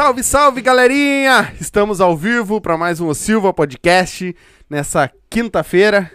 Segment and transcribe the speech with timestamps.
[0.00, 1.52] Salve, salve, galerinha!
[1.60, 4.34] Estamos ao vivo para mais um O Silva Podcast
[4.68, 6.10] nessa quinta-feira.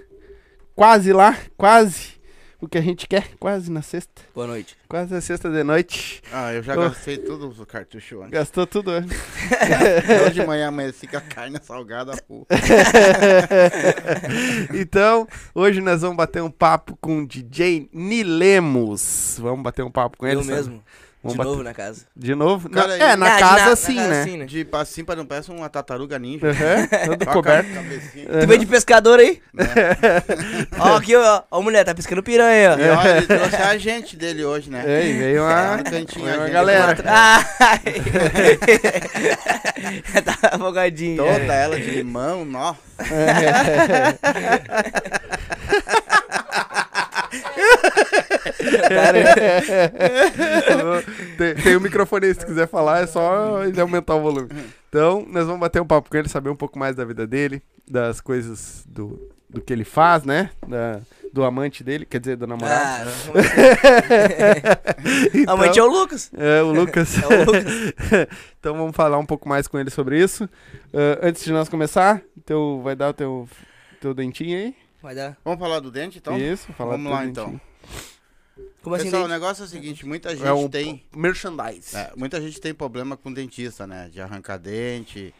[0.73, 2.15] Quase lá, quase
[2.59, 4.23] o que a gente quer, quase na sexta.
[4.33, 4.75] Boa noite.
[4.89, 6.19] Quase na sexta de noite.
[6.33, 6.77] Ah, eu já Ô.
[6.77, 8.31] gastei todos os cartuchos antes.
[8.31, 8.97] Gastou tudo né?
[8.97, 9.15] antes.
[10.25, 12.13] Hoje de manhã amanheci com a carne salgada
[14.73, 19.37] então, hoje nós vamos bater um papo com o DJ Nilemos.
[19.39, 20.37] Vamos bater um papo com ele.
[20.37, 20.55] Eu sabe?
[20.55, 20.83] mesmo.
[21.25, 22.01] Vamos de bater- novo na casa.
[22.15, 22.69] De novo?
[22.69, 24.23] Cara, é, na Ah, de casa na- sim, na casa né?
[24.23, 24.45] sim, né?
[24.45, 26.47] De assim para não parece uma tartaruga ninja.
[26.47, 26.87] Aham,
[27.17, 27.73] Todo a coberto.
[27.73, 28.25] cabecinha.
[28.41, 29.41] Tu veio de pescador aí?
[30.79, 31.41] ó, aqui, ó.
[31.49, 33.03] Ó, mulher, tá pescando piranha, E ó.
[33.17, 34.83] ele trouxe a gente dele hoje, né?
[34.85, 36.95] É, e veio uma, no cantinho, veio a uma gente galera.
[37.07, 37.79] Ai.
[40.23, 41.17] tá afogadinho.
[41.23, 42.75] Toda ela de limão, nó.
[51.37, 54.49] tem, tem o microfone aí, se quiser falar, é só ele aumentar o volume.
[54.89, 57.61] Então, nós vamos bater um papo com ele, saber um pouco mais da vida dele,
[57.89, 60.49] das coisas do, do que ele faz, né?
[60.67, 60.99] Da-
[61.33, 63.09] do amante dele, quer dizer, do namorado.
[63.09, 63.33] Ah,
[65.33, 66.31] Então, Amanhã é o Lucas.
[66.33, 67.17] é, o Lucas.
[67.21, 67.65] É o Lucas.
[68.57, 70.47] então vamos falar um pouco mais com ele sobre isso.
[70.93, 73.49] Ah, antes de nós começar, teu, vai dar o teu,
[73.99, 74.73] teu dentinho aí?
[75.03, 75.35] Vai dar.
[75.43, 76.37] Vamos falar do dente, então?
[76.37, 77.59] isso, falar Vamos do teu lá, então.
[78.85, 79.33] Como assim, Pessoal, o dente?
[79.33, 81.03] negócio é o seguinte, muita gente É um tem...
[81.15, 81.97] merchandise.
[81.97, 84.09] é, muita gente tem problema com dentista, né?
[84.09, 85.33] De arrancar dente,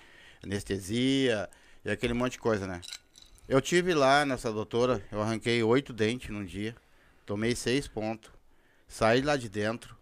[0.44, 1.47] anestesia
[1.85, 2.81] e aquele monte de coisa, né?
[3.47, 6.75] Eu tive lá nessa doutora, eu arranquei oito dentes num dia,
[7.23, 8.31] tomei seis pontos,
[8.88, 9.95] saí lá de dentro,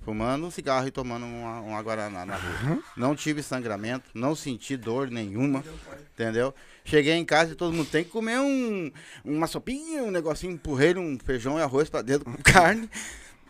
[0.00, 2.82] fumando um cigarro e tomando uma, uma guaraná na rua.
[2.96, 5.62] Não tive sangramento, não senti dor nenhuma,
[6.12, 6.52] entendeu?
[6.86, 8.90] Cheguei em casa e todo mundo tem que comer um,
[9.24, 12.90] uma sopinha, um negocinho, empurrei um feijão e arroz pra dentro com carne.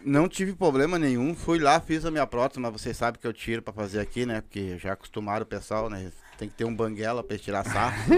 [0.05, 1.35] Não tive problema nenhum.
[1.35, 4.25] Fui lá, fiz a minha prótese, mas vocês sabem que eu tiro pra fazer aqui,
[4.25, 4.41] né?
[4.43, 6.13] Porque já acostumaram o pessoal, né?
[6.39, 7.97] Tem que ter um banguela pra tirar sarro.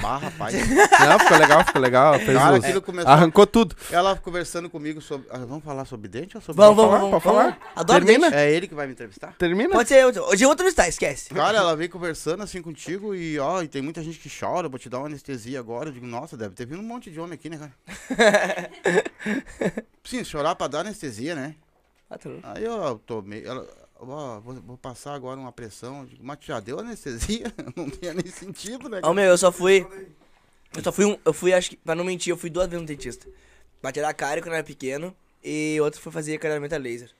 [0.00, 0.54] Bah, rapaz.
[1.06, 2.14] Não, ficou legal, ficou legal.
[2.18, 3.76] Fez Cara, os- começou- Arrancou tudo.
[3.90, 5.28] Ela conversando comigo sobre.
[5.30, 6.60] ah, vamos falar sobre dente ou sobre.
[6.62, 7.22] Vamos, falar, vamos, vamos.
[7.22, 7.50] pode falar.
[7.50, 7.66] vamos.
[7.76, 8.30] Adoro Termina.
[8.30, 8.42] dente.
[8.42, 9.34] É ele que vai me entrevistar?
[9.38, 9.68] Termina?
[9.70, 10.04] Pode ser.
[10.06, 11.28] Hoje é outro está, esquece.
[11.34, 14.78] Cara, ela veio conversando assim contigo e, ó, e tem muita gente que chora, vou
[14.78, 15.90] te dar uma anestesia agora.
[15.90, 18.70] Eu digo, nossa, deve ter vindo um monte de homem aqui, né, cara?
[20.04, 21.54] Sim, chorar pra dar anestesia, né?
[22.10, 22.30] Ah, tá.
[22.42, 23.66] Aí eu tomei, ela,
[24.10, 26.04] ó, vou, vou passar agora uma pressão.
[26.04, 27.52] Digo, mas já deu anestesia?
[27.76, 28.98] Não tinha nem sentido, né?
[28.98, 29.14] Ó, cara?
[29.14, 29.86] meu, eu só fui.
[30.74, 31.18] Eu só fui um.
[31.24, 33.26] Eu fui, acho que, pra não mentir, eu fui duas vezes no dentista.
[33.80, 35.14] Pra tirar a cara quando eu era pequeno.
[35.44, 37.10] E outro foi fazer clareamento a laser.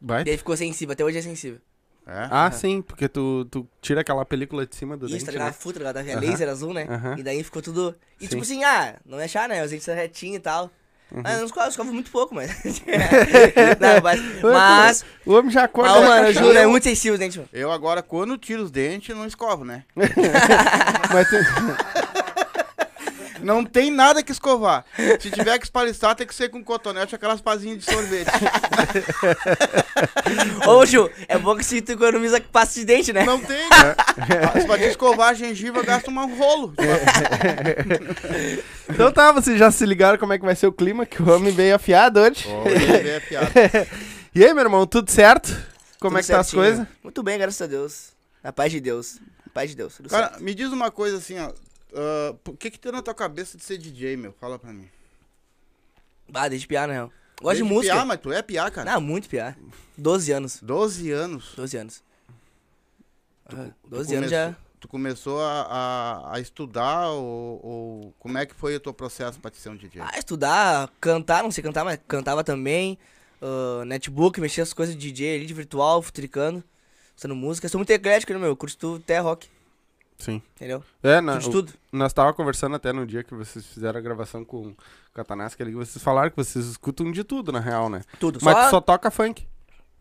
[0.00, 0.24] Vai.
[0.24, 1.60] E aí ficou sensível, até hoje é sensível.
[2.06, 2.28] É?
[2.30, 5.46] Ah, sim, porque tu, tu tira aquela película de cima do Isso, tá dente, ligado?
[5.48, 5.52] né?
[5.52, 6.08] Futa, tá ligado?
[6.08, 6.20] É Aham.
[6.30, 6.86] laser azul, né?
[6.90, 7.18] Aham.
[7.18, 7.94] E daí ficou tudo.
[8.18, 8.30] E Sim.
[8.30, 9.62] tipo assim, ah, não é chá, né?
[9.64, 10.70] Os dentes são retinhos e tal.
[11.12, 11.22] Uhum.
[11.24, 12.50] Ah, escovo, eu escovo muito pouco, mas.
[13.80, 14.20] não, mas.
[14.42, 15.04] Mas.
[15.26, 15.92] O homem já acorda.
[15.92, 17.48] Mas, já mano, eu juro, é muito sensível os dentes, mano.
[17.52, 19.84] Eu agora, quando tiro os dentes, não escovo, né?
[19.96, 21.40] Mas tem-
[23.42, 24.84] Não tem nada que escovar.
[25.20, 28.30] Se tiver que espalistar, tem que ser com cotonete, aquelas pazinhas de sorvete.
[30.66, 33.24] Ô, Ju, é bom que se tu economiza pasta de dente, né?
[33.24, 33.68] Não tem.
[33.70, 36.74] Ah, Se pra te escovar a gengiva, gasta um rolo.
[38.88, 41.30] Então tá, vocês já se ligaram como é que vai ser o clima, que o
[41.30, 42.46] homem veio afiado hoje.
[42.48, 43.48] Olha, é piada.
[44.34, 45.48] E aí, meu irmão, tudo certo?
[46.00, 46.62] Como Tudo é que tá as certinho.
[46.62, 46.86] coisas?
[47.02, 48.08] Muito bem, graças a Deus.
[48.42, 49.18] Na paz de Deus.
[49.46, 50.00] Na paz de Deus.
[50.08, 50.42] Cara, certo.
[50.42, 51.50] me diz uma coisa assim, ó.
[51.94, 54.32] Ah, Por que que tem na tua cabeça de ser DJ, meu?
[54.40, 54.88] Fala pra mim.
[56.32, 57.12] Ah, desde piar, real.
[57.40, 57.94] Gosto de Desde música.
[57.94, 58.92] Piá, mas tu é piá, cara.
[58.92, 59.56] Não, muito piar.
[59.96, 60.58] 12 anos.
[60.62, 61.52] 12 anos.
[61.56, 62.02] 12 anos.
[63.46, 64.54] Ah, Tu 12 anos já.
[64.78, 69.38] Tu começou a, a, a estudar ou, ou como é que foi o teu processo
[69.38, 70.00] pra te ser um DJ?
[70.00, 72.98] Ah, estudar, cantar, não sei cantar, mas cantava também.
[73.42, 76.62] ah, netbook, mexia as coisas de DJ ali, de virtual, futricando.
[77.16, 77.68] Usando música.
[77.68, 78.48] Sou muito eclético, né, meu?
[78.48, 79.48] Eu curto até rock,
[80.20, 80.40] Sim.
[80.54, 80.84] entendeu?
[81.02, 81.72] É, na, Curto o- tudo.
[81.92, 84.76] nós tava conversando até no dia que vocês fizeram a gravação com o
[85.12, 88.02] Catanasca ali, que vocês falaram que vocês escutam de tudo, na real, né?
[88.20, 88.38] Tudo.
[88.42, 89.46] Mas só, tu só toca funk.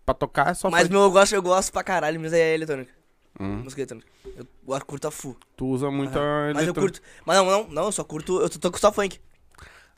[0.06, 0.92] Pra tocar é só mas funk.
[0.92, 2.92] meu, eu gosto, eu gosto pra caralho, mas é eletrônica.
[3.40, 3.58] Hum.
[3.64, 4.08] Música eletrônica.
[4.36, 5.38] Eu, eu curto a full.
[5.56, 6.50] Tu usa muito Aham.
[6.52, 6.82] a Mas eu eletrônica.
[6.82, 7.02] curto.
[7.26, 8.42] Mas não, não, não, eu só curto.
[8.42, 9.20] Eu tô com só funk.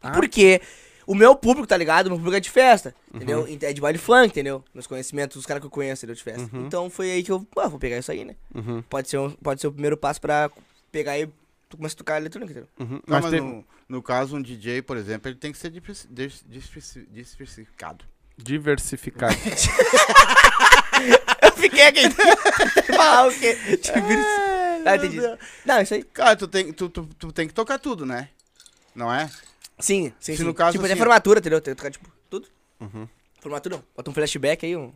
[0.02, 0.12] Ah.
[0.12, 0.62] Porque
[1.08, 2.08] o meu público, tá ligado?
[2.08, 3.18] O meu público é de festa, Uhum.
[3.18, 3.48] entendeu?
[3.62, 4.64] É de baile funk, entendeu?
[4.74, 6.16] Meus conhecimentos, os caras que eu conheço, entendeu?
[6.16, 6.50] De festa.
[6.56, 6.66] Uhum.
[6.66, 8.36] Então foi aí que eu, ah, vou pegar isso aí, né?
[8.54, 10.50] Uhum, Pode ser, um- pode ser o primeiro passo pra
[10.92, 11.28] pegar e
[11.70, 12.70] tu começa a tocar eletrônica, entendeu?
[12.80, 12.96] uhum.
[12.96, 15.70] Não, Mas mas teve- no, no caso, um DJ, por exemplo, ele tem que ser
[15.72, 18.06] diversificado.
[18.38, 19.36] diversificado.
[21.42, 22.04] Eu fiquei aqui.
[22.96, 23.58] Falar o quê?
[24.86, 25.18] Ah, entendi.
[25.66, 26.04] Não, isso aí.
[26.04, 28.30] Cara, tu tem, tu, tu, tu tem que tocar tudo, né?
[28.96, 29.30] Não é?
[29.82, 30.44] Sim, sim, Se sim.
[30.44, 31.60] no caso, tipo, assim, até formatura, entendeu?
[31.62, 32.48] Tem que tocar, tipo, tudo.
[32.80, 33.08] Uhum.
[33.40, 33.84] Formatura não.
[33.96, 34.94] Bota um flashback aí, um...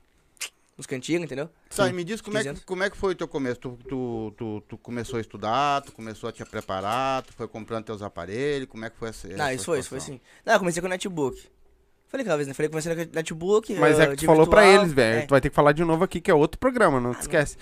[0.77, 1.49] uns cantigos, entendeu?
[1.69, 3.59] Sai, me diz como é, que, 15 como é que foi o teu começo?
[3.59, 7.85] Tu, tu, tu, tu começou a estudar, tu começou a te preparar, tu foi comprando
[7.85, 10.21] teus aparelhos, como é que foi essa Não, essa isso foi, isso foi sim.
[10.45, 11.54] Não, eu comecei com o netbook.
[12.15, 12.53] Falei aquela vez, né?
[12.53, 13.73] Falei que comecei no netbook.
[13.75, 14.81] Mas ah, é que tu falou pra virtual.
[14.83, 15.19] eles, velho.
[15.19, 15.21] É.
[15.23, 17.57] Tu vai ter que falar de novo aqui, que é outro programa, não te esquece.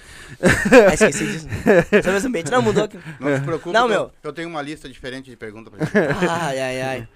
[0.87, 1.47] Ah, esqueci disso.
[2.03, 2.51] Só.
[2.51, 2.99] Não, mudou aqui.
[3.19, 4.11] Não te preocupe, Não, meu.
[4.21, 5.91] Eu tenho uma lista diferente de perguntas pra ti.
[6.29, 7.07] Ai, ai, ai.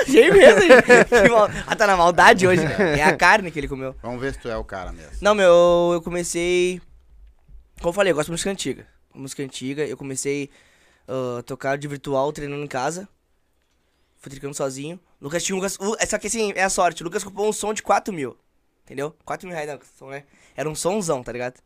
[0.00, 0.60] Achei mesmo.
[0.62, 1.30] gente.
[1.30, 2.62] Mal- Ah, tá na maldade hoje.
[2.96, 3.94] É a carne que ele comeu.
[4.02, 5.12] Vamos ver se tu é o cara mesmo.
[5.20, 6.80] Não, meu, eu comecei.
[7.80, 8.86] Como eu falei, eu gosto de música antiga.
[9.14, 10.48] Música antiga, eu comecei
[11.06, 13.06] a tocar de virtual, treinando em casa.
[14.26, 14.98] Fui tricando sozinho.
[15.22, 15.58] Lucas tinha um.
[15.60, 17.00] Lucas, uh, só que assim, é a sorte.
[17.00, 18.36] O Lucas comprou um som de 4 mil.
[18.84, 19.14] Entendeu?
[19.24, 20.24] 4 mil reais, não, som, né?
[20.56, 21.60] Era um somzão, tá ligado?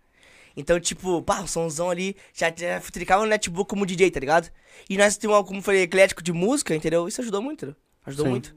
[0.54, 2.14] Então, tipo, pá, um somzão ali.
[2.34, 4.50] Já, já tricava no netbook como DJ, tá ligado?
[4.90, 7.08] E nós tínhamos, como falei, eclético de música, entendeu?
[7.08, 7.76] Isso ajudou muito, entendeu?
[8.04, 8.30] Ajudou Sim.
[8.30, 8.54] muito.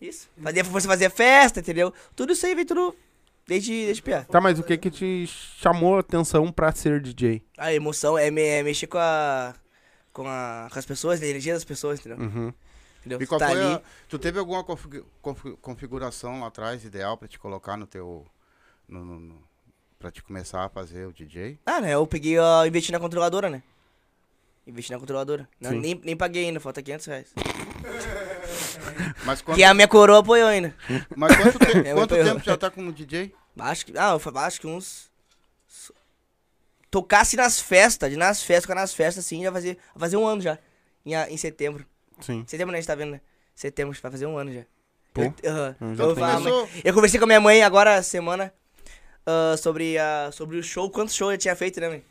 [0.00, 0.28] Isso.
[0.42, 1.94] Fazia, você fazia festa, entendeu?
[2.16, 2.96] Tudo isso aí veio tudo
[3.46, 4.24] desde, desde piá.
[4.24, 7.40] Tá, mas o que que te chamou a atenção pra ser DJ?
[7.56, 9.54] A emoção é, me- é mexer com a,
[10.12, 10.68] com a.
[10.72, 12.18] com as pessoas, a energia das pessoas, entendeu?
[12.18, 12.52] Uhum.
[13.02, 13.20] Entendeu?
[13.22, 13.74] E qual tá foi ali.
[13.74, 18.26] a- Tu teve alguma config- confi- configuração lá atrás ideal pra te colocar no teu.
[18.88, 19.42] No, no, no-
[19.98, 21.58] pra te começar a fazer o DJ?
[21.66, 21.94] Ah, né?
[21.94, 23.62] Eu peguei, ó, investi na controladora, né?
[24.66, 25.48] Investi na controladora.
[25.60, 27.32] Não, nem, nem paguei ainda, falta 500 reais.
[29.24, 30.74] Mas quanto, Que a minha coroa apoiou ainda.
[31.16, 33.34] mas quanto, te- quanto tempo já tá como DJ?
[33.58, 33.92] Acho que.
[33.98, 35.10] Ah, eu acho que uns.
[36.90, 40.42] Tocasse nas festas, de nas festas, tocar nas festas, assim, já fazer, fazer um ano
[40.42, 40.58] já.
[41.06, 41.86] Em, em setembro.
[42.20, 42.44] Sim.
[42.46, 42.78] Setembro, né?
[42.78, 43.20] A gente tá vendo, né?
[43.54, 44.62] Setembro, vai fazer um ano já.
[45.14, 47.40] Pô, Eu, então já eu, tem- falo, "Ah, Começou- mãe, eu conversei com a minha
[47.40, 48.52] mãe agora, semana,
[49.26, 52.04] ah, sobre, a, sobre o show, quantos shows eu tinha feito, né, mãe?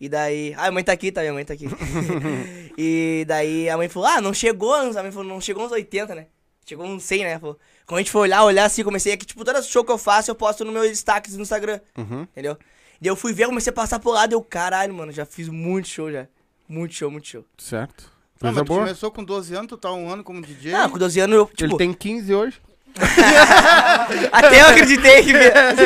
[0.00, 0.52] E daí.
[0.56, 1.20] Ah, a mãe tá aqui, tá?
[1.20, 1.66] Minha mãe tá aqui.
[2.76, 6.14] e daí a mãe falou: Ah, não chegou, a mãe falou: Não chegou uns 80,
[6.14, 6.26] né?
[6.66, 7.38] Chegou uns 100, né?
[7.38, 9.98] Falou, Quando a gente foi olhar, olhar assim, comecei aqui, tipo, todo show que eu
[9.98, 12.22] faço, eu posto no meu destaques no Instagram, Uhum.
[12.22, 12.56] entendeu?
[13.00, 15.88] E eu fui ver, comecei a passar por lá, deu caralho, mano, já fiz muito
[15.88, 16.28] show já.
[16.68, 17.44] Muito show, muito show.
[17.58, 18.11] Certo.
[18.42, 18.80] Não, mas tu boa.
[18.80, 20.74] começou com 12 anos, tu tá um ano como DJ.
[20.74, 22.60] Ah, com 12 anos eu, tipo, Ele tem 15 hoje.
[24.32, 25.30] até eu acreditei que.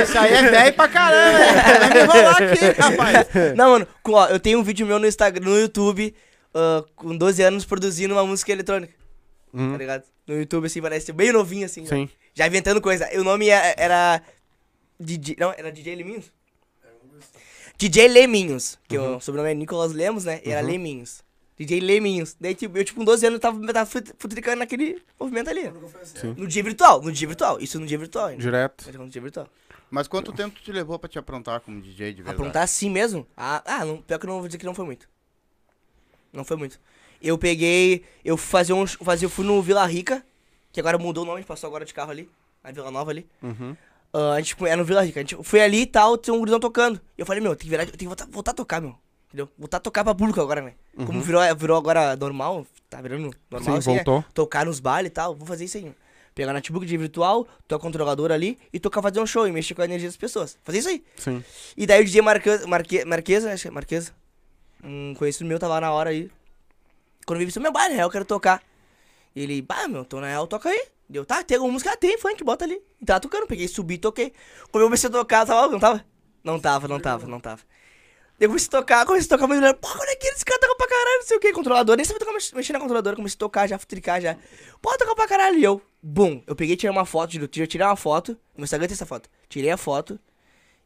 [0.02, 1.78] Isso aí é velho pra caramba, né?
[1.78, 3.28] Vai me enrolar aqui, rapaz.
[3.56, 6.14] Não, mano, ó, eu tenho um vídeo meu no Instagram, no YouTube,
[6.54, 8.92] ah, com 12 anos produzindo uma música eletrônica,
[9.52, 9.72] Uhum.
[9.72, 10.02] tá ligado?
[10.26, 11.86] No YouTube, assim, parece bem novinho, assim.
[11.86, 12.08] Sim.
[12.34, 13.08] Já inventando coisa.
[13.18, 14.20] O nome é- era.
[14.98, 15.36] DJ.
[15.38, 16.32] Não, era DJ Leminhos?
[17.78, 18.78] DJ Leminhos.
[18.88, 20.40] Que o sobrenome é Nicolas Lemos, né?
[20.44, 20.72] E era Uhum.
[20.72, 21.22] Leminhos.
[21.58, 22.36] DJ Leminhos.
[22.40, 25.72] Daí, tipo, eu, tipo, com 12 anos, tava, tava fut- futricando naquele movimento ali.
[26.04, 26.34] Sim.
[26.36, 27.58] No dia virtual, no dia virtual.
[27.60, 28.42] Isso no dia virtual ainda.
[28.42, 28.98] Direto.
[28.98, 29.48] No dia virtual.
[29.90, 32.36] Mas quanto tempo tu te levou pra te aprontar como DJ de verdade?
[32.36, 33.26] Aprontar assim mesmo?
[33.36, 35.08] Ah, ah não, pior que eu não vou dizer que não foi muito.
[36.32, 36.78] Não foi muito.
[37.22, 38.04] Eu peguei.
[38.24, 38.86] Eu fazia um.
[38.86, 40.24] Fazia, eu fui no Vila Rica,
[40.72, 42.28] que agora mudou o nome, passou agora de carro ali.
[42.62, 43.26] Na Vila Nova ali.
[43.42, 43.76] Uhum.
[44.12, 45.20] Ah, a gente era no Vila Rica.
[45.20, 47.00] A gente foi ali e tal, tinha um gurizão tocando.
[47.16, 48.96] E eu falei, meu, tem que virar, eu tenho que voltar, voltar a tocar, meu.
[49.28, 49.48] Entendeu?
[49.58, 50.74] Voltar a tocar pra público agora, né?
[51.04, 54.04] Como virou, virou agora normal, tá virando normal Sim, assim, né?
[54.04, 54.24] voltou.
[54.32, 55.92] Tocar nos bailes e tal, vou fazer isso aí.
[56.34, 59.82] Pegar notebook de virtual, tocar controlador ali e tocar fazer um show e mexer com
[59.82, 60.58] a energia das pessoas.
[60.64, 61.04] Fazer isso aí.
[61.16, 61.44] Sim.
[61.76, 64.12] E daí o DJ Marquesa, Marque, Marquesa, acho que é Marquesa,
[64.82, 66.30] um conhecido meu tava lá na hora aí.
[67.26, 68.62] Quando eu vi isso, meu baile, na real, eu quero tocar.
[69.34, 70.86] E ele, bah, meu, tô na real, toca aí.
[71.08, 71.92] Deu, tá, tem alguma música?
[71.92, 72.80] Ah, tem, funk, bota ali.
[73.00, 74.32] E tava tocando, peguei, subi, toquei.
[74.70, 76.04] Quando eu comecei a tocar, tava, não tava?
[76.42, 77.62] Não tava, não tava, não tava.
[77.62, 77.66] Daí
[78.38, 80.88] eu comecei a tocar, comecei a tocar, mas pô, olha aqui, esse cara toca pra
[80.88, 81.96] caralho, não sei o que, controlador.
[81.96, 84.36] Nem sabia tocar, mex- mexer na controladora, comecei a tocar já, tricar já.
[84.82, 85.58] Pô, tocar pra caralho.
[85.58, 88.94] E eu, bum, eu peguei, tirei uma foto, eu tirei uma foto, no Instagram tem
[88.94, 89.28] essa foto.
[89.48, 90.18] Tirei a foto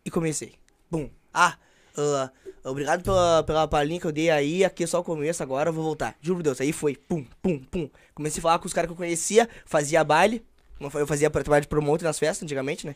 [0.05, 0.55] e comecei.
[0.91, 1.11] Bum.
[1.35, 1.57] Ah,
[1.97, 2.31] ah,
[2.65, 5.73] obrigado pela, pela palhinha que eu dei aí, aqui é só o começo, agora eu
[5.73, 6.17] vou voltar.
[6.21, 7.91] Juro por Deus, aí foi, pum, pum, pum.
[8.15, 10.45] Comecei a falar com os caras que eu conhecia, fazia baile,
[10.81, 12.95] eu fazia trabalho de promoter nas festas, antigamente, né?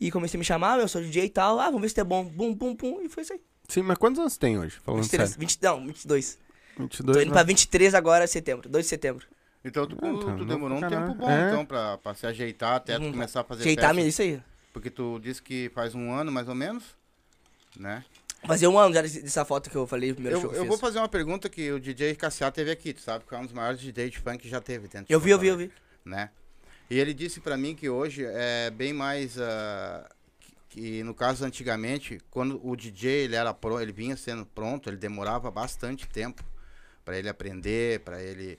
[0.00, 2.04] E comecei a me chamar, eu sou DJ e tal, ah, vamos ver se é
[2.04, 3.40] bom, bum, pum, pum, e foi isso aí.
[3.72, 4.76] Sim, mas quantos anos tem hoje?
[4.84, 5.40] Falando 23, sério.
[5.40, 6.38] 20, não, 22.
[6.78, 7.16] 22.
[7.16, 7.32] Tô indo né?
[7.32, 9.26] pra 23 agora, setembro, 2 de setembro.
[9.64, 11.48] Então tu, Ah, tá tu demorou um tempo bom, É.
[11.48, 13.12] então, pra, pra se ajeitar até tu Uhum.
[13.12, 14.08] começar a fazer Ajeitar festa.
[14.08, 14.42] isso aí.
[14.74, 16.84] Porque tu disse que faz um ano, mais ou menos,
[17.76, 18.04] né?
[18.46, 20.76] Fazia um ano já dessa foto que eu falei, primeiro Eu, show que eu vou
[20.76, 23.52] fazer uma pergunta que o DJ Cassiá teve aqui, tu sabe que é um dos
[23.52, 25.70] maiores DJs de funk que já teve dentro de Eu vi, eu vi, eu vi.
[26.04, 26.28] Né?
[26.90, 29.38] E ele disse pra mim que hoje é bem mais...
[29.38, 30.04] que,
[30.72, 34.96] que no caso, antigamente, quando o DJ ele era pro, ele vinha sendo pronto, ele
[34.96, 36.42] demorava bastante tempo
[37.04, 38.58] pra ele aprender, pra ele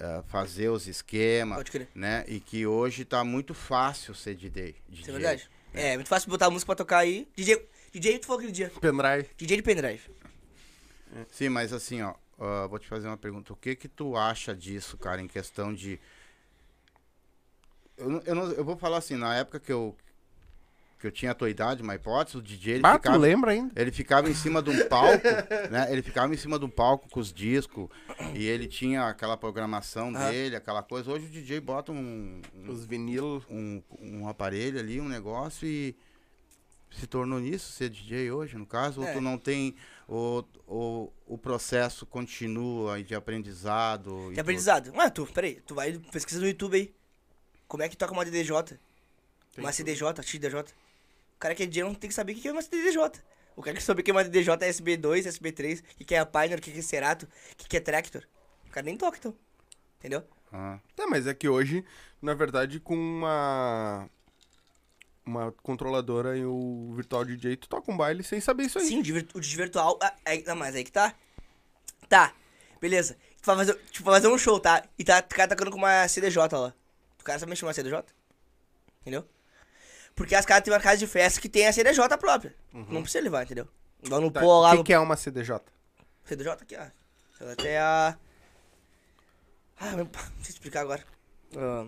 [0.00, 1.88] ah, fazer os esquemas, Pode crer.
[1.94, 2.24] né?
[2.26, 4.74] E que hoje tá muito fácil ser DJ.
[4.90, 5.48] Isso é verdade.
[5.72, 7.28] É, muito fácil botar música pra tocar aí.
[7.36, 8.72] DJ, DJ tu falou aquele dia.
[8.80, 9.28] Pendrive.
[9.36, 10.02] DJ de pendrive.
[11.30, 13.52] Sim, mas assim, ó, ah, vou te fazer uma pergunta.
[13.52, 16.00] O que que tu acha disso, cara, em questão de...
[17.96, 19.96] Eu, eu, não- eu vou falar assim, na época que eu,
[21.04, 23.18] que eu tinha a tua idade, uma hipótese, o DJ, ele Bah, tu ficava...
[23.18, 23.78] lembra ainda?
[23.78, 25.22] Ele ficava em cima de um palco,
[25.70, 25.86] né?
[25.92, 27.90] Ele ficava em cima de um palco com os discos
[28.34, 30.30] e ele tinha aquela programação Aham.
[30.30, 31.12] dele, aquela coisa.
[31.12, 33.42] Hoje o DJ bota um, um, Os vinil.
[33.50, 35.94] um, um aparelho ali, um negócio e
[36.90, 39.12] se tornou nisso ser DJ hoje, no caso, ou É.
[39.12, 39.74] tu não tem
[40.08, 44.30] o, o, o processo continua de aprendizado.
[44.30, 44.90] e De aprendizado.
[44.94, 46.94] Mano, tu, peraí, tu vai pesquisa no YouTube aí.
[47.68, 48.78] Como é que toca uma DDJ?
[49.58, 50.64] Uma CDJ, XDJ.
[51.36, 53.22] O cara que é DJ não tem que saber o que é uma CDJ.
[53.56, 56.18] O cara que sabe o que é uma DDJ é SB2, SB3, o que é
[56.18, 58.22] a Pioneer, o que é Cerato, o que é Tractor.
[58.66, 59.34] O cara nem toca, então.
[59.98, 60.24] Entendeu?
[60.52, 61.84] Ah, É, mas é que hoje,
[62.20, 64.08] na verdade, com uma.
[65.26, 68.86] Uma controladora e o virtual DJ, tu toca um baile sem saber isso aí.
[68.86, 69.98] Sim, o de, virtual.
[70.02, 71.14] Ah, é, não, mas aí que tá.
[72.10, 72.34] Tá,
[72.78, 73.16] beleza.
[73.40, 74.84] Tu vai fazer, tipo, fazer um show, tá?
[74.98, 76.74] E tá, o cara tocando com uma CDJ lá.
[77.18, 78.04] O cara sabe mexer uma CDJ?
[79.00, 79.26] Entendeu?
[80.14, 82.54] Porque as caras têm uma casa de festa que tem a CDJ própria.
[82.72, 83.66] Não precisa levar, entendeu?
[84.02, 85.60] Igual no Tá, pô lá O que, no que é uma CDJ?
[86.24, 86.86] CDJ aqui, ó.
[87.40, 88.16] Ela até a.
[89.80, 90.08] Ah, não
[90.42, 91.04] sei explicar agora.
[91.56, 91.86] Ah,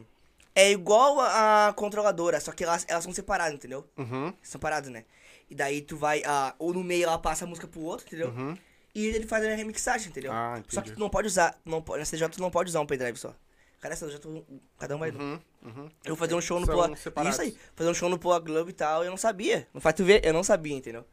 [0.55, 3.89] é igual a, a controladora, só que elas, elas são separadas, entendeu?
[3.97, 4.33] Uhum.
[4.43, 5.05] Separadas, né?
[5.49, 6.23] E daí tu vai.
[6.27, 8.29] ah, ou no meio ela passa a música pro outro, entendeu?
[8.31, 8.57] Uhum.
[8.95, 10.33] E ele faz a remixagem, entendeu?
[10.33, 11.59] Ah, só que tu não pode usar.
[11.65, 13.35] Não, na CDJ tu não pode usar um pendrive só.
[13.81, 14.45] Cara, essa CDJ
[14.79, 15.11] cada um vai.
[15.11, 15.39] Uhum.
[15.67, 15.89] Uhum.
[16.05, 16.97] Eu vou fazer um show no São Poa.
[16.97, 17.35] separados.
[17.35, 17.59] Isso aí.
[17.75, 19.67] Fazer um show no Poa Club e tal, eu não sabia.
[19.75, 21.05] Não faz tu ver, eu não sabia, entendeu?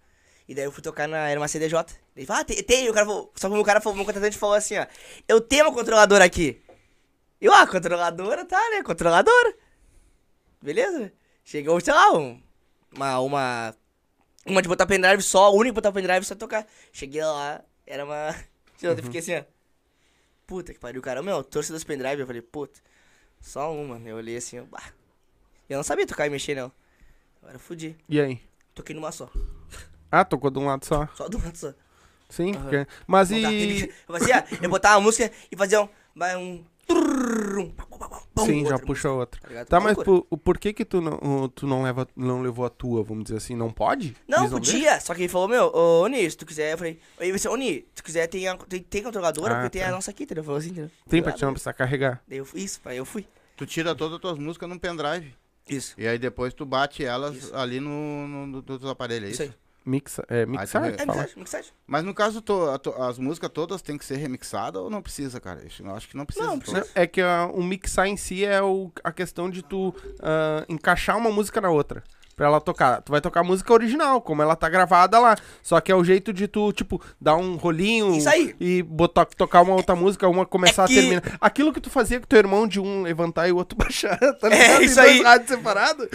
[0.47, 1.27] E daí eu fui tocar na.
[1.29, 1.85] Era uma CDJ.
[2.15, 2.89] Ele falou, ah, tem, tem.
[2.89, 4.85] O cara falou, só que o cara falou, o meu contratante falou assim, ó.
[5.27, 6.61] Eu tenho uma controladora aqui.
[7.41, 8.83] Eu, ah, controladora, tá, né?
[8.83, 9.55] Controladora.
[10.61, 11.11] Beleza?
[11.43, 12.41] Chegou, sei lá, um-
[12.95, 13.19] uma.
[13.19, 13.75] Uma,
[14.45, 16.67] uma de botar pendrive só, a única de botar pendrive só tocar.
[16.91, 18.35] Cheguei lá, era uma.
[18.81, 19.43] Eu fiquei assim, ó.
[20.45, 21.21] Puta que pariu, cara.
[21.23, 22.19] Meu, trouxe dos pendrive.
[22.21, 22.79] Eu falei, puta,
[23.43, 23.99] só uma.
[23.99, 24.81] Eu olhei assim, ó, bah.
[25.69, 26.71] Eu não sabia tocar e mexer, não.
[27.41, 27.95] Agora eu fudi.
[28.07, 28.41] E aí?
[28.73, 29.29] Toquei numa só.
[30.09, 31.07] Ah, tocou de um lado só.
[31.13, 31.73] Só de um lado só.
[32.29, 32.61] Sim, Aham.
[32.61, 32.87] porque...
[33.05, 33.91] Mas e...
[34.07, 35.89] Eu fazia, eu botava a música e fazia um.
[36.15, 36.63] vai um.
[38.33, 39.65] Pum, Sim, já puxa outra.
[39.65, 42.69] Tá, Uma mas por, por que que tu não, tu não, leva, não levou a
[42.69, 43.55] tua, vamos dizer assim?
[43.55, 44.15] Não pode?
[44.27, 44.73] Não, podia.
[44.81, 45.01] deixam?
[45.01, 47.75] Só que ele falou, meu, ô Oni, se tu quiser, eu falei, aí você, Oni,
[47.75, 49.89] se tu quiser, tem, a, tem, tem controladora, Ah, porque tem tá.
[49.89, 50.43] a nossa aqui, entendeu?
[50.43, 50.91] Falou assim, entendeu?
[51.07, 52.21] Tem pra te não precisar carregar.
[52.27, 53.25] Daí eu fui, isso, aí eu fui.
[53.55, 55.33] Tu tira todas as tuas músicas num pendrive.
[55.69, 55.93] Isso.
[55.97, 57.55] E aí depois tu bate elas Isso.
[57.55, 59.51] ali no, no, no, nos aparelhos, é Isso isso?
[59.53, 59.62] aí.
[59.85, 60.81] Mixa, é, mixar?
[60.81, 61.11] tu- É, que fala?
[61.19, 61.71] mixagem, mixagem.
[61.85, 62.39] Mas no caso,
[62.73, 65.61] a tu- as músicas todas têm que ser remixadas ou não precisa, cara?
[65.79, 66.47] Eu acho que não precisa.
[66.47, 66.87] Não, precisa.
[66.95, 71.17] É que a- o mixar em si é o- a questão de tu ah, encaixar
[71.17, 72.03] uma música na outra.
[72.35, 73.01] Pra ela tocar.
[73.03, 75.35] Tu vai tocar a música original, como ela tá gravada lá.
[75.61, 78.17] Só que é o jeito de tu, tipo, dar um rolinho
[78.59, 81.23] e botar, tocar uma outra música, uma começar É a que- terminar.
[81.39, 84.49] Aquilo que tu fazia com teu irmão de um levantar e o outro baixar, tá
[84.49, 84.81] ligado?
[84.81, 85.21] Em isso aí.
[85.21, 86.07] rádios separados.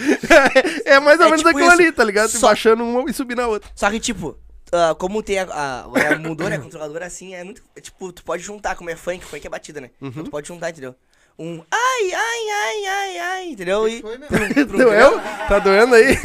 [0.85, 1.81] é mais ou É menos tipo aquilo isso.
[1.81, 2.29] ali, tá ligado?
[2.29, 3.69] Só- baixando uma e subir na outra.
[3.73, 4.37] Só que, tipo,
[4.73, 6.57] ah, como tem a, a, agora mudou, né?
[6.57, 7.61] A controladora assim, é muito.
[7.75, 9.89] é, tipo, tu pode juntar, como é funk, funk é batida, né?
[10.01, 10.09] Uhum.
[10.09, 10.93] Então tu pode juntar, entendeu?
[11.39, 13.87] Um ai, ai, ai, ai, ai, entendeu?
[13.87, 14.01] E.
[14.01, 14.37] Foi mesmo.
[14.77, 15.21] Doeu?
[15.47, 16.17] Tá doendo aí?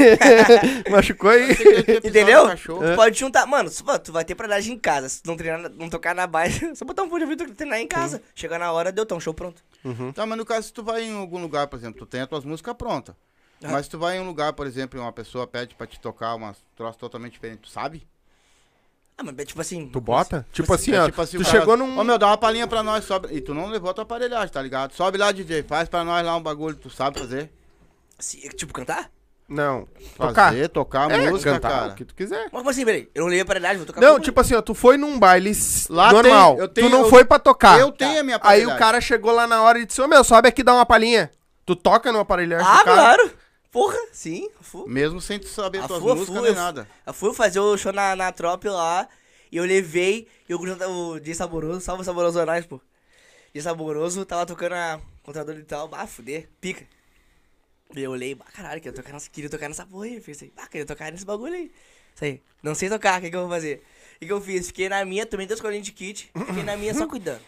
[0.91, 1.53] Machucou aí?
[2.05, 2.49] Entendeu?
[2.57, 3.47] Tu pode juntar.
[3.47, 3.71] Mano,
[4.03, 5.09] tu vai ter prioridade em casa.
[5.09, 7.55] Se tu não treinar, não tocar na base, só botar um fone de ouvido e
[7.55, 8.21] treinar em casa.
[8.35, 9.63] Chegar na hora, deu, tá um show pronto.
[10.13, 12.29] Tá, mas no caso, se tu vai em algum lugar, por exemplo, tu tem as
[12.29, 13.15] tuas músicas prontas.
[13.63, 13.69] Ah.
[13.71, 16.01] Mas se tu vai em um lugar, por exemplo, e uma pessoa pede pra te
[16.01, 18.05] tocar umas troças totalmente diferentes, tu sabe?
[19.17, 19.87] Ah, mas é tipo assim.
[19.89, 20.45] Tu bota?
[20.53, 21.07] Tipo assim, É ó.
[21.07, 21.99] tipo assim, tu cara- chegou num.
[21.99, 23.29] Ô meu, dá uma palhinha pra nós, sobe.
[23.31, 24.93] E tu não levou tua aparelhagem, tá ligado?
[24.93, 27.51] Sobe lá, DJ, faz pra nós lá um bagulho, tu sabe fazer?
[28.19, 29.11] se- tipo, cantar?
[29.49, 29.87] Não.
[30.17, 30.51] Tocar.
[30.51, 31.93] Fazer, tocar É, música, cantar cara.
[31.93, 32.45] o que tu quiser.
[32.45, 33.09] Mas como assim, peraí?
[33.15, 35.53] Eu não levei a prioridade, vou tocar Não, tipo assim, ó, tu foi num baile
[35.91, 36.53] Lá normal.
[36.55, 37.79] tem- eu tenho- tu não eu- foi pra tocar.
[37.79, 38.75] Eu tenho a minha Aí aparelhagem.
[38.75, 40.87] o cara chegou lá na hora e disse, ô meu, sobe aqui e dá uma
[40.87, 41.31] palhinha.
[41.67, 42.97] Tu toca no aparelhagem Ah, do cara?
[42.97, 43.31] claro!
[43.75, 44.87] Porra, sim, fu.
[44.89, 46.89] Mesmo sem tu saber Ah, tuas fu, músicas fu, nem eu- nada.
[47.05, 49.09] Eu fui fazer o show na, na Trop lá,
[49.51, 52.81] e eu levei, e o, grupo- o Dia Saboroso, salve o Saboroso Anais, pô.
[53.53, 56.87] Dia Saboroso, tava tocando a contador e tal, bah, fuder, pica.
[57.97, 60.53] E eu olhei, bah, caralho, queria tocar, nessa, queria tocar nessa porra aí, eu pensei,
[60.55, 61.73] bah, queria tocar nesse bagulho aí.
[62.15, 62.41] Isso aí.
[62.63, 63.83] Não sei tocar, o que, que eu vou fazer?
[64.15, 64.69] O que, que eu fiz?
[64.69, 67.43] Fiquei na minha, tomei duas colinhas de kit, fiquei na minha só cuidando.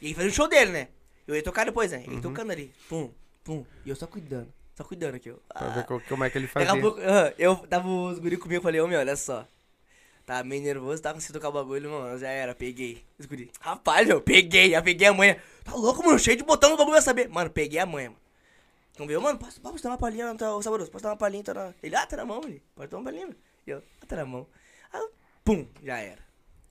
[0.00, 0.88] E ele fazia o show dele, né?
[1.26, 2.04] Eu ia tocar depois, né?
[2.06, 2.22] Ele Uhum.
[2.22, 2.72] tocando ali.
[2.88, 3.10] Pum,
[3.44, 3.66] pum.
[3.84, 4.50] E eu só cuidando.
[4.74, 5.34] Só cuidando aqui, ó.
[5.48, 5.70] Pra Ah.
[5.70, 6.72] ver co- como é que ele Daqui fazia.
[6.72, 7.00] a pouco,
[7.38, 9.46] eu tava os guri comigo, falei, ô meu, olha só.
[10.24, 12.18] Tava meio nervoso, tava conseguindo tocar o bagulho, mano.
[12.18, 13.04] Já era, peguei.
[13.18, 13.50] Os guri.
[13.60, 15.42] Rapaz, meu, peguei, já peguei a manha.
[15.64, 17.28] Tá louco, mano, cheio de botão no bagulho vai saber.
[17.28, 18.20] Mano, peguei a manha, mano.
[18.92, 21.42] Então veio, mano, posso, posso dar uma palhinha, tá, ô saboroso, posso dar uma palhinha,
[21.42, 21.74] tá na...
[21.82, 22.62] Ele, ah, tá na mão, ele.
[22.76, 23.36] Pode dar uma palhinha, meu.
[23.66, 24.46] E eu, ah, tá na mão.
[24.92, 25.06] Ah,
[25.44, 26.18] pum, já era.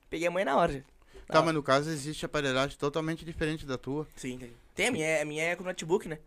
[0.08, 0.80] Peguei a manha na hora, já.
[1.26, 4.06] Tá, mas no caso existe aparelhagem totalmente diferente da tua.
[4.16, 4.52] Sim, tem.
[4.74, 6.18] Tem, a minha, a minha é com notebook, né?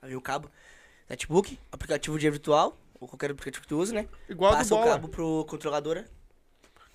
[0.00, 0.50] Aí o cabo.
[1.08, 4.08] Notebook, aplicativo de virtual, ou qualquer aplicativo que tu use, né?
[4.28, 4.90] Igual a do Passa o bola.
[4.92, 6.06] cabo pro controladora.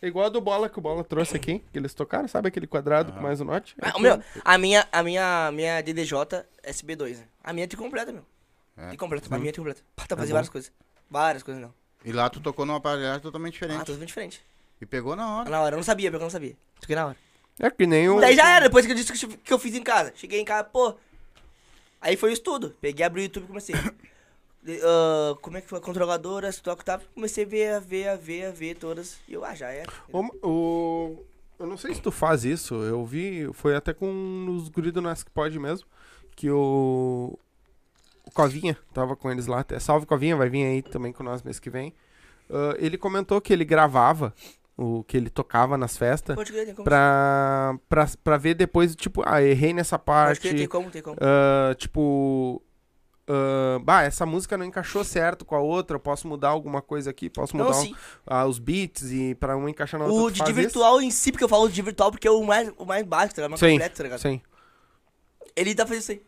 [0.01, 3.11] Igual a do bola que o bola trouxe aqui, que eles tocaram, sabe aquele quadrado
[3.13, 3.75] com mais o note?
[3.79, 7.23] Ah, o meu, a minha, a minha, a minha DDJ SB2, né?
[7.43, 8.25] A minha é completa, meu.
[8.75, 8.93] É.
[8.93, 8.97] É.
[8.97, 9.81] completa, a minha é completa.
[9.95, 10.33] Pra tá fazer bom.
[10.35, 10.71] várias coisas.
[11.09, 11.71] Várias coisas, não.
[12.03, 13.85] E lá tu tocou numa aparelhagem totalmente Ah, diferente.
[13.85, 14.41] totalmente diferente.
[14.81, 15.49] E pegou na hora.
[15.49, 16.57] Na hora, eu não sabia, porque eu não sabia.
[16.79, 17.17] Toquei na hora.
[17.59, 18.19] É que nem o.
[18.19, 20.11] Daí já era, depois que eu disse que eu fiz em casa.
[20.15, 20.95] Cheguei em casa, pô.
[22.01, 22.75] Aí foi o estudo.
[22.81, 23.75] Peguei, abri o YouTube e comecei.
[24.83, 25.79] Ah, como é que foi?
[25.79, 27.01] Controladoras, toque tá.
[27.15, 29.19] Comecei a ver, a ver, a ver, a ver todas.
[29.27, 29.91] E eu, ah, já era.
[30.13, 31.25] O, o-
[31.57, 35.01] eu não sei se tu faz isso, eu vi, foi até com os guri do
[35.33, 35.87] Pod mesmo,
[36.35, 37.37] que o,
[38.23, 41.41] o Covinha tava com eles lá, até, salve Covinha, vai vir aí também com nós
[41.41, 41.91] mês que vem.
[42.47, 44.31] Ah, ele comentou que ele gravava
[44.81, 46.51] o que ele tocava nas festas Pode
[46.83, 51.01] pra, pra, pra ver depois, tipo, ah, errei nessa Pode parte, crer, tem como, tem
[51.01, 51.17] como.
[51.21, 52.61] ah, tipo...
[53.27, 57.09] ah, bah, essa música não encaixou certo com a outra, eu posso mudar alguma coisa
[57.11, 60.21] aqui, posso mudar Não, um- ah, os beats e pra uma encaixar na outra.
[60.23, 60.53] O de, de isso?
[60.53, 63.35] virtual em si, porque eu falo de virtual porque é o mais, o mais básico,
[63.35, 63.49] tá ligado?
[63.49, 64.19] O mais Sim, completo, tá ligado?
[64.19, 64.41] sim.
[65.55, 66.21] Ele dá pra fazer isso aí.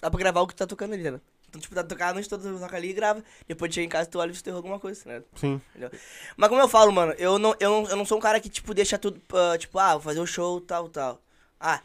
[0.00, 1.22] Dá pra gravar o que tá tocando ali, tá ligado?
[1.54, 3.22] Então, tipo, dá pra tocar a noite toda, toca ali e grava.
[3.46, 5.22] Depois de chegar em casa, tu olha e tu errou alguma coisa, né?
[5.36, 5.60] Sim.
[6.36, 8.48] Mas como eu falo, mano, eu não, eu não, eu não sou um cara que,
[8.48, 11.20] tipo, deixa tudo, ah, tipo, ah, vou fazer o show, tal, tal.
[11.60, 11.80] Ah,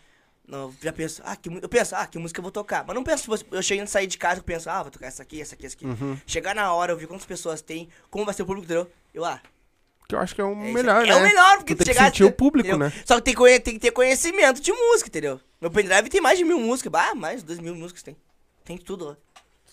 [0.47, 2.83] não, já penso, ah, que, eu penso, ah, que música eu vou tocar.
[2.87, 5.05] Mas não penso, tipo, eu chego a sair de casa, eu penso, ah, vou tocar
[5.05, 5.85] essa aqui, essa aqui, essa aqui.
[5.85, 6.17] Uhum.
[6.25, 8.89] Chegar na hora, eu ver quantas pessoas tem, como vai ser o público, entendeu?
[9.13, 9.39] Eu, ah,
[10.07, 11.15] Que eu acho que é o é, melhor, é né?
[11.15, 12.89] o melhor, porque tu tem que chegar- sentir o público, entendeu?
[12.89, 13.03] né?
[13.05, 15.39] Só que tem, que tem que ter conhecimento de música, entendeu?
[15.61, 18.17] Meu pendrive tem mais de mil músicas, bah, mais de dois mil músicas tem.
[18.65, 19.17] Tem de tudo lá.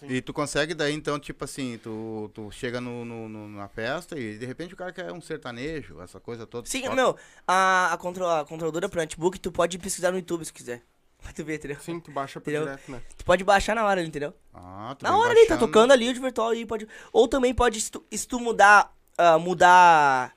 [0.03, 4.19] E tu consegue daí, então, tipo assim, tu, tu chega no, no- no- na festa
[4.19, 6.69] e de repente o cara quer um sertanejo, essa coisa toda.
[6.69, 6.95] Sim, Toca.
[6.95, 10.83] meu, a, a, contro, a controladora pro netbook, tu pode pesquisar no YouTube se quiser.
[11.23, 11.79] Pra tu ver, entendeu?
[11.81, 12.67] Sim, tu baixa por Entendeu?
[12.67, 13.01] direto, né?
[13.17, 14.35] Tu pode baixar na hora ali, entendeu?
[14.53, 15.67] Ah, tu Na hora ali, tá baixando.
[15.67, 16.87] tocando ali o de virtual aí, pode.
[17.13, 20.35] Ou também pode, se tu, se tu mudar, ah, mudar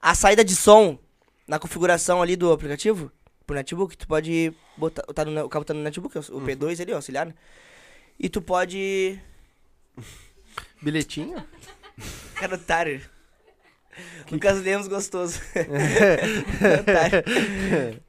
[0.00, 0.98] a saída de som
[1.46, 3.12] na configuração ali do aplicativo,
[3.46, 5.02] pro netbook, tu pode botar.
[5.02, 6.44] Tá no, o cabo tá no netbook, o Uhum.
[6.46, 7.34] P2 ali, o auxiliar, né?
[8.18, 9.20] E tu pode.
[10.82, 11.42] Bilhetinho?
[12.36, 13.00] Cara, otário.
[14.30, 15.40] Lucas Lemos gostoso.
[16.80, 17.24] otário.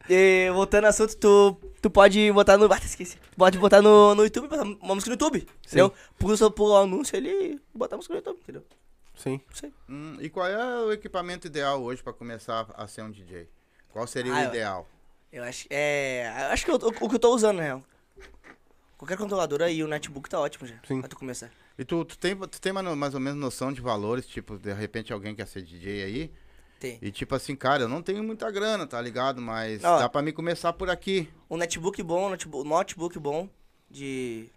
[0.09, 2.71] E, voltando ao assunto, tu, tu pode botar no.
[2.71, 3.17] Ah, esqueci.
[3.17, 5.47] Tu pode botar no, no YouTube, botar uma música no YouTube.
[5.65, 5.93] Entendeu?
[6.17, 8.63] Pula, pula o anúncio ali e botar a música no YouTube, entendeu?
[9.15, 9.39] Sim.
[9.53, 9.73] Sei.
[9.89, 13.47] Hum, e qual é o equipamento ideal hoje pra começar a ser um DJ?
[13.89, 14.89] Qual seria Ah, o eu- ideal?
[15.31, 15.67] Eu acho.
[15.69, 16.33] É.
[16.47, 17.83] eu Acho que eu- o, o que eu tô usando, na real.
[18.97, 20.75] Qualquer controladora e o netbook tá ótimo já.
[20.87, 20.99] Sim.
[21.01, 21.51] Pra tu começar.
[21.77, 24.73] E tu, tu tem, tu tem mais mais ou menos noção de valores, tipo, de
[24.73, 26.31] repente alguém quer ser DJ aí,
[26.79, 26.97] Tem.
[27.01, 29.39] e tipo assim, cara, eu não tenho muita grana, tá ligado?
[29.39, 29.99] Mas Ó.
[29.99, 31.29] dá pra mim começar por aqui.
[31.49, 33.47] Um netbook bom, notebook, notebook bom
[33.89, 34.49] de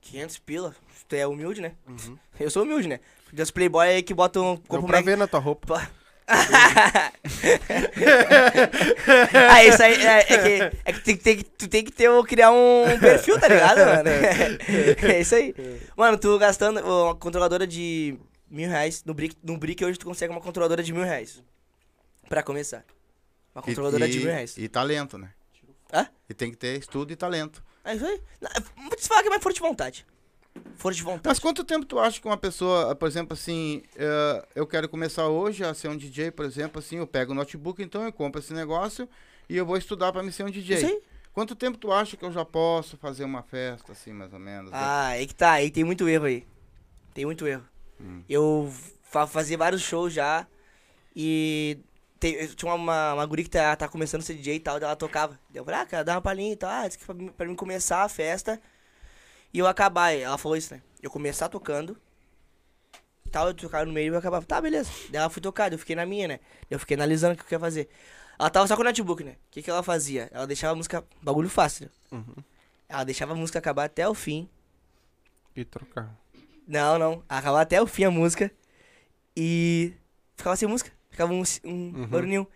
[0.00, 0.74] 500 pila.
[1.06, 1.74] Tu é humilde, né?
[2.40, 2.98] Eu sou humilde, né?
[3.24, 4.60] Porque os playboy aí que botam...
[4.68, 5.88] Deu pra Mac- ver na tua roupa.
[9.50, 12.08] Ah, isso aí é, é que, é que, tem, tem que- tu tem que ter,
[12.08, 14.08] o- criar um perfil, tá ligado, mano?
[14.10, 15.54] é isso aí.
[15.96, 18.16] Mano, tu gastando uma controladora de
[18.50, 21.42] mil reais, no Brick, no Brick hoje tu consegue uma controladora de mil reais.
[22.28, 22.84] Pra começar.
[23.54, 24.56] Uma controladora e, de mil reais.
[24.58, 25.30] E talento, né?
[25.92, 26.06] Hã?
[26.28, 27.62] E tem que ter estudo e talento.
[27.84, 28.20] É isso aí.
[28.76, 30.06] Vou te falar que é mais força de vontade.
[30.76, 31.26] Força de vontade.
[31.26, 35.26] Mas quanto tempo tu acha que uma pessoa, por exemplo, assim, eh, eu quero começar
[35.28, 38.40] hoje a ser um DJ, por exemplo, assim, eu pego o notebook, então eu compro
[38.40, 39.08] esse negócio
[39.48, 40.76] e eu vou estudar pra me ser um DJ.
[40.76, 41.02] Aí.
[41.32, 44.70] Quanto tempo tu acha que eu já posso fazer uma festa, assim, mais ou menos?
[44.72, 46.46] Ah, aí que tá, aí tem muito erro aí.
[47.14, 47.64] Tem muito erro.
[48.00, 48.22] Hum.
[48.28, 50.46] Eu fa fazia vários shows já
[51.14, 51.78] e
[52.20, 54.96] tem, tinha uma, uma guri que tá, tá começando a ser DJ e tal, ela
[54.96, 55.38] tocava.
[55.50, 57.46] Daí Eu falei, ah, cara, dá uma palhinha e tal, ah, disse que pra, pra
[57.46, 58.60] mim começar a festa
[59.52, 60.12] e eu acabar.
[60.12, 60.82] Ela falou isso, né?
[61.02, 61.96] Eu começar tocando,
[63.30, 64.44] tal, eu tocava no meio e eu acabava.
[64.44, 64.90] Tá, beleza.
[65.10, 66.40] Daí ela foi tocar, daí eu fiquei na minha, né?
[66.70, 67.88] Eu fiquei analisando o que eu ia fazer.
[68.38, 69.32] Ela tava só com o notebook, né?
[69.32, 70.28] O que, que ela fazia?
[70.32, 71.04] Ela deixava a música.
[71.22, 71.90] Bagulho fácil, né?
[72.88, 74.48] Ela deixava a música acabar até o fim.
[75.56, 76.14] E trocar.
[76.66, 77.22] Não, não.
[77.28, 78.50] Acabar até o fim a música.
[79.36, 79.92] E
[80.36, 80.92] ficava sem música.
[81.10, 82.06] Ficava um, um Uhum.
[82.06, 82.46] barulhinho.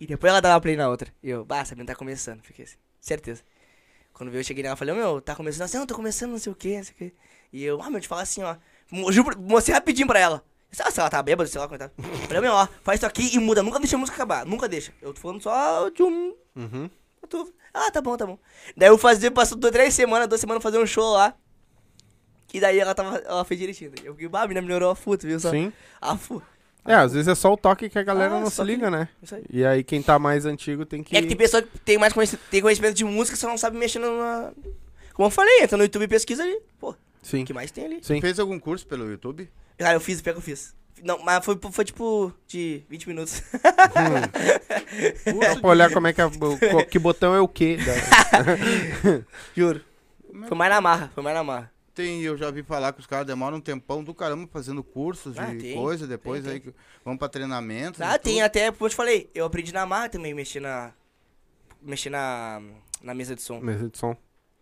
[0.00, 1.12] E depois ela dava play na outra.
[1.22, 2.42] E eu, bah, Sabrina tá começando.
[2.42, 3.42] Fiquei assim, certeza.
[4.16, 6.38] Quando eu cheguei nela e falei, ô, meu, tá começando assim, não, tô começando, não
[6.38, 7.14] sei o que, não sei o que.
[7.52, 8.56] E eu, ah, meu, te falar assim, ó.
[9.38, 10.42] Mostrei rapidinho pra ela.
[10.78, 11.90] Lá se ela tá bêbada, sei lá como tá.
[12.26, 13.62] Falei, meu, ó, faz isso aqui e muda.
[13.62, 14.92] Nunca deixa a música acabar, nunca deixa.
[15.02, 16.34] Eu tô falando só de um.
[16.56, 16.90] Uhum.
[17.28, 18.38] tô- Ah, tá bom, tá bom.
[18.76, 21.34] Daí eu fazia, passou duas, três semanas, duas semanas fazer um show lá.
[22.54, 23.92] E daí ela tava, ela fez direitinho.
[24.02, 25.38] Eu fiquei, bah, a menina melhorou a futa, viu?
[25.38, 25.50] Só.
[25.50, 25.72] Sim.
[26.00, 26.42] A fu.
[26.86, 28.70] É, às vezes é só o toque que a galera Ah, não se só que-
[28.70, 29.08] liga, né?
[29.22, 29.44] Isso aí.
[29.50, 31.16] E aí quem tá mais antigo tem que.
[31.16, 33.76] É que tem pessoa que tem mais conhecimento, tem conhecimento de música, só não sabe
[33.76, 34.52] mexer na.
[35.14, 36.58] Como eu falei, entra no YouTube e pesquisa ali.
[36.78, 37.42] Pô, Sim.
[37.42, 37.98] o que mais tem ali?
[38.02, 38.20] Sim.
[38.20, 39.48] Fez algum curso pelo YouTube?
[39.78, 40.74] Cara, eu fiz, pior que eu fiz.
[41.02, 43.42] Não, mas foi, foi tipo de 20 minutos.
[45.52, 46.28] Só pra olhar como é que é.
[46.90, 47.76] Que botão é o quê?
[49.54, 49.80] Juro.
[50.48, 51.70] Foi mais na marra, foi mais na marra.
[51.96, 55.32] Tem, eu já vi falar que os caras demoram um tempão do caramba fazendo cursos
[55.32, 58.04] de Ah, tem, coisa, depois tem, aí que vão pra treinamento.
[58.04, 60.92] Ah, tem até, como eu te falei, eu aprendi na marra também, mexer na.
[61.80, 62.60] Mexer na.
[63.02, 64.14] Na mesa de som, Mesa de som.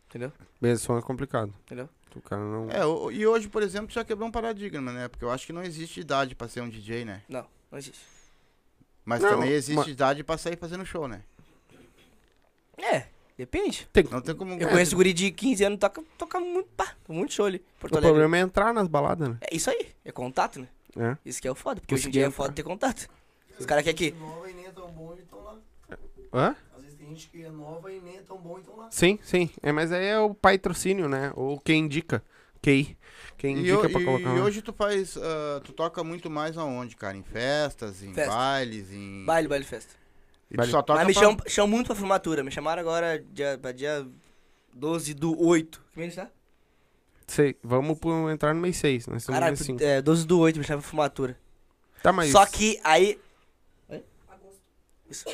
[0.09, 0.31] entendeu?
[0.61, 1.53] Mesa de som é complicado.
[1.64, 1.88] Entendeu?
[2.14, 2.70] O cara não.
[2.70, 5.09] É, o- e hoje, por exemplo, já quebrou um paradigma, né?
[5.09, 7.23] Porque eu acho que não existe idade pra ser um DJ, né?
[7.29, 7.99] Não, não existe.
[9.05, 11.23] Mas Não, também existe mas- idade pra sair fazendo show, né?
[12.79, 13.88] É, depende.
[13.92, 14.05] Tem...
[14.11, 14.55] Não tem como.
[14.55, 17.59] Eu conheço guri de 15 anos, toca, toca muito, pá, muito show ali.
[17.81, 18.11] Porto O Alegre.
[18.12, 19.37] problema é entrar nas baladas, né?
[19.40, 20.68] É isso aí, é contato, né?
[20.97, 21.16] É.
[21.25, 23.09] Isso que é o foda, porque hoje em dia é foda ter contato.
[23.59, 24.11] Os caras querem que.
[24.18, 25.57] nova e nem é tão bom e estão lá.
[26.33, 26.57] Hã?
[26.77, 28.88] Às vezes tem gente que é nova e nem é tão bom e estão lá.
[28.90, 29.51] Sim, sim.
[29.62, 31.33] É, mas aí é o patrocínio, né?
[31.37, 32.23] Ou quem indica.
[32.62, 32.97] Quem,
[33.37, 34.37] quem E, indica ho- pra e- colocar.
[34.37, 35.16] e hoje tu faz.
[35.16, 37.16] ah, tu toca muito mais aonde, cara?
[37.16, 38.33] Em festas, em Festa.
[38.35, 39.25] bailes, em.
[39.25, 39.94] Baile, baile, festa.
[40.55, 40.73] E Baile.
[40.73, 42.43] só toca Mas me pra- chamam, chamam muito pra formatura.
[42.45, 44.07] Me chamaram agora dia, pra dia
[44.73, 45.83] 12 do 8.
[45.93, 46.29] Que mês tá?
[47.27, 49.07] Sei, vamos pro- entrar no mês 6.
[49.07, 49.83] Nós estamos Caralho, mês 5.
[49.83, 51.38] é, 12 do 8 me chamaram pra formatura.
[52.03, 52.31] Tá, mas.
[52.31, 53.19] Só que aí.
[55.11, 55.25] Isso.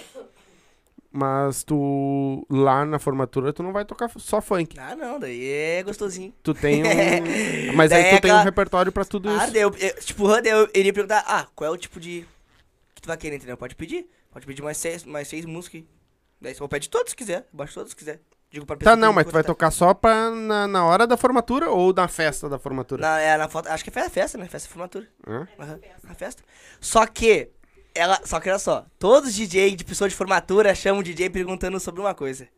[1.12, 2.46] Mas tu.
[2.48, 4.78] Lá na formatura, tu não vai tocar só funk.
[4.78, 6.32] Ah, não, daí é gostosinho.
[6.42, 6.86] Tu tem um.
[7.74, 9.52] Mas Daí aí é tu tem um aquela- repertório pra tudo Ah, isso.
[9.52, 12.24] daí eu, eu- tipo, eu iria perguntar, ah, qual é o tipo de.
[12.94, 13.56] que tu vai querer, entendeu?
[13.56, 14.08] Pode pedir.
[14.30, 15.80] Pode pedir mais seis, mais seis músicas.
[15.82, 15.86] aí.
[16.40, 17.46] Daí você pede todos se quiser.
[17.52, 18.20] Baixa todos se quiser.
[18.50, 21.06] Digo pra Tá, pessoa não, que mas tu vai tocar só pra, na, na hora
[21.06, 23.00] da formatura ou na festa da formatura?
[23.00, 24.46] Na, é, na foto, acho que é fe- festa, né?
[24.48, 25.06] Festa formatura.
[25.26, 25.46] Hã?
[25.58, 26.42] Aham, na festa.
[26.80, 27.50] Só que,
[27.94, 31.30] ela, só que olha só, todos os DJ de pessoa de formatura chamam o DJ
[31.30, 32.48] perguntando sobre uma coisa.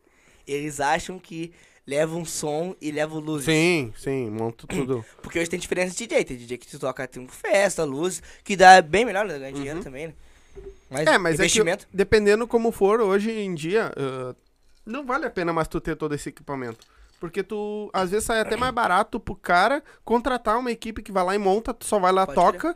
[0.47, 1.53] Eles acham que
[1.85, 3.45] levam som e levam luzes.
[3.45, 5.05] Sim, sim, monto tudo.
[5.21, 6.23] Porque hoje tem diferença de DJ.
[6.25, 9.37] Tem DJ que tu toca tem festa, luz, que dá bem melhor, né?
[9.37, 10.13] Ganha dinheiro também, né?
[10.93, 11.87] Mas, É, mas é que, investimento.
[11.93, 14.35] dependendo como for, hoje em dia, ah,
[14.85, 16.85] não vale a pena mais tu ter todo esse equipamento.
[17.19, 21.23] Porque tu, às vezes, sai até mais barato pro cara contratar uma equipe que vai
[21.23, 22.75] lá e monta, tu só vai lá, Pode toca,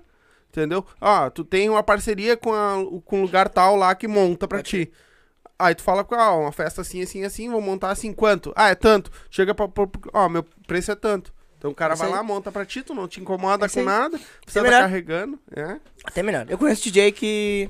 [0.49, 0.85] entendeu?
[1.01, 4.59] Ah, tu tem uma parceria com, a, com um lugar tal lá que monta pra
[4.59, 4.91] Pode ti.
[5.59, 8.53] Aí tu fala, ah, uma festa assim, assim, assim, vou montar assim, quanto?
[8.55, 9.11] Ah, é tanto.
[9.29, 9.67] Chega pra,
[10.13, 11.33] ó, meu preço é tanto.
[11.57, 12.15] Então o cara Isso vai aí.
[12.17, 13.85] lá, monta pra ti, tu não te incomoda isso com aí.
[13.85, 15.77] nada, você tá carregando, é.
[16.05, 16.45] Até melhor.
[16.47, 17.69] Eu conheço DJ que.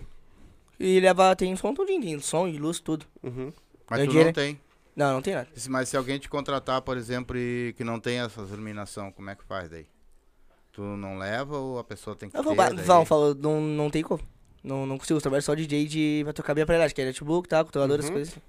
[0.80, 1.36] E leva.
[1.36, 3.06] Tem som tudinho, som e luz, tudo.
[3.24, 3.52] Uhum.
[3.90, 4.60] Mas Ganha tu não tem.
[4.96, 5.48] Não, não tem nada.
[5.70, 9.36] Mas se alguém te contratar, por exemplo, e que não tem essas iluminação, como é
[9.36, 9.86] que faz daí?
[10.72, 12.74] Tu não leva ou a pessoa tem que Eu vou, daí?
[12.74, 14.22] vão, falo, não, não tem como.
[14.64, 16.22] Não, não consigo, eu trabalho só DJ de.
[16.24, 17.64] Vai tocar bem aparelhagem, que é notebook, tá?
[17.64, 18.16] Controlador, essas Uhum.
[18.16, 18.42] coisas assim.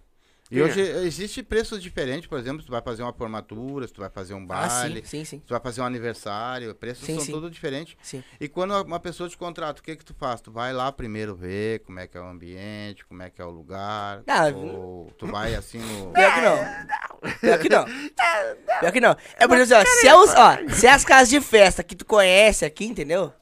[0.50, 4.00] E hoje existe preços diferentes, por exemplo, se tu vai fazer uma formatura, se tu
[4.00, 5.36] vai fazer um Ah, baile, sim, sim, sim.
[5.40, 7.32] se tu vai fazer um aniversário, preços Sim, são sim.
[7.32, 7.96] tudo diferentes.
[8.02, 8.24] Sim.
[8.40, 10.40] E quando uma pessoa te contrata, o que que tu faz?
[10.40, 13.44] Tu vai lá primeiro ver como é que é o ambiente, como é que é
[13.44, 16.12] o lugar, Ah, ou tu vai assim no...
[16.16, 17.38] Pior que não.
[17.40, 17.84] Pior que não.
[18.80, 19.16] Pior que não.
[19.36, 21.94] É por exemplo, ó, se é, os, ó, se é as casas de festa que
[21.94, 23.32] tu conhece aqui, entendeu?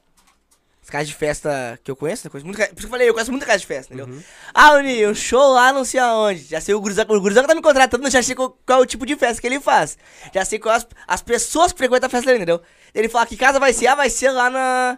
[0.87, 3.09] As casas de festa que eu conheço, eu conheço muito, por isso que eu falei,
[3.09, 4.23] eu conheço muita casa de festa, entendeu?
[4.53, 6.45] Ah, Uni, um show lá não sei aonde.
[6.45, 8.85] Já sei o Guruzaga, o Guruzaga tá me contratando, já sei qual, qual é o
[8.85, 9.97] tipo de festa que ele faz.
[10.33, 12.61] Já sei qual as, as pessoas que frequentam a festa dele, entendeu?
[12.95, 14.97] Ele fala que casa vai ser, ah, vai ser lá na.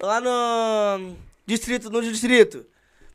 [0.00, 1.14] Lá no.
[1.44, 2.64] Distrito, no distrito.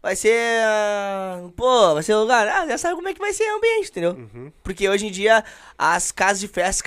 [0.03, 0.61] Vai ser.
[0.63, 2.47] ah, Pô, vai ser lugar.
[2.47, 4.11] Ah, já sabe como é que vai ser o ambiente, entendeu?
[4.11, 4.51] Uhum.
[4.63, 5.43] Porque hoje em dia
[5.79, 6.83] as casas de festa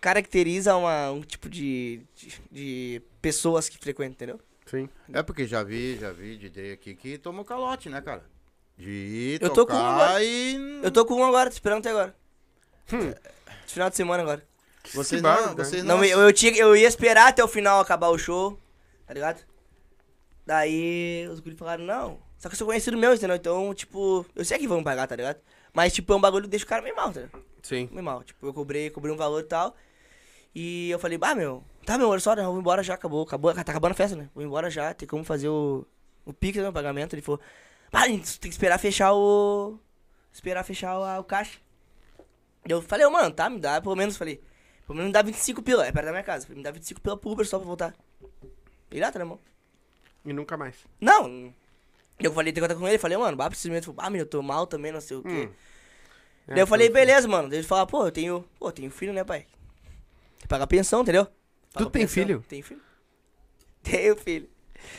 [0.00, 4.40] caracterizam uma- um tipo de, de, de pessoas que frequentam, entendeu?
[4.66, 4.88] Sim.
[5.12, 8.24] É porque já vi, já vi DJ aqui que tomou calote, né, cara?
[8.76, 10.22] De ir Eu tô com um agora.
[10.22, 10.80] e...
[10.82, 12.14] Eu tô com um agora, tô esperando até agora.
[12.92, 13.12] Hum.
[13.64, 14.46] Esse final de semana agora.
[14.94, 16.04] Vocês não, barba, vocês Não, não...
[16.04, 18.58] eu, eu, tinha, eu ia esperar até o final acabar o show,
[19.06, 19.44] tá ligado?
[20.46, 22.18] Daí os guris falaram, não.
[22.38, 23.36] Só que eu sou conhecido meu, entendeu?
[23.36, 25.38] Então, tipo, eu sei que vão pagar, tá ligado?
[25.74, 27.42] Mas, tipo, é um bagulho que deixa o cara meio mal, tá ligado?
[27.62, 27.88] Sim.
[27.90, 28.22] Meio mal.
[28.22, 29.76] Tipo, eu cobrei, cobrei um valor e tal.
[30.54, 33.22] E eu falei, bah, meu, Tá, meu, olha só, né, eu vou embora já, acabou,
[33.22, 34.28] acabou, tá acabando a festa, né?
[34.34, 35.86] Vou embora já, tem como fazer o,
[36.26, 37.14] o Pix, né, o pagamento.
[37.14, 37.40] Ele falou,
[37.90, 39.78] ah, tem que esperar fechar o...
[40.30, 41.58] Esperar fechar o, o caixa.
[42.68, 44.38] Eu falei, ô, mano, tá, me dá, pelo menos, falei,
[44.86, 46.46] pelo menos me dá 25 pila, é perto da minha casa.
[46.50, 47.94] Me dá 25 pila pro Uber só pra voltar.
[48.90, 49.40] Pirata, né, irmão?
[50.26, 50.76] E nunca mais.
[51.00, 51.54] Não.
[52.20, 53.94] Eu falei, tem que contar com ele, falei, mano, bah, preciso mesmo.
[53.96, 55.48] Ah, meu, eu tô mal também, não sei o quê.
[55.50, 55.54] Hum.
[56.48, 57.48] Daí eu falei, beleza, mano.
[57.48, 58.44] Daí ele falou, pô, eu tenho.
[58.58, 59.46] Pô, eu tenho filho, né, pai?
[60.36, 61.26] Tem que pagar pensão, entendeu?
[61.72, 62.14] Paga tem pensão.
[62.14, 62.44] filho?
[62.48, 62.80] Tenho filho.
[63.82, 64.48] Tenho filho.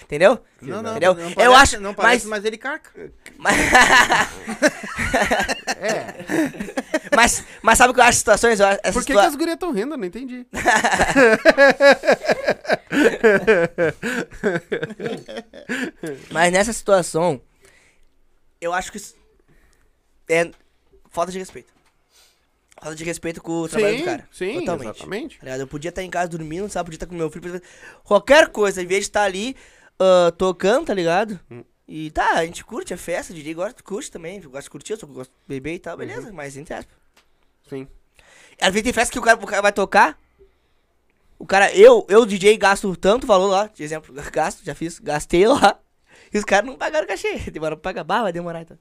[0.03, 0.43] Entendeu?
[0.61, 1.13] Não, não, Entendeu?
[1.15, 1.79] não eu parece- acho.
[1.79, 3.11] Não mas, parece, mas ele carca.
[3.37, 3.55] mas,
[5.79, 6.15] É.
[7.15, 8.59] mas, mas sabe o que eu acho situações?
[8.59, 9.93] Eu acho, Por que, que situa- as gurias estão rindo?
[9.93, 10.45] Eu não entendi.
[16.31, 17.41] Mas nessa situação,
[18.61, 19.15] eu acho que isso
[20.29, 20.51] é
[21.09, 21.73] falta de respeito.
[22.81, 24.27] Falta de respeito com o trabalho do cara.
[24.31, 24.89] sim, Totalmente.
[24.95, 25.39] exatamente.
[25.39, 25.57] Tá?
[25.57, 26.87] Eu podia estar em casa dormindo, sabe?
[26.87, 27.41] Podia estar com meu filho.
[27.41, 27.61] podia-
[28.03, 29.55] Qualquer coisa, em vez de estar ali
[29.99, 31.39] ah, tocando, tá ligado?
[31.51, 31.63] Hum.
[31.87, 34.39] E tá, a gente curte a festa, DJ gosta, curte também.
[34.41, 35.99] Eu gosto de curtir, eu só gosto de beber e tal, Uhum.
[35.99, 36.95] beleza, mas entre aspas.
[37.67, 37.87] Sim.
[38.61, 40.17] Às vezes tem festa que o cara, o cara vai tocar.
[41.37, 45.47] O cara, eu, eu, DJ, gasto tanto valor lá, de exemplo, gasto, já fiz, gastei
[45.47, 45.77] lá.
[46.31, 47.39] E os caras não pagaram cachê.
[47.49, 48.77] Demoraram pra pagar, bah, vai demorar então.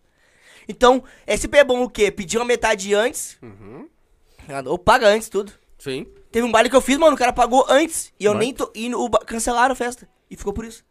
[0.68, 2.11] Então, é sempre é bom o quê?
[2.11, 3.88] Pedir uma metade antes, Uhum.
[4.42, 4.66] ligado?
[4.68, 5.52] ou paga antes tudo.
[5.78, 6.07] Sim.
[6.31, 8.12] Teve um baile que eu fiz, mano, o cara pagou antes.
[8.20, 8.40] E eu Vai.
[8.40, 8.70] nem tô.
[8.74, 10.07] E o, cancelaram a festa.
[10.31, 10.85] E ficou por isso.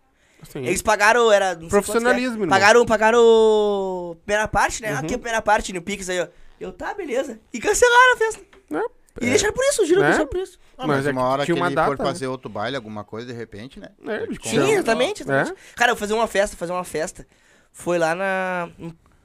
[0.50, 0.60] Sim.
[0.66, 1.56] Eles pagaram, era.
[1.56, 2.42] Profissionalismo, é.
[2.42, 2.50] irmão.
[2.50, 4.18] Pagaram, pagaram.
[4.26, 4.94] Primeira parte, né?
[4.94, 5.00] Uhum.
[5.00, 6.28] Aqui a primeira parte no Pix aí, ó.
[6.60, 7.40] Eu, tá, beleza.
[7.54, 8.42] E cancelaram a festa.
[8.72, 8.82] É.
[9.22, 10.06] E deixaram por isso, juro, É?
[10.06, 10.60] deixaram por isso.
[10.78, 12.06] Ah, Mas mas é uma que hora que uma ele data, for né?
[12.06, 13.90] fazer outro baile, alguma coisa, de repente, né?
[14.08, 14.26] É.
[14.48, 15.52] Sim, exatamente, exatamente.
[15.52, 15.56] É?
[15.76, 17.28] Cara, eu fazer uma festa, fazer uma festa.
[17.72, 18.70] Foi lá na.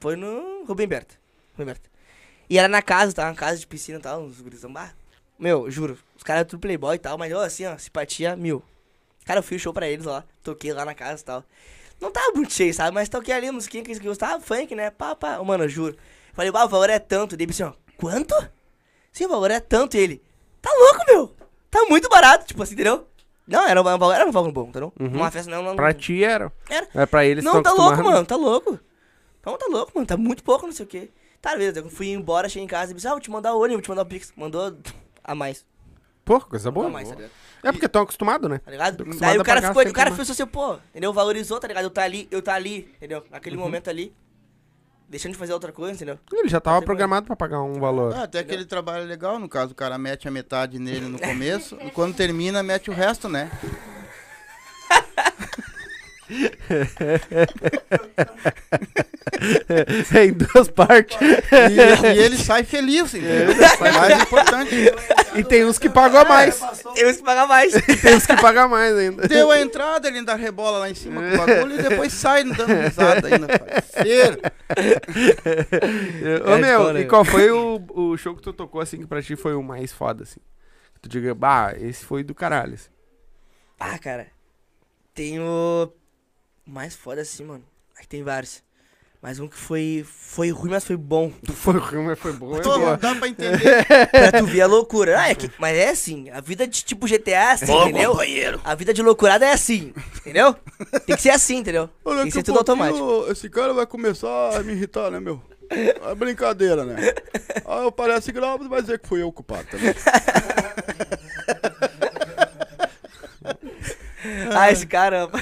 [0.03, 1.15] Foi no Rubem Berta.
[1.53, 1.89] Rubem Berta.
[2.49, 3.23] E era na casa, tá?
[3.23, 4.69] Na casa de piscina e tal, uns gurizão.
[5.39, 8.61] Meu, juro, os caras tudo playboy e tal, mas eu assim, ó, simpatia mil.
[9.23, 11.43] Cara, eu fiz show pra eles lá, toquei lá na casa e tal.
[12.01, 12.93] Não tava muito cheio, sabe?
[12.93, 14.89] Mas toquei ali a musiquinha que eles gostavam, funk, né?
[14.89, 15.41] Pá, pá.
[15.41, 15.95] Mano, eu juro.
[16.33, 17.35] Falei, bah, o valor é tanto.
[17.35, 18.35] Ele assim, ó, quanto?
[19.09, 19.95] Sim, o valor é tanto.
[19.95, 20.21] E ele,
[20.61, 21.35] tá louco, meu?
[21.71, 23.07] Tá muito barato, tipo assim, entendeu?
[23.47, 24.91] Não, era um valor, era um valor bom, entendeu?
[24.99, 25.15] Uhum.
[25.15, 25.77] Uma festa não, não.
[25.77, 26.51] Pra ti era.
[26.69, 26.89] Era.
[26.93, 28.77] É pra eles Não, tão tá louco, mano, tá louco.
[29.45, 31.09] Não, tá louco, mano, tá muito pouco, não sei o quê.
[31.41, 33.59] Tá, beleza, eu fui embora, cheguei em casa e disse, ah, vou te mandar o
[33.59, 34.31] olho, vou te mandar o Pix.
[34.35, 34.77] Mandou
[35.23, 35.65] a mais.
[36.23, 36.87] Pô, coisa boa.
[36.87, 37.31] a mais, tá ligado?
[37.63, 38.59] É porque estão acostumados, né?
[38.59, 38.97] Tá ligado?
[38.97, 41.11] Tô acostumado Daí o cara ficou, o cara pensou assim, pô, entendeu?
[41.11, 41.83] Valorizou, tá ligado?
[41.83, 43.25] Eu tá ali, eu tá ali, entendeu?
[43.29, 43.61] Naquele Uhum.
[43.63, 44.13] momento ali.
[45.09, 46.17] Deixando de fazer outra coisa, entendeu?
[46.31, 48.15] Ele já tava programado pra pagar um valor.
[48.15, 51.77] Ah, até aquele trabalho legal, no caso, o cara mete a metade nele no começo,
[51.81, 53.51] e quando termina, mete o resto, né?
[60.13, 61.17] É, em duas partes.
[61.21, 63.51] E, e ele sai feliz, entendeu?
[63.51, 64.75] É mais importante.
[65.35, 66.59] E tem uns que pagam a mais.
[66.59, 67.73] Passou Eu que pagar mais.
[67.73, 69.27] Tem uns que pagam mais ainda.
[69.27, 72.43] Deu a entrada, ele ainda rebola lá em cima com o bagulho e depois sai
[72.43, 74.39] dando risada ainda, parceiro.
[76.45, 79.21] Ô, É, meu, e qual foi o, o show que tu tocou, assim, que pra
[79.21, 80.39] ti foi o mais foda, assim?
[80.93, 82.89] Que tu diga, bah, esse foi do caralho, assim.
[83.79, 84.27] Ah, cara.
[85.13, 85.43] Tem o.
[85.43, 85.87] o
[86.65, 87.63] Mais foda assim, mano.
[87.97, 88.61] Aqui tem vários.
[89.21, 90.05] Mas um que foi.
[90.05, 91.31] Foi ruim, mas foi bom.
[91.55, 92.57] Foi ruim, mas foi bom.
[92.57, 92.97] é Pô, boa.
[92.97, 93.85] dá pra entender.
[94.11, 95.17] pra tu ver a loucura.
[95.21, 98.17] Ah, é que- mas é assim, a vida de tipo GTA é assim, entendeu?
[98.65, 100.53] A vida de loucurada é assim, entendeu?
[101.05, 101.89] Tem que ser assim, entendeu?
[102.03, 103.25] Tem que ser tudo automático.
[103.29, 105.41] Esse cara vai começar a me irritar, né, meu?
[105.69, 106.95] É brincadeira, né?
[107.65, 109.95] Ah, eu parece grave, vai dizer que fui eu o culpado também.
[114.53, 115.39] Ah, esse caramba.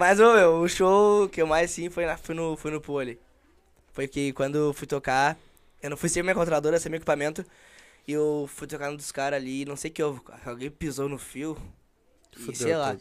[0.00, 2.98] Mas, ô, meu, o show que eu mais sim foi, na, foi no, foi no
[2.98, 3.20] ali.
[3.92, 5.36] Foi que quando eu fui tocar,
[5.82, 7.44] eu não fui sem minha controladora, sem meu equipamento.
[8.08, 10.22] E eu fui tocar um dos caras ali, não sei o que houve.
[10.46, 11.54] Alguém pisou no fio.
[12.34, 12.96] E Fudeu sei lá.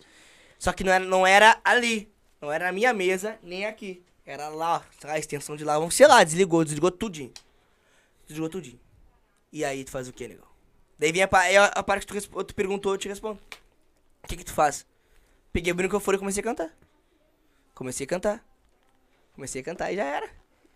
[0.60, 2.12] Só que não era, não era ali.
[2.42, 4.04] Não era na minha mesa, nem aqui.
[4.26, 5.76] Era lá, ó, a extensão de lá.
[5.92, 7.32] Sei lá, desligou, desligou tudinho.
[8.28, 8.80] Desligou tudinho.
[9.54, 10.50] E aí tu faz o que, negão?
[11.00, 13.40] Daí vem a, a, a parte que tu, tu perguntou, eu te respondo.
[14.22, 14.86] O que que tu faz?
[15.54, 16.89] Peguei o microfone e comecei a cantar.
[17.80, 18.44] Comecei a cantar.
[19.34, 20.28] Comecei a cantar e já era.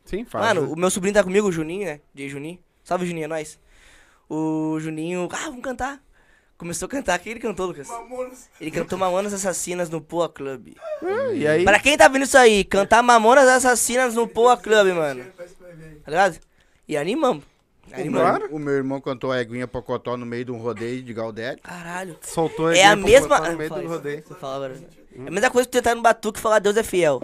[0.05, 0.45] Sim, faz.
[0.45, 1.99] Mano, o meu sobrinho tá comigo, o Juninho, né?
[2.13, 2.59] DJ Juninho.
[2.81, 3.59] Salve, Juninho, é nóis.
[4.29, 6.01] O Juninho, ah, vamos cantar.
[6.57, 7.19] Começou a cantar.
[7.19, 7.89] O que ele cantou, Lucas?
[7.89, 8.49] Mamonas.
[8.61, 10.77] Ele cantou Mamonas Assassinas no Poa Club.
[11.01, 11.65] É, e aí?
[11.65, 15.25] Pra quem tá vendo isso aí, cantar Mamonas Assassinas no Poa Club, mano.
[16.05, 16.39] Tá ligado?
[16.87, 17.43] E animamos.
[17.91, 18.47] O Animamos.
[18.49, 21.61] O meu irmão cantou a Eguinha Pocotó no meio de um rodeio de Galdério.
[21.61, 22.17] Caralho.
[22.21, 23.27] Soltou É a pra mesma.
[23.27, 24.23] botar no meio Ah, do rodeio.
[24.25, 24.81] você fala agora.
[25.15, 27.21] É a mesma coisa que tu tentar no batuque e falar Deus é fiel.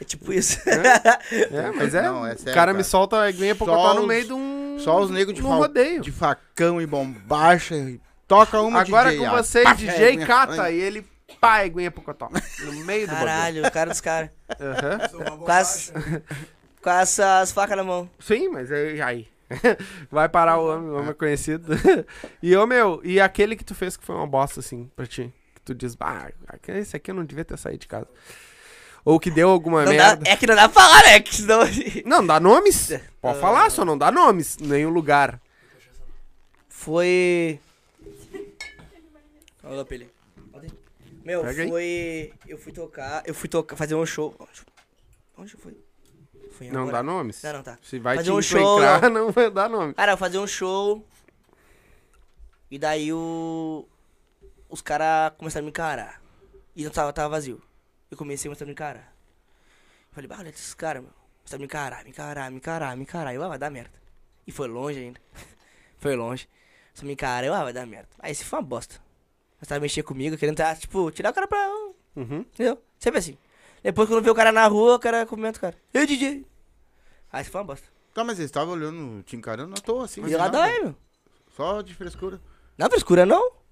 [0.00, 0.58] É, tipo isso.
[0.68, 2.02] É, mas é.
[2.02, 4.76] Não, é o sério, cara me solta a aguinha pra botar no meio de um.
[4.78, 6.00] Só os negros de, rodeio.
[6.00, 7.74] de facão e bombacha.
[7.74, 11.06] e Toca uma Agora DJ, com ah, vocês, pá, DJ é, Cata, e ele
[11.40, 12.30] pá, e Pocotó.
[12.60, 13.26] No meio do bagulho.
[13.26, 14.30] Caralho, o cara dos caras.
[14.60, 15.08] Aham.
[15.08, 15.92] Sou uma Com as,
[16.82, 18.08] com essas facas na mão.
[18.18, 19.00] Sim, mas aí.
[19.00, 19.28] aí.
[20.10, 21.76] Vai parar o homem, o homem é conhecido.
[22.42, 25.32] e, ô meu, e aquele que tu fez que foi uma bosta, assim, pra ti?
[25.64, 26.30] Tu diz, bah,
[26.68, 28.06] esse aqui eu não devia ter saído de casa.
[29.04, 30.30] Ou que deu alguma Não dá, merda.
[30.30, 31.20] é que não dá pra falar, né?
[31.20, 31.60] Que senão...
[32.06, 32.92] Não, dá nomes.
[32.92, 33.00] Ah.
[33.20, 34.56] Pode falar, só não dá nomes.
[34.58, 35.40] Nenhum lugar.
[36.68, 37.58] Foi.
[39.62, 40.10] Olha Pele.
[41.24, 41.68] Meu, Pega aí.
[41.68, 42.32] foi.
[42.46, 43.22] Eu fui tocar.
[43.24, 44.34] Eu fui tocar, fazer um show.
[45.38, 45.74] Onde foi?
[46.60, 46.98] Em Não agora?
[46.98, 47.42] dá nomes.
[47.42, 47.78] Não, não, tá.
[47.82, 49.94] Se vai Fazer te um show, encrencar, não vai dar nome.
[49.94, 51.04] Cara, eu fazia um show.
[52.70, 53.86] E daí o.
[54.74, 56.20] Os caras começaram a me encarar.
[56.74, 57.62] E não tava, tava vazio.
[58.10, 59.14] Eu comecei a começar a me encarar.
[60.08, 61.12] Eu falei, bah, olha esses caras, meu.
[61.44, 63.32] Começaram a me encarar, me encarar, me encarar, me encarar.
[63.32, 63.96] Eu, ah, vai dar merda.
[64.44, 65.20] E foi longe ainda.
[65.96, 66.48] foi longe.
[66.92, 68.08] Só me encarar, eu, ah, vai dar merda.
[68.18, 68.96] Aí esse foi uma bosta.
[69.60, 71.68] Começaram a mexer comigo, querendo, tá, tipo, tirar o cara pra.
[72.16, 72.40] Uhum.
[72.40, 72.82] Entendeu?
[72.98, 73.38] Sempre assim.
[73.80, 75.76] Depois quando vê o cara na rua, o cara cumprimenta o cara.
[75.94, 76.44] Ei, DJ.
[77.30, 77.86] Aí isso foi uma bosta.
[78.12, 80.20] Tá, mas eles estavam olhando, te encarando à toa, assim.
[80.24, 80.96] E sem lá daí, meu.
[81.54, 82.40] Só de frescura.
[82.76, 83.62] Não, frescura não.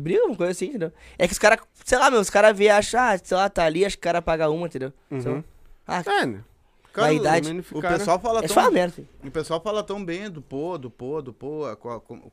[0.00, 0.92] Briga, uma coisa assim, entendeu?
[1.18, 3.64] É que os caras, sei lá, meu, os caras vê, acham, ah, sei lá, tá
[3.64, 4.92] ali, acho que o cara paga uma, entendeu?
[5.10, 5.18] Uhum.
[5.18, 5.44] Então,
[5.86, 6.44] ah, É, né?
[6.92, 7.50] Cara, Vaidade.
[7.72, 8.70] o, o pessoal fala é tão...
[8.70, 9.02] merda.
[9.24, 11.64] O pessoal fala tão bem do Pô, do Pô, do Pô.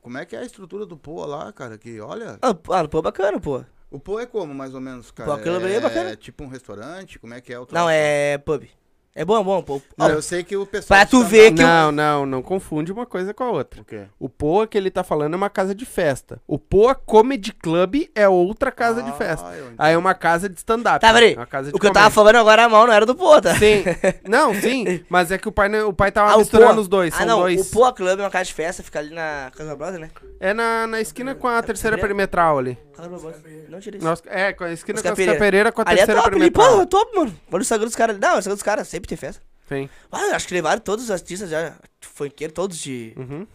[0.02, 1.78] Como é que é a estrutura do Pô lá, cara?
[1.78, 2.38] Que olha.
[2.42, 3.64] Ah, pô, ah, pô, bacana, pô.
[3.90, 5.30] O Pô é como, mais ou menos, cara?
[5.30, 6.14] Pô, aquilo ali é bacana.
[6.14, 7.18] tipo um restaurante?
[7.18, 8.64] Como é que é o Não, é pub.
[9.12, 9.82] É bom, é bom, pô.
[9.98, 11.00] Não, Ó, eu sei que o pessoal.
[11.00, 13.80] Pra tu stand-up- ver que Não, não, não confunde uma coisa com a outra.
[13.80, 14.02] O quê?
[14.20, 16.40] O Poa que ele tá falando é uma casa de festa.
[16.46, 19.48] O Poa Comedy Club é outra casa de Ah, festa.
[19.48, 19.74] eu entendi.
[19.78, 21.00] Aí é uma casa de stand-up.
[21.00, 21.34] Tá, peraí.
[21.34, 22.14] É uma casa de O que eu tava comédia.
[22.14, 23.54] falando agora a mão não era do pô, tá?
[23.56, 23.82] Sim.
[24.28, 25.04] Não, sim.
[25.08, 26.80] Mas é que o pai, o pai tava Ah, misturando Poa.
[26.82, 27.12] os dois.
[27.14, 27.60] Ah, São não, dois.
[27.60, 30.10] o Poa Club é uma casa de festa, fica ali na Casa Brother, né?
[30.38, 32.14] É na, na esquina com a terceira Pereira?
[32.14, 32.78] perimetral ali.
[32.96, 33.34] Casa Brother.
[33.68, 34.06] Não tirei isso.
[34.06, 35.38] Nossa, é, com a esquina Oscar com a Pereira.
[35.38, 36.78] Pereira com a Ali é terceira top, ali, perimetral.
[36.78, 37.34] pô, top, mano.
[37.50, 38.18] Olha o Instagram dos caras.
[38.18, 39.42] Não, o Instagram dos caras sempre tem festa.
[39.68, 39.88] Sim.
[40.10, 43.46] Ah, acho que levaram todos os artistas já, funkeiro, todos de Uhum.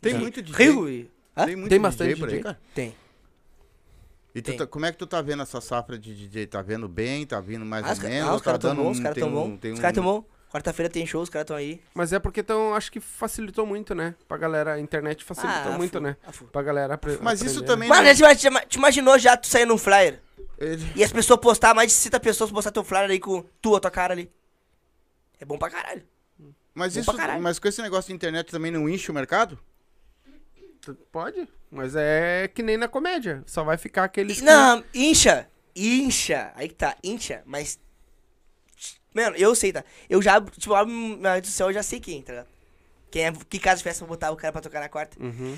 [0.00, 0.66] Tem de muito DJ.
[0.66, 1.10] Rio e...
[1.36, 1.46] Hã?
[1.46, 2.42] Tem muito Tem DJ bastante por aí, DJ.
[2.42, 2.60] cara.
[2.74, 2.94] Tem.
[4.34, 4.56] E tu Tem.
[4.58, 6.46] tá- como é que tu tá vendo essa safra de DJ?
[6.46, 7.26] Tá vendo bem?
[7.26, 8.28] Tá vindo mais Ah, ou menos?
[8.28, 9.58] ah, ou os caras tá tão bons, os caras tem tão bons.
[9.58, 10.24] tem Os caras tão bons.
[10.56, 11.82] Quarta-feira tem show, os caras tão aí.
[11.94, 14.14] Mas é porque tão, acho que facilitou muito, né?
[14.26, 16.16] Pra galera, a internet facilitou Ah, muito, fu- né?
[16.26, 17.88] ah, fu- Pra galera apre- Mas isso aprender, também.
[17.90, 20.18] Mano, já te, te imaginou já tu sair num flyer
[20.58, 23.76] ele- e as pessoas postar, mais de 60 pessoas postar teu flyer aí com tu,
[23.76, 24.30] a tua cara ali.
[25.38, 26.02] É bom pra caralho.
[26.74, 27.42] Mas Bom isso, pra caralho.
[27.42, 29.58] mas com esse negócio de internet também não enche o mercado?
[31.12, 33.42] Pode, mas é que nem na comédia.
[33.46, 34.38] Só vai ficar aqueles.
[34.38, 35.48] E- que- Não, incha.
[35.74, 36.52] Incha.
[36.54, 37.78] Aí que tá, incha, mas.
[39.16, 39.82] Mano, eu sei, tá?
[40.10, 42.48] Eu já, tipo, abro minha rede social, eu já sei quem, tá ligado?
[43.10, 45.16] Quem é, que casa de festa eu vou botar o cara pra tocar na quarta?
[45.18, 45.56] Uhum.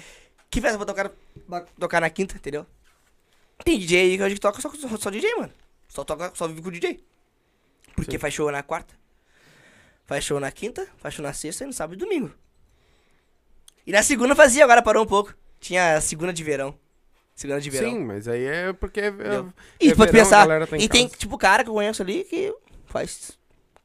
[0.49, 1.11] Que festa eu vou tocar,
[1.49, 2.65] pra tocar na quinta, entendeu?
[3.65, 5.53] Tem DJ aí que a gente toca só, só, só DJ, mano.
[5.89, 7.03] Só toca, só vive com DJ.
[7.97, 8.19] Porque Sim.
[8.19, 8.95] faz show na quarta,
[10.07, 12.33] faz show na quinta, faz show na sexta e no sábado e domingo.
[13.85, 15.35] E na segunda fazia, agora parou um pouco.
[15.59, 16.79] Tinha a segunda de verão.
[17.35, 17.91] Segunda de verão.
[17.91, 19.01] Sim, mas aí é porque.
[19.01, 19.45] É, é
[19.81, 21.19] E pode verão, pensar, tá e tem, casa.
[21.19, 22.55] tipo, cara que eu conheço ali que
[22.87, 23.38] faz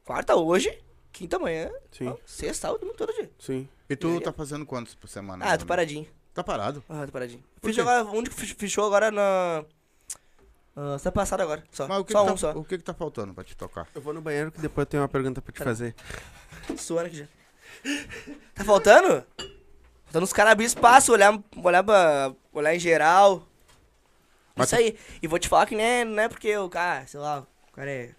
[0.04, 0.76] quarta hoje,
[1.12, 2.08] quinta manhã, Sim.
[2.08, 3.30] ó, sexta, sábado, todo dia.
[3.38, 3.68] Sim.
[3.88, 4.20] E tu E aí?
[4.20, 5.44] tá fazendo quantos por semana?
[5.44, 5.64] Ah, tô ou menos?
[5.64, 6.06] paradinho.
[6.32, 6.82] Tá parado?
[6.88, 7.42] Ah, tô paradinho.
[7.60, 7.80] Por Fiz quê?
[7.82, 9.64] agora, o único que show agora na...
[10.76, 11.86] Ah, semana passada agora, só.
[11.86, 12.52] Mas o que, só que um tá, só.
[12.58, 13.86] o que que tá faltando pra te tocar?
[13.94, 15.70] Eu vou no banheiro que depois eu tenho uma pergunta pra te Pera.
[15.70, 15.94] fazer.
[16.76, 17.26] Suando aqui já.
[18.54, 19.24] Tá faltando?
[20.06, 23.46] Faltando os caras abrir espaço, olhar, olhar, pra, olhar em geral.
[24.56, 24.98] Mas Isso aí.
[25.22, 27.90] E vou te falar que nem, não é porque o cara, sei lá, o cara
[27.90, 28.14] é...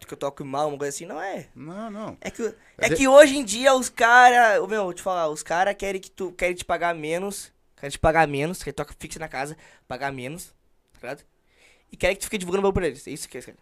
[0.00, 1.48] Que eu toco mal, uma coisa assim, não é.
[1.54, 2.16] Não, não.
[2.20, 4.64] É que, é de- que hoje em dia os caras.
[4.68, 7.52] Meu, vou te falar, os caras querem que tu querem te pagar menos.
[7.76, 9.56] Querem te pagar menos, querem toca fixa na casa,
[9.88, 10.46] pagar menos,
[10.94, 11.24] tá ligado?
[11.90, 13.06] E querem que tu fique divulgando bagulho pra eles.
[13.06, 13.60] É isso que eles querem.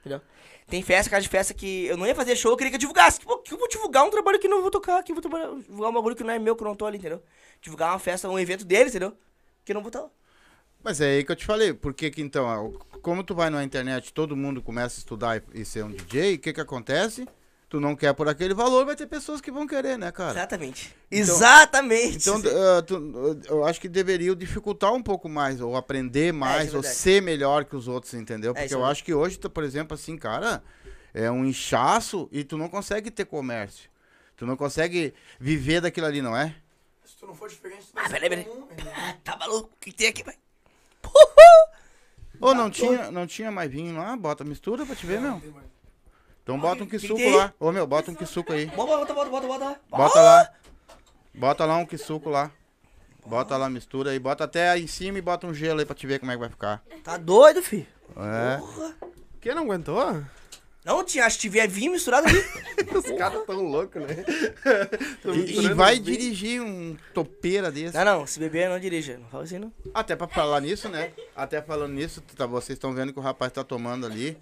[0.00, 0.20] Entendeu?
[0.66, 2.80] Tem festa, casa de festa que eu não ia fazer show, eu queria que eu
[2.80, 3.20] divulgasse.
[3.20, 5.22] Pô, que eu vou divulgar um trabalho que não vou tocar, que eu vou
[5.60, 7.22] divulgar um bagulho que não é meu, que eu não tô ali, entendeu?
[7.60, 9.16] Divulgar uma festa, um evento deles, entendeu?
[9.64, 10.10] Que eu não vou estar lá.
[10.84, 11.72] Mas é aí que eu te falei.
[11.72, 15.62] Por que então, ó, como tu vai na internet, todo mundo começa a estudar e,
[15.62, 17.26] e ser um DJ, o que que acontece?
[17.70, 20.30] Tu não quer por aquele valor, vai ter pessoas que vão querer, né, cara?
[20.32, 20.94] Exatamente.
[21.10, 22.16] Então- Exatamente.
[22.16, 22.42] Então,
[22.78, 26.78] ah, tu- eu acho que deveria dificultar um pouco mais, ou aprender mais, isso é
[26.78, 28.52] ou ser melhor que os outros, entendeu?
[28.52, 30.62] É, Porque é eu acho que hoje, tu, por exemplo, assim, cara,
[31.12, 33.90] é um inchaço e tu não consegue ter comércio.
[34.36, 36.54] Tu não consegue viver daquilo ali, não é?
[37.04, 38.44] Se tu não for diferente, tu Ah, peraí, ser peraí.
[38.44, 38.68] comum?
[38.94, 39.70] Ah, tá maluco?
[39.74, 40.34] O que tem aqui, vai?
[42.40, 44.16] Ou não tinha, não tinha mais vinho lá?
[44.16, 45.40] Bota mistura pra te ver, meu.
[46.42, 47.34] Então bota um que que suco tem?
[47.34, 47.54] lá.
[47.58, 48.66] Ô, meu, bota um que suco aí.
[48.66, 49.80] Bota, bota, bota, bota, bota.
[49.88, 50.52] Bota lá.
[51.34, 52.50] Bota lá um que suco lá.
[53.24, 54.18] Bota lá, mistura aí.
[54.18, 56.34] Bota até aí em cima e bota um gelo aí pra te ver como é
[56.34, 56.82] que vai ficar.
[57.02, 57.86] Tá doido, filho?
[58.16, 58.60] É.
[59.40, 60.22] Quem não aguentou?
[60.84, 62.38] Não tinha, acho que tiver vinho misturado ali.
[62.94, 64.22] Os caras tão loucos, né?
[65.22, 67.96] Tão E, e vai dirigir um topeira desse.
[67.96, 69.16] não, não, se beber não dirija.
[69.16, 69.72] Não fala assim, não.
[69.94, 71.12] Até pra falar nisso, né?
[71.34, 74.36] Até falando nisso, tá, vocês estão vendo que o rapaz tá tomando ali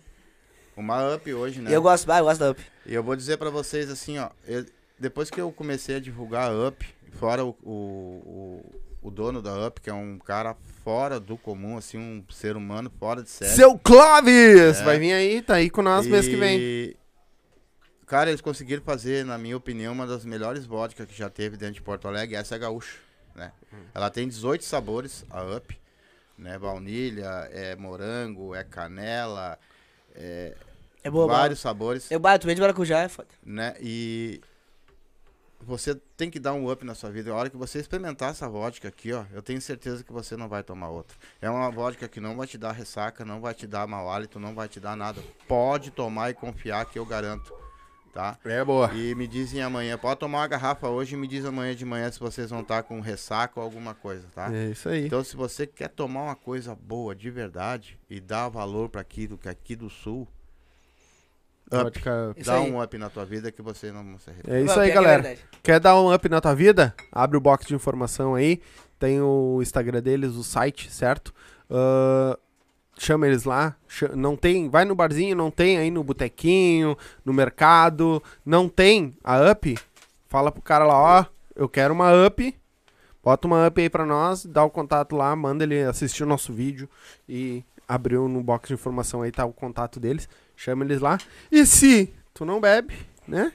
[0.76, 1.72] uma up hoje, né?
[1.74, 2.60] Eu gosto, ah, eu gosto da Up.
[2.86, 4.28] E eu vou dizer pra vocês assim, ó.
[4.46, 4.66] eu-
[4.98, 6.84] depois que eu comecei a divulgar a Up,
[7.18, 8.72] fora o, o, o,
[9.02, 12.90] o dono da Up, que é um cara fora do comum, assim, um ser humano
[12.98, 13.50] fora de série.
[13.50, 14.80] Seu Clóvis!
[14.80, 14.84] É.
[14.84, 16.58] Vai vir aí, tá aí com nós mês que vem.
[16.60, 16.96] E,
[18.06, 21.74] Cara, eles conseguiram fazer, na minha opinião, uma das melhores vodkas que já teve dentro
[21.76, 22.36] de Porto Alegre.
[22.36, 22.98] Essa é a gaúcha,
[23.34, 23.52] né?
[23.94, 25.78] Ela tem 18 sabores, a Up,
[26.36, 26.58] né?
[26.58, 29.58] Baunilha, é morango, é canela,
[30.14, 30.54] é
[31.02, 33.28] É boa, vários sabores, Eu bato bem de maracujá, é foda.
[33.42, 33.74] né?
[33.80, 34.42] E
[35.64, 37.30] você tem que dar um up na sua vida.
[37.30, 40.48] A hora que você experimentar essa vodka aqui, ó, eu tenho certeza que você não
[40.48, 41.16] vai tomar outra.
[41.40, 44.38] É uma vodka que não vai te dar ressaca, não vai te dar mau hálito,
[44.38, 45.22] não vai te dar nada.
[45.46, 47.54] Pode tomar e confiar que eu garanto,
[48.12, 48.38] tá?
[48.44, 48.92] É boa.
[48.94, 52.10] E me dizem amanhã, pode tomar uma garrafa hoje e me diz amanhã de manhã
[52.10, 54.52] se vocês vão estar com ressaca ou alguma coisa, tá?
[54.54, 55.06] É isso aí.
[55.06, 59.38] Então, se você quer tomar uma coisa boa de verdade e dar valor para aquilo
[59.38, 60.28] que é aqui do sul,
[61.82, 62.70] Vodka- Isso dá aí.
[62.70, 64.56] um up na tua vida que você não se arrepende.
[64.56, 65.36] É isso aí, galera.
[65.62, 66.94] Quer dar um up na tua vida?
[67.10, 68.60] Abre o box de informação aí.
[68.98, 71.32] Tem o Instagram deles, o site, certo?
[71.70, 72.38] Ah,
[72.98, 73.74] chama eles lá.
[74.14, 79.50] Não tem, vai no barzinho, não tem aí no botequinho, no mercado, não tem a
[79.50, 79.78] up.
[80.28, 81.24] Fala pro cara lá, ó,
[81.56, 82.54] eu quero uma up.
[83.24, 86.52] Bota uma up aí pra nós, dá o contato lá, manda ele assistir o nosso
[86.52, 86.88] vídeo
[87.28, 90.28] e abriu no box de informação aí tá o contato deles.
[90.56, 91.18] Chama eles lá.
[91.50, 92.94] E se tu não bebe,
[93.26, 93.52] né?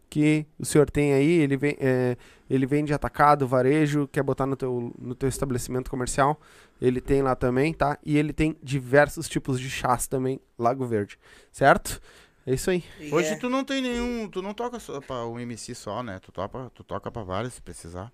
[0.09, 2.17] que o senhor tem aí, ele, vem, é,
[2.49, 6.40] ele vende atacado, varejo, quer botar no teu, no teu estabelecimento comercial,
[6.80, 7.99] ele tem lá também, tá?
[8.05, 11.18] E ele tem diversos tipos de chás também, Lago Verde,
[11.51, 12.01] certo?
[12.47, 12.84] É isso aí.
[13.01, 14.28] E Hoje é- tu não tem nenhum.
[14.28, 16.20] Tu não toca só pra um MC só, né?
[16.20, 18.12] Tu, toca, tu toca pra vários se precisar.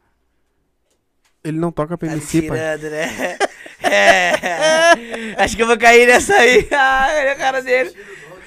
[1.44, 2.58] Ele não toca Tá me PMC, pai.
[2.58, 3.38] tirando, né?
[3.84, 5.34] É.
[5.42, 6.66] Acho que eu vou cair nessa aí.
[6.72, 7.94] Ah, olha a cara dele.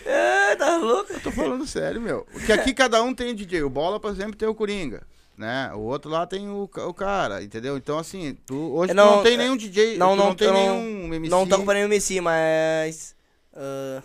[0.07, 1.11] Ah, tá louco?
[1.13, 2.25] Eu tô falando sério, meu.
[2.31, 3.61] Porque aqui cada um tem DJ.
[3.63, 5.03] O Bola, por exemplo, tem o Coringa.
[5.37, 5.69] Né?
[5.73, 7.75] O outro lá tem o, o cara, entendeu?
[7.75, 10.47] Então, assim, tu, hoje Eu tu não, não- tem nenhum DJ, não, não, não tem
[10.47, 11.29] eu não- nenhum MC.
[11.29, 13.13] Não toco pra nenhum MC, mas.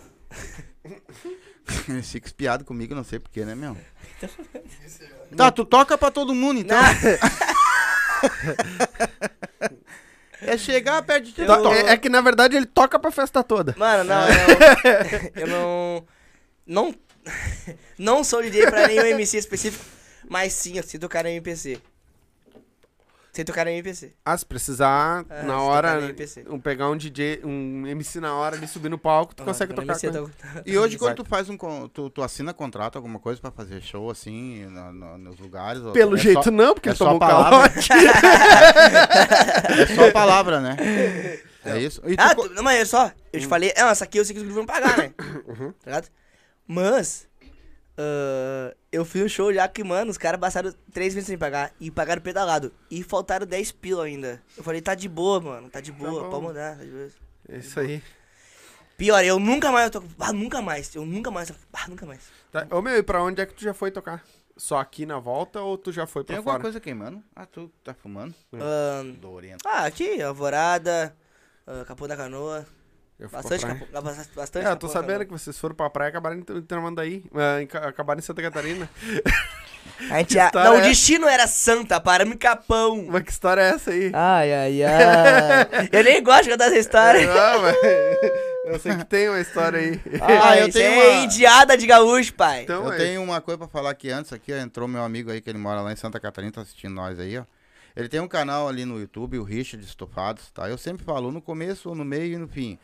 [1.87, 3.77] Eles ficam espiados comigo, não sei porquê, né, meu?
[5.37, 6.77] tá, tu toca pra todo mundo, então.
[10.41, 11.75] é chegar perto de ti, To- toca.
[11.75, 13.75] É, é que na verdade ele toca pra festa toda.
[13.77, 14.33] Mano, não, eu,
[15.35, 16.05] eu não.
[16.65, 16.95] Não.
[17.97, 19.83] Não sou DJ pra nenhum MC específico,
[20.31, 21.77] mas sim, eu sei tocar em MPC.
[23.33, 24.13] Sei tocar em MPC.
[24.25, 26.15] Ah, se precisar, É, na se hora,
[26.49, 29.73] um, pegar um DJ, um MC na hora ali subir no palco, tu Ah, consegue
[29.73, 30.29] tocar com
[30.65, 31.55] E hoje, quando tu faz um.
[31.87, 35.81] Tu, tu assina contrato, alguma coisa pra fazer show assim, na- na- nos lugares?
[35.93, 37.69] Pelo é jeito só- não, porque é só um palavra.
[37.69, 37.89] calote.
[39.81, 40.75] É só palavra, né?
[41.63, 42.01] É isso?
[42.05, 44.25] E tu Ah, tu- não, mas é só, eu te falei, é, essa aqui eu
[44.25, 45.13] sei que os grupos vão pagar, né?
[45.47, 45.71] Uhum.
[45.71, 46.07] Tá ligado?
[46.67, 47.27] Mas,
[47.97, 51.73] ah, eu fiz um show já que, mano, os caras passaram três meses sem pagar
[51.79, 52.73] e pagaram pedalado.
[52.89, 54.41] E faltaram 10 pila ainda.
[54.57, 56.29] Eu falei, tá de boa, mano, tá de boa, bom.
[56.29, 56.77] pode mudar.
[56.77, 57.09] tá de boa.
[57.49, 58.01] É isso aí.
[58.97, 60.07] Pior, eu nunca mais toco.
[60.19, 60.93] Ah, nunca mais.
[60.93, 61.51] Eu nunca mais.
[61.73, 62.21] Ah, nunca mais.
[62.51, 62.67] Tá.
[62.69, 64.23] Ô meu, e pra onde é que tu já foi tocar?
[64.55, 66.61] Só aqui na volta ou tu já foi Tem pra alguma fora?
[66.63, 67.23] coisa queimando?
[67.35, 68.35] Ah, tu tá fumando?
[68.53, 69.67] Ahn, Dorento.
[69.67, 71.15] ah, aqui, Alvorada,
[71.87, 72.63] Capô da Canoa.
[73.21, 73.85] Eu fui pra Bastante.
[73.91, 76.59] Bastante, bastante É, eu tô sabendo que vocês foram pra praia e acabaram em Tra-
[76.63, 77.23] Tramandaí.
[77.35, 78.89] ah, em Ca- acabaram em Santa Catarina.
[80.09, 83.05] A gente, a- não, é o destino era Santa, paramos em Capão.
[83.07, 84.11] Mas que história é essa aí?
[84.11, 85.89] Ai, ai, ai.
[85.93, 87.27] eu nem gosto de contar essa história.
[87.27, 87.75] Não, mas...
[88.63, 89.99] Eu sei que tem uma história aí.
[90.21, 92.61] Ah, eu tenho é uma- indiada de gaúcho, pai.
[92.63, 92.97] Então, eu é.
[92.97, 95.57] tenho uma coisa pra falar aqui antes, aqui, ó, entrou meu amigo aí, que ele
[95.57, 97.43] mora lá em Santa Catarina, tá assistindo nós aí, ó.
[97.95, 100.69] Ele tem um canal ali no YouTube, o Richard Estofados, tá?
[100.69, 102.79] Eu sempre falo no começo, no meio e no fim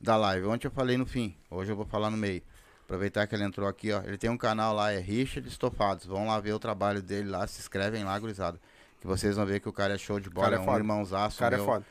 [0.00, 0.46] da live.
[0.46, 2.42] Ontem eu falei no fim, hoje eu vou falar no meio.
[2.84, 4.00] Aproveitar que ele entrou aqui, ó.
[4.02, 6.06] Ele tem um canal lá, é Richard Estofados.
[6.06, 8.58] Vão lá ver o trabalho dele lá, se inscrevem lá, gurizada.
[9.00, 10.64] Que vocês vão ver que o cara é show de bola, Cara é é um
[10.64, 10.78] foda.
[10.78, 11.36] irmãozaço.
[11.36, 11.66] O cara é meu.
[11.66, 11.84] foda.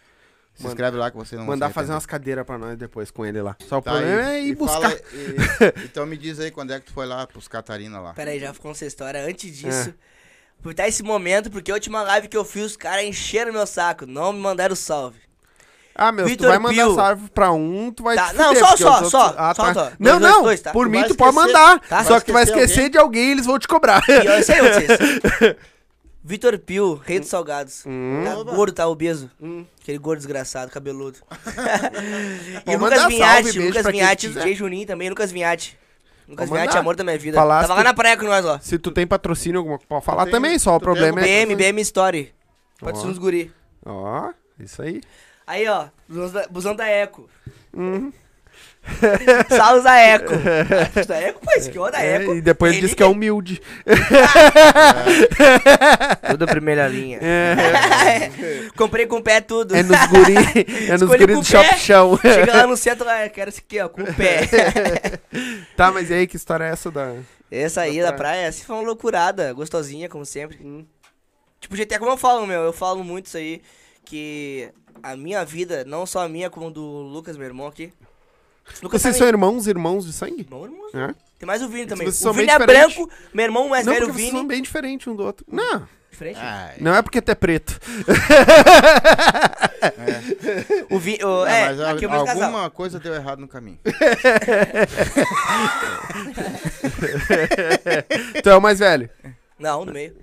[0.56, 3.12] Se Manda- inscreve lá que você não vai Mandar fazer umas cadeiras pra nós depois
[3.12, 3.56] com ele lá.
[3.68, 4.82] Só o Tá, problema e- é ir e buscar.
[4.82, 8.16] fala- e- então me diz aí quando é que tu foi lá pros Catarina lá.
[8.16, 9.24] Pera aí, já ficou essa história.
[9.24, 9.70] Antes É.
[9.70, 9.94] disso,
[10.58, 14.08] aproveitar esse momento, porque a última live que eu fiz, os caras encheram meu saco.
[14.08, 15.20] Não me mandaram salve.
[16.00, 16.96] Ah, meu, se tu Vitor vai mandar Pio.
[16.96, 19.54] salve pra um, tu vai Tá, te não, fuder, só, só, os outros- só, Ah,
[19.56, 19.74] só, tá.
[19.74, 19.92] só.
[20.00, 20.72] Não, não, dois, tá?
[20.72, 21.80] por Tu mim tu pode mandar.
[21.80, 22.04] Tá?
[22.04, 22.90] Só que tu vai esquecer alguém?
[22.92, 24.04] de alguém e eles vão te cobrar.
[24.08, 25.56] E eu sei vocês.
[26.24, 27.84] Vitor Pio, rei dos salgados.
[27.86, 28.22] Hum.
[28.26, 29.32] Tá gordo, tá obeso.
[29.82, 31.20] Aquele gordo desgraçado, cabeludo.
[32.68, 34.28] e mandar Lucas Vinhati, Lucas Vinhati.
[34.30, 35.78] DJ Juninho também, Lucas Vinhati.
[36.28, 37.38] Lucas Vinhati, amor da minha vida.
[37.38, 38.60] Falasse Tava lá na praia com nós, ó.
[38.62, 41.46] Se tu tem patrocínio alguma pode falar tem- também, só o problema é...
[41.46, 42.34] BM, BM Story.
[42.80, 43.50] Pode ser uns guri.
[43.86, 44.30] Ó,
[44.60, 45.02] isso aí.
[45.48, 47.30] Aí, ó, busão da, busão da Eco.
[47.74, 48.12] Uhum.
[49.50, 50.34] Salos da Eco.
[50.98, 52.36] Ah, da Eco, pô, aqui é É, Eco.
[52.36, 53.62] e depois ele Ele disse que é humilde.
[56.30, 57.20] Tudo primeira linha.
[58.76, 59.76] Comprei com o pé tudo.
[59.76, 60.36] É nos guri,
[60.90, 61.44] é nos guri do.
[61.44, 62.18] Shop Chão.
[62.22, 64.42] Chega lá no centro, lá, quero esse aqui, ó, com o pé.
[65.76, 67.16] Tá, mas e aí, que história é essa da...
[67.50, 70.58] Essa aí Da da praia, assim, foi uma loucurada, gostosinha, como sempre.
[71.60, 73.62] Tipo, GT, como eu falo, meu, eu falo muito isso aí,
[74.04, 74.70] que
[75.04, 77.92] a minha vida, não só a minha, como do Lucas, meu irmão aqui.
[78.84, 79.20] Lucas Vocês também.
[79.20, 80.42] são irmãos, irmãos de sangue?
[80.42, 80.90] Irmão, irmão.
[80.94, 81.16] É?
[81.40, 82.06] Tem mais o Vini também.
[82.06, 82.96] Vocês O Vini é diferentes.
[82.96, 84.40] branco, meu irmão mais não, velho, o porque vocês Vini.
[84.42, 85.46] são bem diferentes um do outro.
[85.50, 86.40] Não, Diferente?
[86.42, 86.76] Ai.
[86.80, 87.80] não é porque tu é preto.
[90.90, 92.72] O Vini, o, Não, é, mas a- aqui é o mesmo alguma casal.
[92.72, 93.78] coisa deu errado no caminho.
[98.44, 99.10] Tu é o mais velho.
[99.60, 100.16] Não, no meio.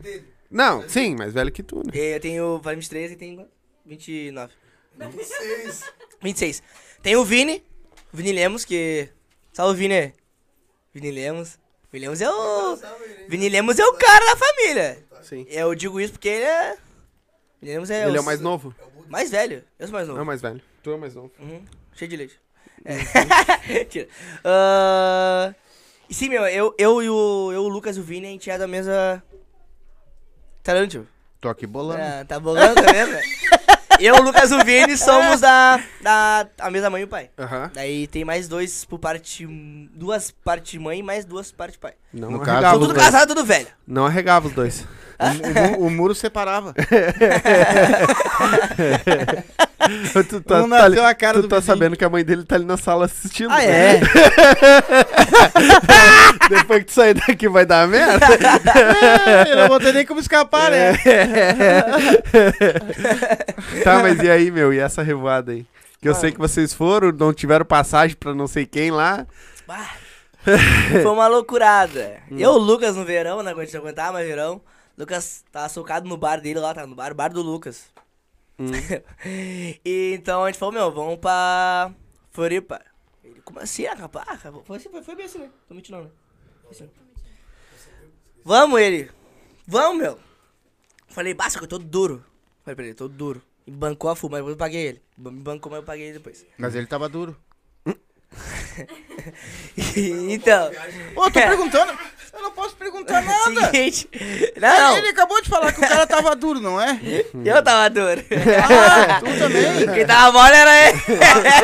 [0.50, 1.92] Não, sim, mais velho que tu, né?
[1.94, 3.46] Eu tenho 23 e tem
[3.84, 4.52] 29.
[4.98, 5.92] 26.
[6.22, 6.62] 26.
[7.02, 7.62] Tem o Vini,
[8.12, 9.08] o Vini Lemos, que...
[9.52, 10.14] Salve, Vini.
[10.92, 11.58] Vini Lemos.
[11.92, 12.78] Vini Lemos é o...
[13.28, 15.04] Vini Lemos é o cara da família.
[15.22, 15.46] Sim.
[15.48, 16.76] Eu digo isso porque ele é...
[17.60, 18.74] Vini Lemos é Ele é o mais novo?
[19.08, 19.62] mais velho.
[19.78, 20.18] Eu sou mais novo.
[20.18, 20.62] é o mais velho.
[20.82, 21.30] Tu é o mais novo.
[21.38, 21.64] Uhum.
[21.94, 22.40] Cheio de leite.
[22.84, 22.94] É.
[23.72, 24.08] Mentira.
[24.42, 25.54] Ah,
[26.08, 28.50] e sim, meu, eu, eu e o, eu, o Lucas e o Vini, a gente
[28.50, 29.22] é da mesma...
[30.62, 31.06] Tarantio.
[31.40, 32.00] Tô aqui bolando.
[32.02, 33.18] Ah, tá bolando, tá vendo?
[34.00, 37.30] eu, o Lucas e o Vini somos da, da a mesma mãe e o pai.
[37.38, 37.70] Aham.
[37.74, 39.46] Daí tem mais dois por parte.
[39.94, 41.94] Duas parte mãe e mais duas parte pai.
[42.12, 43.04] Não No arregava caso, os Tudo dois.
[43.06, 43.68] casado, tudo velho.
[43.86, 44.86] Não arregava os dois.
[45.18, 46.74] O, o mu- o muro separava.
[50.28, 51.74] tu tá, tá a cara tu tá vizinho.
[51.76, 53.50] sabendo que a mãe dele tá ali na sala assistindo.
[53.50, 53.96] Ah, né?
[53.96, 54.00] é?
[56.48, 58.26] Depois que tu sair daqui vai dar merda.
[58.26, 60.92] É, eu não vou ter nem como escapar, né?
[63.82, 64.72] tá, mas e aí, meu?
[64.72, 65.66] E essa revoada aí?
[66.00, 66.20] Que eu Mano.
[66.20, 69.26] sei que vocês foram, não tiveram passagem pra não sei quem lá.
[69.66, 69.90] Bah.
[71.02, 72.16] Foi uma loucurada.
[72.30, 73.52] Eu, e o Lucas no verão, né?
[73.52, 74.60] Quando a gente não aguentava mais verão.
[74.96, 77.86] Lucas tava socado no bar dele lá, tá no bar, o bar do Lucas.
[79.84, 81.92] e então a gente falou, meu, vamos pra
[82.30, 82.80] Floripa.
[83.22, 84.40] Ele, como assim, rapaz?
[84.64, 85.50] Foi, assim, foi, foi bem assim, né?
[85.66, 86.10] Tô mentindo, né?
[86.62, 86.90] Foi assim.
[88.44, 89.10] Vamos, ele.
[89.66, 90.18] Vamos, meu.
[91.08, 92.24] Falei, basta que eu tô duro.
[92.62, 93.42] Falei pra ele, tô duro.
[93.66, 95.02] E bancou a fuma, mas eu paguei ele.
[95.16, 96.44] Me bancou, mas eu paguei ele depois.
[96.58, 97.36] Mas ele tava duro.
[100.28, 100.70] então.
[101.16, 101.98] Ô, tô perguntando.
[102.34, 103.66] Eu não posso perguntar nada.
[103.66, 104.08] Seguinte.
[104.60, 107.00] Não, Ele acabou de falar que o cara tava duro, não é?
[107.44, 108.20] eu tava duro.
[108.62, 109.86] Ah, tu também.
[109.94, 110.98] Quem tava mole era ele.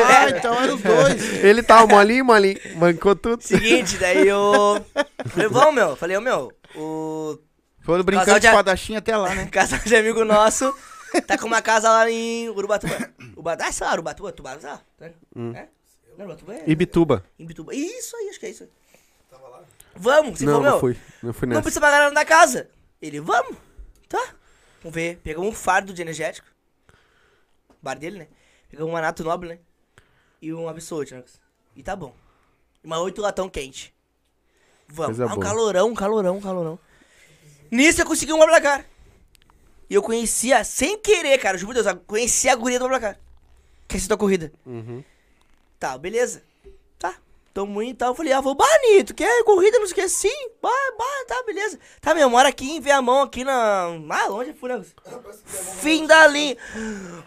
[0.07, 1.43] Ah, então eram os dois.
[1.43, 2.59] Ele tava molinho, molinho.
[2.75, 3.41] Bancou tudo.
[3.41, 4.85] Seguinte, daí eu.
[5.27, 5.95] Falei, vamos, meu.
[5.95, 7.37] Falei, ô, meu, o
[7.81, 9.47] Foram brincando de espadachim até lá, né?
[9.51, 10.73] casal de amigo nosso
[11.19, 12.95] tá com uma casa lá em Urubatuba.
[13.35, 14.81] Ubatuba, ah, sei lá, Urubatuba, Tubarão, sei lá.
[14.99, 15.11] né?
[15.55, 15.67] É?
[16.17, 16.63] Não, Urubatuba é.
[16.67, 17.25] Ibituba.
[17.37, 17.75] Em Bituba.
[17.75, 18.67] Isso aí, acho que é isso.
[20.01, 20.97] Vamos, você Não, falou, não fui.
[21.21, 21.61] Não fui Não nessa.
[21.61, 22.69] precisa pagar nada na casa.
[22.99, 23.55] Ele, vamos.
[24.09, 24.33] Tá.
[24.81, 25.17] Vamos ver.
[25.23, 26.47] Pegamos um fardo de energético.
[27.81, 28.27] Bar dele, né?
[28.69, 29.59] Pegamos um anato nobre, né?
[30.41, 31.23] E um absolute, né?
[31.75, 32.15] E tá bom.
[32.83, 33.93] Uma oito latão quente.
[34.87, 35.17] Vamos.
[35.17, 35.45] Coisa Ah, um boa.
[35.45, 36.79] calorão, um calorão, um calorão.
[37.69, 38.83] Nisso eu consegui um Blablacar.
[39.87, 43.19] E eu conhecia, sem querer, cara, juro por Deus, eu conhecia a guria do Blablacar.
[43.87, 44.51] Que acertou a corrida.
[44.65, 45.03] Uhum.
[45.77, 46.41] Tá, beleza.
[47.53, 48.09] Tamo indo e tal.
[48.09, 50.49] Eu falei, ah, vou banito, quer corrida, não sei o que, sim.
[50.61, 51.77] Bah, bah, tá, beleza.
[51.99, 53.87] Tá, meu, mora aqui em Viamão, aqui na.
[54.09, 54.85] Ah, longe, né?
[55.81, 56.55] Fim da linha.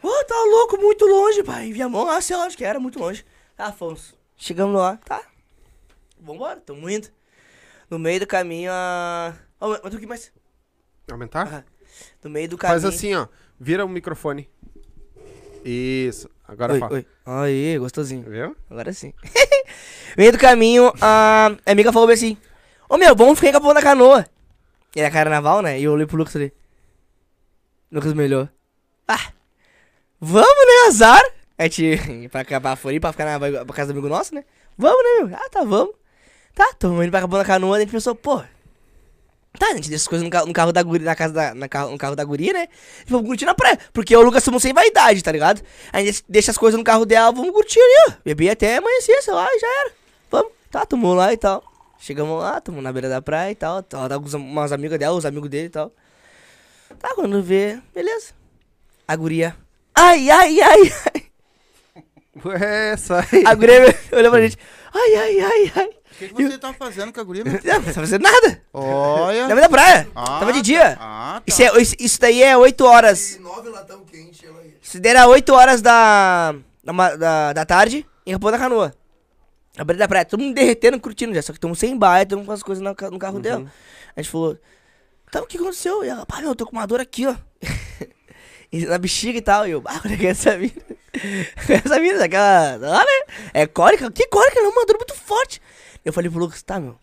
[0.03, 1.73] Ô, tá louco, muito longe, pai.
[1.73, 3.25] Viamão, ah, sei lá onde que era, muito longe.
[3.57, 4.15] Tá, fomos.
[4.37, 5.23] Chegamos lá, tá.
[6.19, 7.09] Vambora, tamo indo.
[7.91, 9.35] No meio do caminho, a.
[9.61, 10.33] Ó, Aumenta um pouquinho mais.
[11.11, 11.47] Aumentar?
[11.47, 11.65] Aham.
[12.23, 12.81] No meio do caminho.
[12.81, 13.29] Faz assim, ó.
[13.61, 14.49] Vira o microfone.
[15.65, 16.29] Isso.
[16.47, 16.93] Agora Oi, fala.
[16.93, 17.07] oi.
[17.25, 18.29] Aí, gostosinho.
[18.29, 18.57] Viu?
[18.71, 19.13] Agora sim.
[20.17, 22.37] meio do caminho, a amiga falou bem assim:
[22.89, 24.27] Ô meu, vamos ficar em da Canoa.
[24.95, 25.81] E era carnaval, né?
[25.81, 26.53] E eu olhei pro Lucas ali.
[27.91, 28.49] Lucas me olhou.
[29.09, 29.33] Ah,
[30.21, 31.23] vamos, né, azar?
[31.59, 34.45] A gente, pra acabar a pra ficar na pra casa do amigo nosso, né?
[34.77, 35.37] Vamos, né, meu?
[35.37, 35.95] Ah, tá, vamos.
[36.55, 38.43] Tá, tamo indo pra da Canoa, a gente pensou, pô.
[39.59, 41.55] Tá, a gente deixa as coisas no carro, no carro da guria, na casa da,
[41.55, 42.67] na carro, no carro da guria, né?
[43.07, 43.79] E vamos curtir na praia.
[43.93, 45.63] Porque o Lucas somos sem vaidade, tá ligado?
[45.93, 48.13] A gente deixa as coisas no carro dela, vamos curtir ali, ó.
[48.25, 49.93] Beber até amanhecer, sei lá, e já era.
[50.29, 51.63] Vamos, tá, tamo lá e tal.
[51.99, 53.85] Chegamos lá, tamo na beira da praia e tal.
[53.93, 55.93] Ela tá com umas amigas dela, os amigos dele e tal.
[56.99, 58.33] Tá, quando vê, beleza.
[59.07, 59.57] A guria.
[59.95, 61.25] Ai, ai, ai, ai.
[62.45, 63.45] Ué, sai.
[63.47, 64.59] A guria olhou pra gente.
[64.93, 65.91] Ai, ai, ai, ai.
[66.15, 67.45] O que, que você tá fazendo com a guria?
[67.45, 67.53] meu?
[67.65, 68.63] Não, não tá fazendo nada.
[68.73, 69.43] Olha.
[69.43, 70.09] Na beira da praia.
[70.15, 70.97] Ah, Tava de dia.
[71.01, 71.43] Ah, tá.
[71.47, 73.35] Isso, é, isso, isso daí é 8 horas.
[73.35, 74.75] E nove latão quente, ela ia.
[74.81, 76.55] Se der a 8 horas da,
[76.85, 78.95] da, da, da tarde, em Capão da Canoa.
[79.77, 81.43] Na beira da praia, todo mundo derretendo, curtindo já.
[81.43, 83.71] Só que estamos sem baia, estamos com as coisas no, no carro dela.
[84.15, 84.57] A gente falou,
[85.33, 86.05] tá, o que aconteceu?
[86.05, 87.35] E ela, pá, meu, eu tô com uma dor aqui, ó.
[88.89, 89.67] Na bexiga e tal.
[89.67, 90.73] E eu, ah, onde é que é essa mina?
[91.69, 93.35] essa mina, daquela, lá, né?
[93.53, 94.11] É cólica?
[94.11, 94.59] Que cólica?
[94.59, 95.61] É uma dor muito forte.
[96.05, 96.97] Eu falei pro Lucas, tá, meu,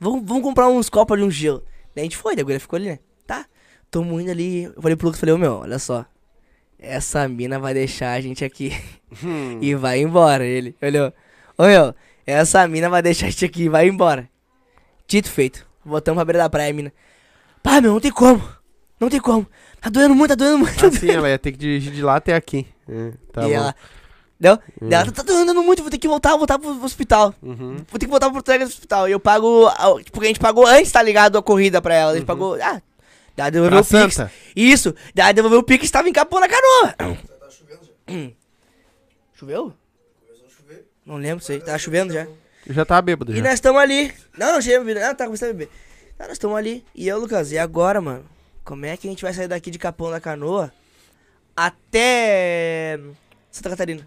[0.00, 1.62] vamos, vamos comprar uns copos ali, um gelo.
[1.94, 2.98] Daí a gente foi, daí a guria ficou ali, né?
[3.26, 3.46] Tá,
[3.90, 4.64] tamo indo ali.
[4.64, 6.04] Eu falei pro Lucas, falei, ô, meu, olha só.
[6.78, 8.72] Essa mina vai deixar a gente aqui
[9.24, 9.58] Hum.
[9.62, 10.44] e vai embora.
[10.44, 11.12] Ele olhou,
[11.56, 11.94] ô, meu,
[12.26, 14.28] essa mina vai deixar a gente aqui e vai embora.
[15.06, 15.66] Dito feito.
[15.84, 16.92] Voltamos pra beira da praia, mina.
[17.62, 18.42] Pá, meu, não tem como.
[18.98, 19.46] Não tem como.
[19.80, 20.76] Tá doendo muito, tá doendo muito.
[20.78, 22.66] tá Assim, ela ia ter que dirigir de lá até aqui.
[22.88, 23.52] É, tá e bom.
[23.52, 23.74] ela.
[24.38, 24.58] Deu?
[24.82, 27.34] Daí Ela tá doendo muito, vou ter que voltar, voltar pro hospital.
[27.42, 27.76] Uhum.
[27.88, 29.08] Vou ter que voltar pro Alegre do hospital.
[29.08, 29.66] E eu pago.
[29.68, 31.38] a- Tipo, a gente pagou antes, tá ligado?
[31.38, 32.12] A corrida pra ela.
[32.12, 32.54] A gente pagou.
[32.62, 32.82] Ah,
[33.34, 34.18] daí devolveu Pra o Pix.
[34.54, 36.92] Isso, daí devolveu o Pix tava em Capão na canoa.
[36.98, 38.30] Tá chovendo já.
[39.34, 39.72] Choveu?
[40.26, 40.84] Começou a chover.
[41.04, 41.60] Não lembro, sei.
[41.60, 42.26] Tava chovendo já.
[42.68, 43.42] Já tava bêbado E já.
[43.42, 44.12] nós estamos ali.
[44.36, 45.02] Não, não cheguei a beber.
[45.02, 45.70] Ah, tá começando a beber.
[46.18, 46.84] Não, nós estamos ali.
[46.94, 48.24] E eu, Lucas, e agora, mano?
[48.64, 50.72] Como é que a gente vai sair daqui de Capão da Canoa
[51.54, 52.98] até
[53.50, 54.06] Santa Catarina?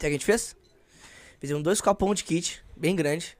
[0.00, 0.56] Que a gente fez?
[1.38, 3.36] Fizemos dois copão de kit, bem grande.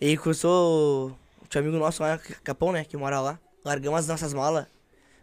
[0.00, 1.14] E começou.
[1.50, 2.82] Tinha um amigo nosso lá, Capão, né?
[2.82, 3.38] Que mora lá.
[3.62, 4.66] Largamos as nossas malas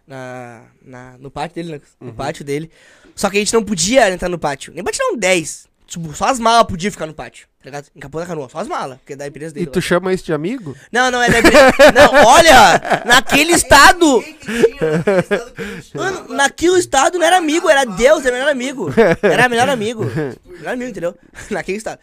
[0.05, 1.81] na, na, no pátio dele, né?
[1.99, 2.69] No pátio dele.
[3.15, 4.71] Só que a gente não podia entrar no pátio.
[4.71, 5.67] Nem pra tirar um 10.
[5.89, 7.87] Tipo, só as malas podiam ficar no pátio, tá ligado?
[7.95, 9.65] Em Capão da Canoa, só as malas, porque é da empresa E dele.
[9.71, 9.81] tu lá.
[9.81, 10.75] chama isso de amigo?
[10.91, 11.71] Não, não, é da empresa.
[11.95, 13.03] não, olha!
[13.07, 14.23] Naquele estado!
[15.95, 18.89] Mano, naquele estado não era amigo, era Deus, era melhor amigo.
[19.21, 20.05] Era melhor amigo.
[20.45, 21.17] Melhor amigo, entendeu?
[21.49, 21.99] Naquele estado.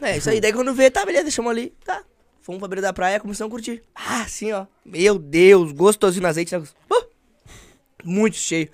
[0.00, 0.40] É, isso aí.
[0.40, 1.72] Daí quando vê, tá, beleza, deixamos ali.
[1.84, 2.02] Tá.
[2.42, 3.82] Fomos pra beira da praia, começamos a curtir.
[3.94, 4.66] Ah, assim, ó.
[4.84, 6.62] Meu Deus, gostosinho no azeite, né?
[6.90, 7.04] Uh,
[8.04, 8.68] muito cheio.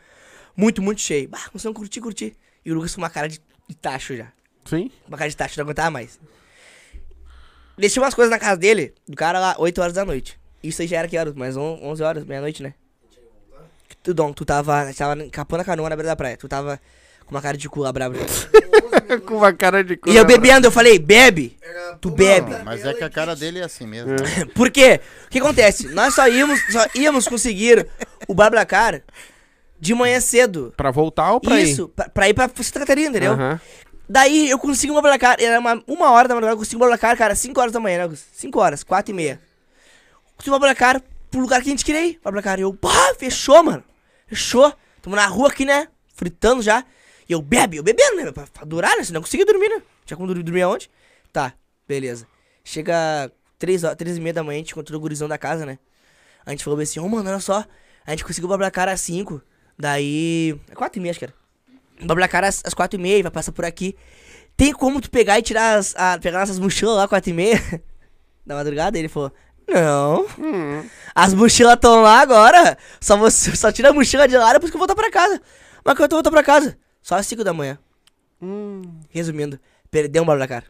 [0.56, 1.28] Muito, muito cheio.
[1.28, 2.36] Bah, começamos a curtir, curtir.
[2.66, 4.26] E o Lucas com uma cara de, de tacho já.
[4.64, 4.90] Sim.
[5.06, 6.18] Uma cara de tacho, não aguentava mais.
[7.78, 10.36] Deixei umas coisas na casa dele, do cara lá, 8 horas da noite.
[10.62, 11.32] Isso aí já era que horas?
[11.34, 12.74] Mais on- 11 horas, meia-noite, né?
[14.02, 16.36] Tu, Dom, tu tava, tava capando a canoa na beira da praia.
[16.36, 16.80] Tu tava
[17.24, 18.16] com uma cara de cu lá brabo.
[19.24, 20.10] Com uma cara de cu.
[20.10, 21.56] E eu bebendo, eu falei, bebe.
[22.00, 22.50] Tu bebe.
[22.50, 24.10] batata, Mas é que a cara dele é assim mesmo.
[24.52, 25.00] Por quê?
[25.26, 25.86] O que acontece?
[25.90, 27.86] Nós só íamos, só íamos conseguir
[28.26, 29.02] o Blablacar
[29.78, 30.72] de manhã cedo.
[30.76, 33.10] Pra voltar ou pra Isso, pra, pra ir pra Santa Catarina, ir?
[33.10, 33.32] entendeu?
[33.32, 33.60] Aham.
[34.08, 37.16] Daí eu consegui uma Blablacar, era uma, uma hora da madrugada, eu consegui uma Blablacar,
[37.16, 38.02] cara, 5 horas da manhã, né?
[38.04, 38.26] Augusto?
[38.32, 39.40] 5 horas, 4 e meia.
[40.36, 42.20] Consegui uma Blablacar pro lugar que a gente queria ir.
[42.22, 43.82] Blablacar, e eu, pá, fechou, mano.
[44.28, 44.72] Fechou.
[45.02, 45.88] Tamo na rua aqui, né?
[46.14, 46.84] Fritando já.
[47.28, 48.30] E eu bebe, eu bebendo, né?
[48.30, 49.02] Pra, pra durar, né?
[49.02, 49.82] Senão eu consegui dormir, né?
[50.04, 50.88] Tinha como dormir, dormir aonde?
[51.32, 51.52] Tá,
[51.86, 52.28] beleza.
[52.62, 55.66] Chega 3 horas, 3 e meia da manhã, a gente encontrou o gurizão da casa,
[55.66, 55.78] né?
[56.44, 57.64] A gente falou assim, ô mano, olha só.
[58.06, 59.42] A gente conseguiu Blablacar às 5.
[59.78, 60.58] Daí.
[60.74, 61.34] 4 e meia, acho que era.
[62.02, 63.96] Blablacar às, às 4 e meia, vai passar por aqui.
[64.56, 65.94] Tem como tu pegar e tirar as.
[65.96, 67.60] A, pegar nossas mochilas lá, 4 e meia?
[68.46, 68.96] Da madrugada?
[68.96, 69.32] Ele falou,
[69.66, 70.24] não.
[70.38, 70.88] Hum.
[71.12, 72.78] As mochilas estão lá agora.
[73.00, 75.42] Só você só tira a mochila de lá depois que eu voltar pra casa.
[75.84, 76.78] Mas que eu tô voltando pra casa.
[77.02, 77.76] Só às 5 da manhã.
[78.40, 78.82] Hum.
[79.10, 79.58] Resumindo,
[79.90, 80.64] perdeu um Blablacar.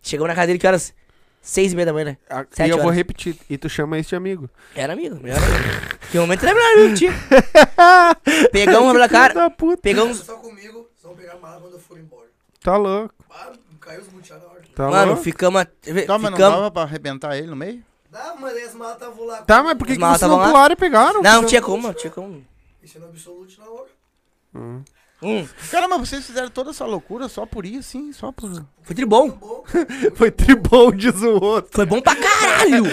[0.00, 0.94] Chegamos na casa dele que horas?
[1.40, 2.16] 6 e meia da manhã, né?
[2.28, 2.96] Ah, E eu vou horas.
[2.96, 3.36] repetir.
[3.48, 4.48] E tu chama isso de amigo.
[4.74, 5.98] Era amigo, melhor amigo.
[6.10, 7.12] que momento era melhor amigo, tio.
[8.52, 9.82] Pegamos um da puta.
[9.82, 10.18] Pegamos.
[10.18, 12.26] Só comigo, vocês vão pegar mala quando eu for embora.
[12.62, 13.14] Tá louco.
[13.30, 14.60] Ah, caiu os butiá na hora.
[14.74, 15.22] Tá Mano, louco.
[15.22, 15.64] ficamos.
[15.64, 16.38] Tá, mas não ficamos...
[16.38, 17.82] dava pra arrebentar ele no meio?
[18.10, 19.42] Dá, mas aí as malas estavam lá.
[19.42, 20.46] Tá, mas por que, que malas vocês não lá?
[20.48, 21.22] pularam e pegaram?
[21.22, 22.44] Não, não tinha como, não tinha como.
[22.82, 23.88] Isso é no absoluto na hora.
[24.54, 24.82] Hum.
[25.22, 28.50] Hum, Cara, mas vocês fizeram toda essa loucura só por ir, assim, só por.
[28.82, 29.28] foi tri bom.
[29.28, 29.64] Bom,
[30.16, 31.70] Foi tribom, diz o outro.
[31.72, 32.84] Foi bom pra caralho.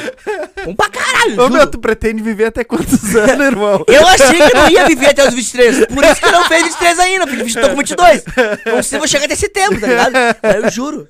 [0.66, 1.42] bom pra caralho.
[1.42, 3.84] Ô, meu, tu pretende viver até quantos anos, irmão?
[3.88, 5.86] Eu achei que não ia viver até os 23.
[5.88, 8.24] Por isso que não fez 23 ainda, porque tô com 22.
[8.66, 10.14] Não sei se vou chegar até setembro, tá ligado?
[10.64, 11.08] Eu juro.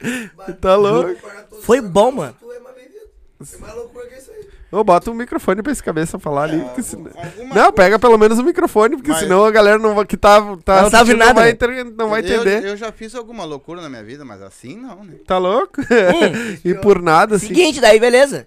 [0.61, 1.15] Tá louco?
[1.63, 2.35] Foi bom, mano.
[2.39, 2.57] Tu é.
[2.57, 4.47] É mais loucura que isso aí.
[4.69, 6.61] Ô, bota um microfone pra esse cabeça falar ali.
[6.75, 9.95] que se- alguma Não, pega pelo menos o microfone, porque Mas- senão a galera não
[9.95, 11.49] vai, que tá, tá Não assistindo nada, não vai, né?
[11.51, 12.65] enter- não vai Eu, entender.
[12.65, 15.15] eu já fiz alguma loucura na minha vida, mas assim não, né?
[15.25, 15.79] Tá louco?
[15.81, 15.85] Hum.
[16.65, 17.47] e por nada, assim.
[17.47, 18.45] Seguinte, daí beleza.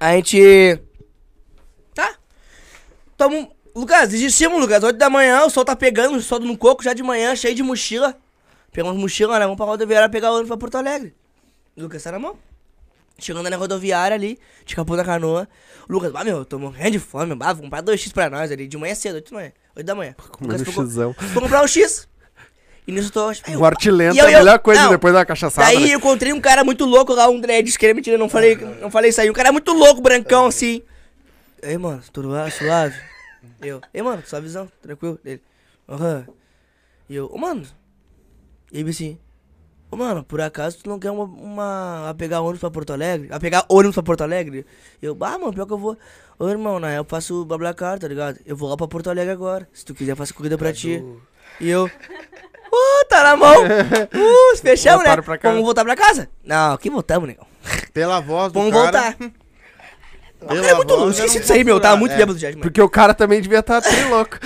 [0.00, 0.80] A gente.
[1.94, 2.14] Tá.
[3.16, 3.52] Tamo.
[3.76, 4.82] Lucas, desistimos, Lucas.
[4.82, 7.54] 8 da manhã, o sol tá pegando, o sol no coco já de manhã, cheio
[7.54, 8.16] de mochila.
[8.72, 9.44] Pegamos mochila, né?
[9.44, 11.14] Vamos pra rodoviária pegar o ônibus pra Porto Alegre.
[11.76, 12.36] Lucas tá na mão.
[13.18, 15.48] Chegando na rodoviária ali, de Capão da Canoa.
[15.88, 18.66] Lucas, ah, meu, eu tô morrendo de fome, bah, vou comprar 2x pra nós ali,
[18.66, 19.52] de manhã cedo, 8 da manhã.
[19.76, 20.14] 8 da manhã.
[20.32, 21.14] Comendo Lucas ficou- xizão.
[21.32, 22.08] Vou comprar um X.
[22.86, 23.28] E nisso eu tô.
[23.28, 24.90] Aí eu- Morte lenta eu- é a melhor eu- coisa não.
[24.90, 25.66] depois da cachaçada.
[25.68, 25.94] Daí né?
[25.94, 28.90] eu encontrei um cara muito louco lá, um dread, que era mentira, não falei, não
[28.90, 29.30] falei isso aí.
[29.30, 30.82] Um cara muito louco, brancão, assim.
[31.62, 32.98] Ei, mano, tudo lá, suave?
[33.62, 35.18] Eu, ei, mano, sua visão, tranquilo?
[35.24, 35.40] Ele,
[35.88, 36.26] aham.
[37.08, 37.64] E eu, ô, mano.
[38.70, 39.18] E ele assim,
[39.94, 43.28] ô, mano, por acaso tu não quer uma, uma, a pegar ônibus pra Porto Alegre?
[43.30, 44.66] A pegar ônibus pra Porto Alegre?
[45.00, 45.96] E eu, ah, mano, pior que eu vou.
[46.38, 48.38] Ô, irmão, na real, eu faço o Bablacar, tá ligado?
[48.44, 49.68] Eu vou lá pra Porto Alegre agora.
[49.72, 51.02] Se tu quiser, eu faço corrida pra ti.
[51.60, 53.54] E eu, uh, tá na mão.
[54.14, 55.04] Uh, fechamos, né?
[55.04, 55.52] Voltaram pra casa.
[55.52, 56.28] Vamos voltar pra casa?
[56.44, 57.46] Não, aqui voltamos, negão.
[57.92, 58.82] Pela voz do Vamos cara.
[58.82, 59.16] voltar.
[60.40, 61.10] Pela cara é muito louco.
[61.10, 61.80] Esqueci disso aí, meu.
[61.80, 62.16] Tava muito é.
[62.16, 62.60] bêbado já, mano.
[62.60, 64.38] Porque o cara também devia estar tá louco.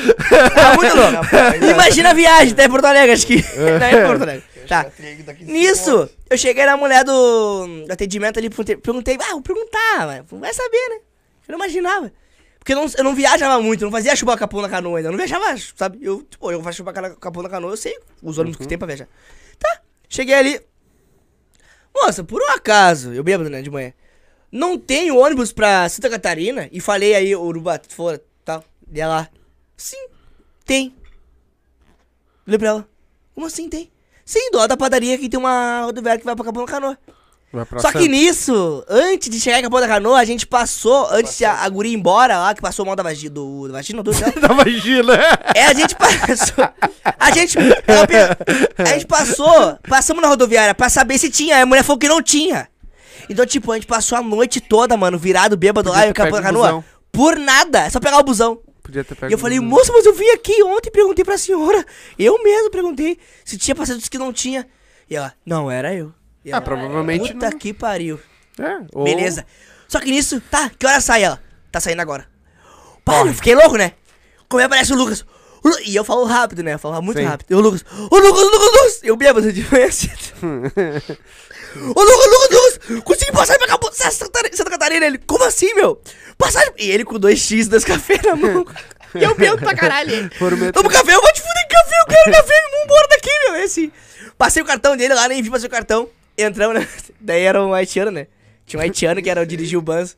[0.54, 1.26] Tava muito louco.
[1.70, 3.44] Imagina a viagem até Porto Alegre, acho que.
[3.56, 4.44] Não é Porto Alegre.
[4.68, 4.92] Tá.
[5.40, 10.52] Nisso, eu cheguei na mulher do, do atendimento ali, perguntei, ah, vou perguntar, mas vai
[10.52, 11.00] saber, né?
[11.48, 12.12] Eu não imaginava.
[12.58, 15.08] Porque eu não, eu não viajava muito, eu não fazia chubar capão na canoa ainda.
[15.08, 15.98] Eu não viajava, sabe?
[16.02, 16.84] Eu, tipo, eu faço
[17.18, 19.08] capão na canoa, eu sei os ônibus que tem pra viajar.
[19.58, 20.60] Tá, cheguei ali.
[21.94, 23.94] Moça, por um acaso, eu bêbado, né, de manhã.
[24.52, 26.68] Não tem ônibus pra Santa Catarina?
[26.70, 28.62] E falei aí, Urubá, fora, tal.
[28.92, 29.30] E ela,
[29.74, 30.08] sim,
[30.66, 30.94] tem.
[32.44, 32.88] Falei pra ela,
[33.34, 33.90] como assim tem?
[34.28, 36.98] Sim, do lado da padaria que tem uma rodoviária que vai pra Capão da Canoa.
[37.78, 41.46] Só que nisso, antes de chegar em Capão da Canoa, a gente passou, antes de
[41.46, 44.12] a, a guria ir embora lá, que passou mal da vagina, do, da vagina, do
[44.12, 44.30] céu.
[44.38, 45.14] Da vagina.
[45.54, 46.68] É, a gente passou.
[47.18, 47.56] A gente.
[47.56, 48.06] ela
[48.76, 49.78] A gente passou.
[49.88, 51.62] Passamos na rodoviária pra saber se tinha.
[51.62, 52.68] A mulher falou que não tinha.
[53.30, 56.42] Então, tipo, a gente passou a noite toda, mano, virado, bêbado lá em Capão da
[56.42, 56.84] Canoa.
[57.10, 57.86] Por nada.
[57.86, 58.58] É só pegar o busão.
[58.88, 61.36] Podia ter pego E eu falei, moça, mas eu vim aqui ontem e perguntei pra
[61.36, 61.84] senhora.
[62.18, 64.66] Eu mesmo perguntei se tinha passado que não tinha.
[65.10, 66.10] E ela, não, era eu.
[66.42, 67.58] E Ah, ela, provavelmente Puta não.
[67.58, 68.18] que pariu.
[68.58, 69.44] É, ou- Beleza.
[69.86, 71.38] Só que nisso, tá, que hora sai ela?
[71.70, 72.26] Tá saindo agora.
[73.04, 73.92] Pá, eu fiquei louco, né?
[74.48, 75.20] Como aparece o Lucas?
[75.62, 76.72] O Lu- E eu falo rápido, né?
[76.74, 77.26] Eu falo muito Sim.
[77.26, 77.50] rápido.
[77.50, 79.00] E o Lucas, ô Lucas, Lucas, Lucas!
[79.02, 80.32] Eu bêbado de manhã cedo.
[81.76, 83.04] Ô Lucas, Lucas, Lucas!
[83.04, 85.06] Consegui passar pra Capão Santa Catarina- Santa Catarina.
[85.06, 86.00] Ele, como assim, meu?
[86.36, 86.72] Passagem.
[86.78, 88.66] E ele com dois X, dois café na mão.
[89.14, 90.30] E eu bêbado pra caralho.
[90.72, 93.54] Toma café, eu vou te fuder em café, eu quero café, vamos embora daqui, meu.
[93.56, 93.92] É assim.
[94.36, 96.08] Passei o cartão dele lá, nem vi passei o cartão.
[96.36, 96.86] Entramos, né?
[97.20, 98.26] Daí era um haitiano, né?
[98.66, 100.16] Tinha um haitiano que era o dirigir o banzo.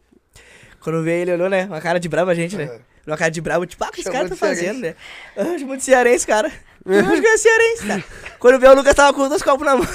[0.81, 1.65] Quando veio, ele olhou, né?
[1.67, 2.81] Uma cara de bravo a gente, né?
[3.07, 4.95] Uma cara de bravo, tipo, ah, o que esse cara tá fazendo, né?
[5.37, 6.51] Ah, chamou de cearense, cara.
[6.85, 8.03] Eu acho que é cearense, tá?
[8.39, 9.87] Quando veio, o Lucas tava com dois copos na mão.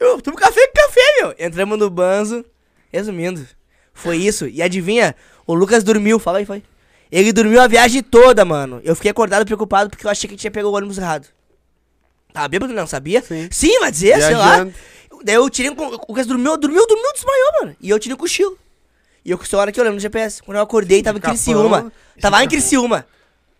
[0.00, 1.34] Eu, toma café com café, meu.
[1.38, 2.44] Entramos no banzo.
[2.92, 3.46] Resumindo,
[3.92, 4.46] foi isso.
[4.46, 5.14] E adivinha?
[5.46, 6.62] O Lucas dormiu, fala aí, foi.
[7.10, 8.80] Ele dormiu a viagem toda, mano.
[8.82, 11.28] Eu fiquei acordado preocupado porque eu achei que tinha pegado o ônibus errado.
[12.32, 13.22] Tava bêbado, não, sabia?
[13.50, 13.78] Sim.
[13.80, 14.56] vai dizer, sei lá.
[14.56, 14.74] Viajando.
[15.24, 15.74] Daí eu tirei um.
[15.74, 17.76] O Lucas dormiu, dormiu, dormiu, desmaiou, mano.
[17.80, 18.58] E eu tirei um cochilo.
[19.24, 20.42] E eu, essa hora que eu lembro no GPS.
[20.42, 21.20] Quando eu acordei, tava em.
[21.20, 21.92] Criciúma.
[22.20, 23.06] Tava lá em Criciúma.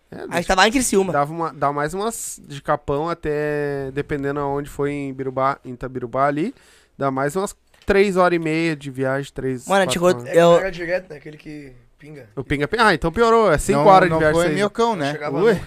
[0.09, 1.11] É, Aí tava lá em Criciúma.
[1.11, 6.27] Dava uma, dá mais umas de capão até, dependendo aonde foi em Birubá, em Itabirubá
[6.27, 6.55] ali,
[6.97, 7.53] dá mais umas
[7.85, 10.25] três horas e meia de viagem, três, Mano, quatro chegou- horas.
[10.25, 11.17] É que Eu- pega direto, né?
[11.17, 12.29] Aquele que pinga.
[12.35, 12.85] O pinga, pinga.
[12.87, 14.41] Ah, então piorou, é cinco não, horas de não viagem.
[14.41, 15.13] foi meu cão, né?
[15.33, 15.59] Ui.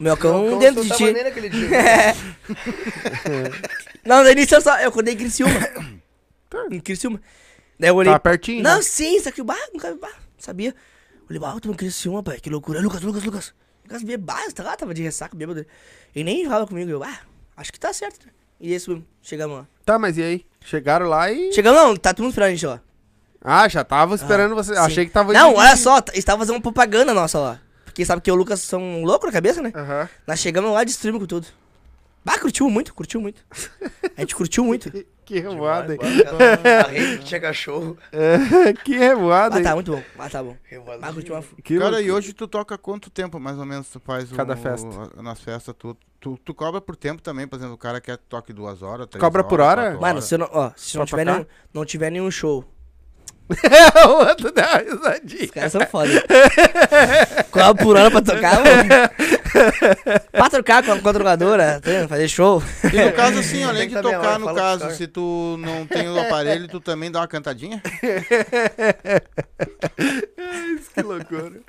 [0.00, 1.12] Meu cão Cão dentro de ti.
[1.12, 1.14] dia.
[4.04, 4.78] Não, no início eu só.
[4.80, 5.52] Eu acordei em Criciúma.
[6.70, 7.20] em Criciúma.
[7.78, 8.12] Daí eu olhei.
[8.12, 8.82] Tá pertinho, Não, né?
[8.82, 10.70] sim, isso aqui, bah, nunca bah, sabia.
[10.70, 12.80] Eu Olhei, eu tô em Criciúma, pai, que loucura.
[12.80, 13.54] Lucas, Lucas, Lucas.
[14.04, 15.64] Veio, bah, tá lá, tava de ressaca, bêbado.
[16.14, 16.90] E nem fala comigo.
[16.90, 17.18] Eu, ah,
[17.56, 18.26] acho que tá certo.
[18.60, 19.66] E esse mesmo, chegamos lá.
[19.84, 20.46] Tá, mas e aí?
[20.60, 21.52] Chegaram lá e...
[21.52, 22.80] Chegamos, não, tá todo mundo esperando a gente lá.
[23.42, 24.72] Ah, já tava esperando você.
[24.74, 24.80] sim.
[24.80, 27.60] Achei que tava Não, de- olha só, eles estavam fazendo uma propaganda nossa lá.
[27.84, 29.70] Porque sabe que eu e o Lucas são loucos na cabeça, né?
[29.74, 30.08] Aham.
[30.26, 31.46] Nós chegamos lá e destruímos com tudo.
[32.26, 33.42] Ah, curtiu muito, curtiu muito.
[34.16, 34.90] A gente curtiu muito.
[35.24, 35.98] Que revoada, hein?
[36.84, 37.96] A rede cachorro.
[38.12, 39.64] É, que revoada, Ah, hein?
[39.64, 40.02] tá, muito bom.
[40.18, 40.54] Ah, tá bom.
[40.64, 41.42] Revoada Ah, curtiu uma...
[41.62, 44.54] Que Cara, e hoje tu toca quanto tempo, mais ou menos, tu faz o- Cada
[44.54, 44.86] festa.
[45.16, 48.18] a- nas festas, tu, tu, tu cobra por tempo também, por exemplo, o cara quer
[48.18, 49.90] que toque duas horas, três Cobra horas, por hora?
[49.92, 50.24] Mano, horas.
[50.26, 52.62] se, não, ó, se não tiver, nenhum, não tiver nenhum show,
[53.62, 55.44] É, o outro dá uma risadinha.
[55.44, 56.10] os caras são foda.
[57.50, 58.88] Qual por hora pra tocar, mano?
[60.32, 62.62] pra tocar com a, com a drogadora, tá fazer show.
[62.92, 66.18] E no caso, assim, além de tocar, hora, no caso, se tu não tem o
[66.20, 67.82] aparelho, tu também dá uma cantadinha?
[70.94, 71.60] Que loucura.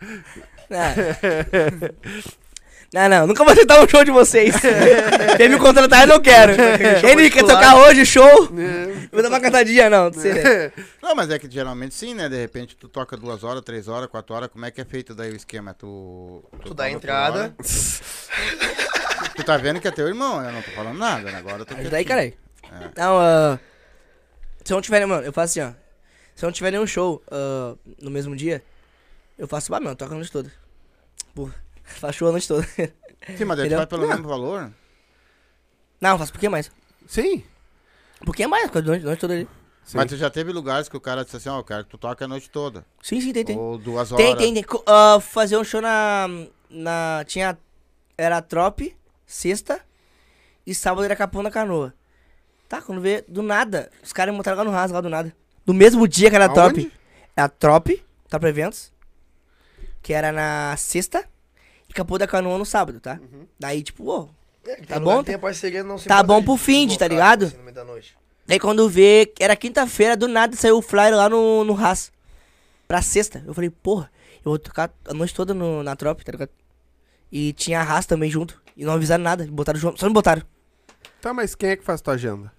[2.95, 4.55] Não, não, nunca vou aceitar um show de vocês.
[5.35, 6.53] Quem me contratar, eu não quero.
[7.01, 10.09] Quem me quer tocar hoje, show, eu vou dar uma cantadinha, não.
[10.09, 10.71] não né?
[11.03, 12.29] Não, mas é que geralmente sim, né?
[12.29, 15.13] De repente tu toca duas horas, três horas, quatro horas, como é que é feito
[15.13, 15.73] daí o esquema?
[15.73, 17.53] Tu, Tu dá a entrada.
[19.35, 21.37] Tu tá vendo que é teu irmão, eu não tô falando nada, né?
[21.37, 22.33] Agora eu tô Ajuda aí, quietinho.
[22.69, 22.91] caralho.
[22.95, 23.59] Não, ah,
[24.63, 25.73] se eu não tiver, mano, eu faço assim, ó.
[26.33, 28.63] Se eu não tiver nenhum show ah, no mesmo dia,
[29.37, 30.49] eu faço, bah, mano, toca a noite toda.
[31.35, 31.64] Porra,
[31.99, 32.63] faço show a noite toda.
[32.63, 33.77] Sim, mas daí tu Entendeu?
[33.77, 34.09] vai pelo Não.
[34.09, 34.71] mesmo valor?
[36.01, 36.71] Não, eu faço um pouquinho mais.
[37.07, 37.43] Sim.
[38.21, 39.47] Um pouquinho mais, porque a noite, toda ali.
[39.83, 39.97] Sim.
[39.97, 41.97] Mas tu já teve lugares que o cara disse assim, ó, eu quero que tu
[41.97, 42.85] toque a noite toda.
[43.01, 43.57] Sim, sim, tem, tem.
[43.57, 44.25] Ou duas horas.
[44.25, 44.63] Tem, tem, tem.
[44.63, 46.27] Co- ah, fazer um show na.
[46.69, 47.57] na tinha.
[48.17, 49.79] Era Trop, sexta.
[50.65, 51.93] E sábado era Capão da Canoa.
[52.67, 53.91] Tá, quando vê, do nada.
[54.01, 55.35] Os caras me botaram lá no raso, lá do nada.
[55.65, 56.67] No mesmo dia que era Trop.
[56.79, 56.91] Aonde?
[57.35, 58.91] Era Trop, Trop Eventos.
[60.01, 61.27] Que era na sexta.
[61.95, 63.19] Capão da Canoa no sábado, tá?
[63.59, 64.29] Daí, tipo, ô.
[64.67, 67.45] É, Tá bom, não tá importa bom pro fim de, tá ligado?
[67.45, 68.15] assim, no meio da noite.
[68.47, 72.11] Daí quando vê, era quinta-feira, do nada saiu o flyer lá no, no Ras.
[72.87, 73.43] Pra sexta.
[73.45, 74.11] Eu falei, porra,
[74.43, 76.49] eu vou tocar a noite toda no, na Trop, tá ligado?
[77.31, 78.61] E tinha a Ras também junto.
[78.77, 80.41] E não avisaram nada, botaram junto, só me botaram.
[81.21, 82.51] Tá, mas quem é que faz tua agenda?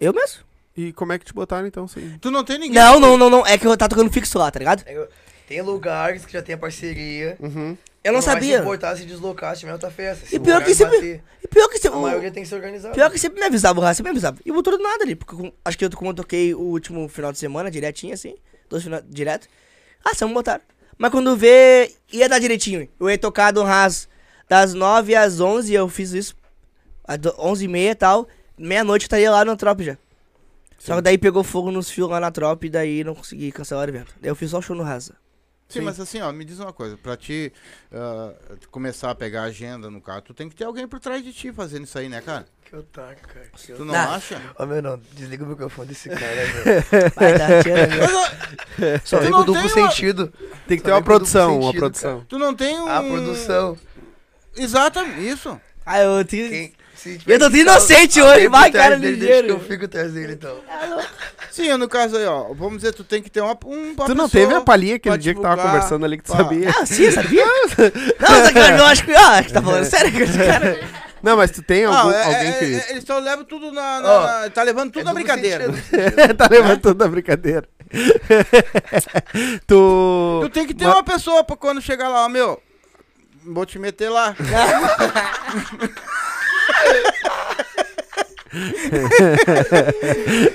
[0.00, 0.40] Eu mesmo?
[0.76, 2.16] E como é que te botaram então, sim?
[2.20, 2.74] Tu não tem ninguém.
[2.82, 3.46] Não, não, não, não.
[3.46, 4.82] É que eu tava tocando fixo lá, tá ligado?
[4.86, 5.08] É,
[5.46, 7.36] Tem lugares que já tem a parceria.
[7.40, 7.76] Uhum.
[8.04, 8.58] Eu não, Vai se sabia.
[8.58, 10.26] importar se deslocar se tiver outra festa.
[10.26, 12.94] Se E pior que sempre- E pior que, se, A maioria tem que ser organizada.
[12.94, 14.38] pior que sempre me avisava o sempre me avisava.
[14.44, 15.14] E botou do nada ali.
[15.14, 18.34] Porque acho que eu, como eu toquei o último final de semana, direitinho assim,
[18.68, 19.46] dois final, direto.
[20.04, 20.62] Ah, só me botaram.
[20.98, 22.88] Mas quando vê, ia dar direitinho.
[22.98, 24.08] Eu ia tocar do Ras
[24.48, 26.34] das 9 às 11, eu fiz isso.
[27.04, 28.26] Às do- 11 e meia e tal.
[28.58, 29.96] Meia-noite eu estaria lá na Trop já.
[30.76, 33.86] Só que daí pegou fogo nos fios lá na Trop e daí não consegui cancelar
[33.86, 34.12] o evento.
[34.20, 35.14] Daí eu fiz só o show no Rasa.
[35.72, 37.52] Sim, mas assim, ó, me diz uma coisa, pra ti
[37.92, 38.32] ah,
[38.70, 41.52] começar a pegar agenda no carro, tu tem que ter alguém por trás de ti
[41.52, 42.46] fazendo isso aí, né, cara?
[42.64, 43.46] Que otaku, cara.
[43.54, 44.12] Que Tu não Não.
[44.12, 44.40] acha?
[44.58, 44.98] Ó, meu, não.
[45.12, 46.20] Desliga o microfone desse cara,
[46.64, 47.10] meu.
[47.14, 49.00] Vai dar tirando.
[49.04, 50.32] Só Tu vem não com duplo uma- sentido.
[50.66, 52.24] Tem que Só ter uma vem produção, uma produção.
[52.28, 52.86] Tu não tem um...
[52.88, 53.78] A produção.
[54.56, 55.60] Exato, isso.
[55.84, 56.48] Ah, eu tenho.
[56.48, 56.72] Quem,
[57.26, 59.46] Eu tô tiver inocente hoje, vai, cara, ligeiro.
[59.46, 60.56] Que eu fico atrás dele, então.
[61.50, 64.14] Sim, no caso aí, ó, vamos dizer, tu tem que ter uma, um, uma Tu
[64.14, 66.38] não teve a palhinha aquele dia que tava conversando ali que tu pá.
[66.38, 66.70] sabia?
[66.70, 67.44] Ah, sim, sabia?
[68.20, 69.14] não, sacanagem, eu acho que.
[69.14, 70.80] Ah, acho que tá falando sério com esse cara.
[71.22, 72.64] Não, mas tu tem algum, Não, é, alguém é, que.
[72.64, 74.00] é, eles só levam tudo na...
[74.00, 75.72] na- na- tá levando tudo É na brincadeira.
[75.72, 76.34] sentido.
[76.36, 77.68] tá levantando a brincadeira.
[79.66, 80.40] tu.
[80.42, 82.60] Tu tem que ter Ma- uma pessoa pra quando chegar lá, ó, meu,
[83.44, 84.34] vou te meter lá.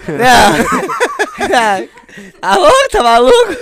[0.08, 1.88] Não.
[2.42, 2.90] Tá louco?
[2.92, 3.56] Tá maluco?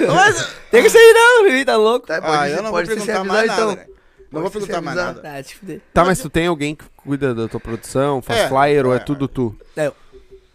[0.72, 2.08] Tem que sair não, Lili, tá louco?
[2.08, 3.76] Tá, Ah, pode, eu não vou perguntar mais nada, então.
[3.76, 3.86] né?
[4.32, 5.22] Não vou perguntar mais nada.
[5.38, 5.82] Ah, te fuder.
[5.94, 8.96] Tá, mas tu tem alguém que cuida da tua produção, faz É, flyer ou é
[8.96, 9.54] é, tudo tu?
[9.76, 9.96] É eu.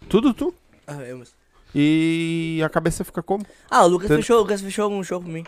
[0.09, 0.51] Tudo tu?
[0.87, 1.35] Ah, eu mesmo.
[1.75, 3.45] E a cabeça fica como?
[3.69, 5.45] Ah, o Lucas Tanto- fechou, o Lucas fechou um show pra mim.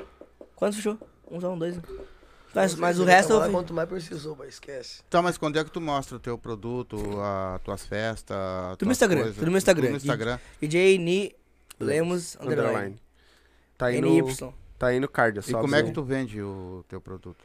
[0.55, 0.97] Quantos fechou?
[1.31, 1.75] Um só, um, dois.
[1.75, 1.81] né?
[2.53, 3.51] Mas, mas o resto eu fiz.
[3.51, 5.01] Quanto mais precisou, mas esquece.
[5.09, 8.37] Tá, mas quando é que tu mostra o teu produto, as tuas festas,
[8.77, 9.85] Tudo no Instagram, tudo no Instagram.
[9.87, 10.39] Tudo no Instagram.
[10.61, 11.35] DJ Ni
[11.79, 12.67] Lemos Underline.
[12.69, 13.01] Underline.
[13.77, 16.85] Tá aí no, tá aí no card, é E como é que tu vende o
[16.87, 17.43] teu produto?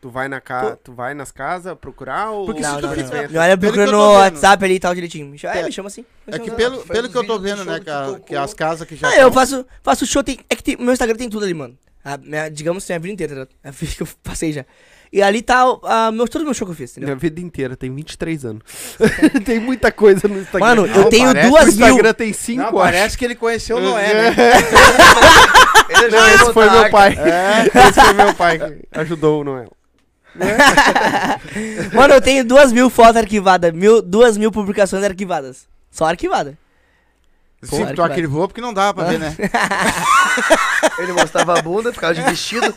[0.00, 0.76] Tu vai, na ca...
[0.76, 2.44] tu vai nas casas procurar ou...
[2.44, 3.30] Porque se Não, tu não, fizer- não.
[3.30, 5.26] Me olha procura no WhatsApp ali e tal direitinho.
[5.26, 6.04] Me chama, é, me chama assim.
[6.26, 6.56] Me É que assim.
[6.56, 9.32] pelo, pelo que eu tô vendo, né, que que, as casas que já Ah, eu
[9.32, 11.78] faço, faço show, tem, é que tem, meu Instagram tem tudo ali, mano.
[12.04, 14.64] A minha, digamos, tem a vida inteira, tá a vida que eu passei já.
[15.12, 17.08] E ali tá o- a, meu, todo o meu show que eu fiz, entendeu?
[17.08, 18.62] Minha vida inteira, tem 23 anos.
[19.46, 20.66] tem muita coisa no Instagram.
[20.66, 21.86] Mano, eu Não, tenho parece o duas mil.
[21.88, 22.76] Instagram tem 5, Não, acho.
[22.78, 24.34] parece que ele conheceu o Noé, né?
[25.88, 27.14] Ele já Não, esse foi meu pai.
[27.88, 29.70] Esse foi meu pai que ajudou o Noel.
[31.92, 35.66] Mano, eu tenho duas mil fotos arquivadas, mil, duas mil publicações arquivadas.
[35.90, 36.56] Só arquivada.
[37.66, 38.10] Sim, Claro tu que vai.
[38.10, 39.36] arquivou porque não dá pra ver, né?
[40.98, 42.74] Ele mostrava a bunda, ficava de vestido.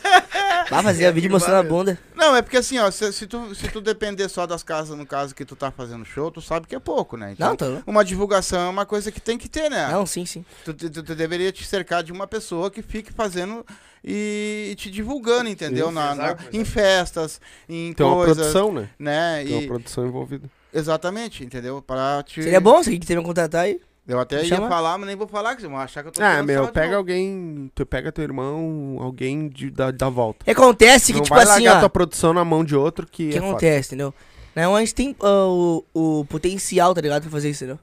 [0.70, 1.98] Vai fazer vídeo mostrando a bunda.
[2.14, 5.06] Não, é porque assim, ó, se, se tu, se tu depender só das casas, no
[5.06, 7.32] caso que tu tá fazendo show, tu sabe que é pouco, né?
[7.32, 7.82] Então, Não, tá louco.
[7.86, 9.88] uma divulgação é uma coisa que tem que ter, né?
[9.90, 10.44] Não, sim, sim.
[10.64, 13.64] Tu, tu- tu deveria te cercar de uma pessoa que fique fazendo
[14.04, 15.86] e, e te divulgando, entendeu?
[15.86, 15.94] Isso.
[15.94, 18.88] Na, na- Exato, em festas, em Tem uma coisas, produção, né?
[18.98, 19.44] né?
[19.44, 20.50] Tem uma E, produção envolvida.
[20.72, 21.80] exatamente, entendeu?
[21.80, 22.42] Para te...
[22.42, 23.80] Seria bom se quiser me contratar aí.
[24.08, 26.22] Eu até ia falar, mas nem vou falar, que vocês vão achar que eu tô
[26.22, 30.50] Ah, tirando meu, pega alguém, tu pega teu irmão, alguém de, da, da volta.
[30.50, 31.80] Acontece que, não tipo vai assim, largar ó.
[31.80, 33.50] tua produção na mão de outro que O que é foda.
[33.52, 34.14] acontece, entendeu?
[34.56, 37.22] Não, a gente tem ah, o, o potencial, tá ligado?
[37.22, 37.78] Pra fazer isso, entendeu?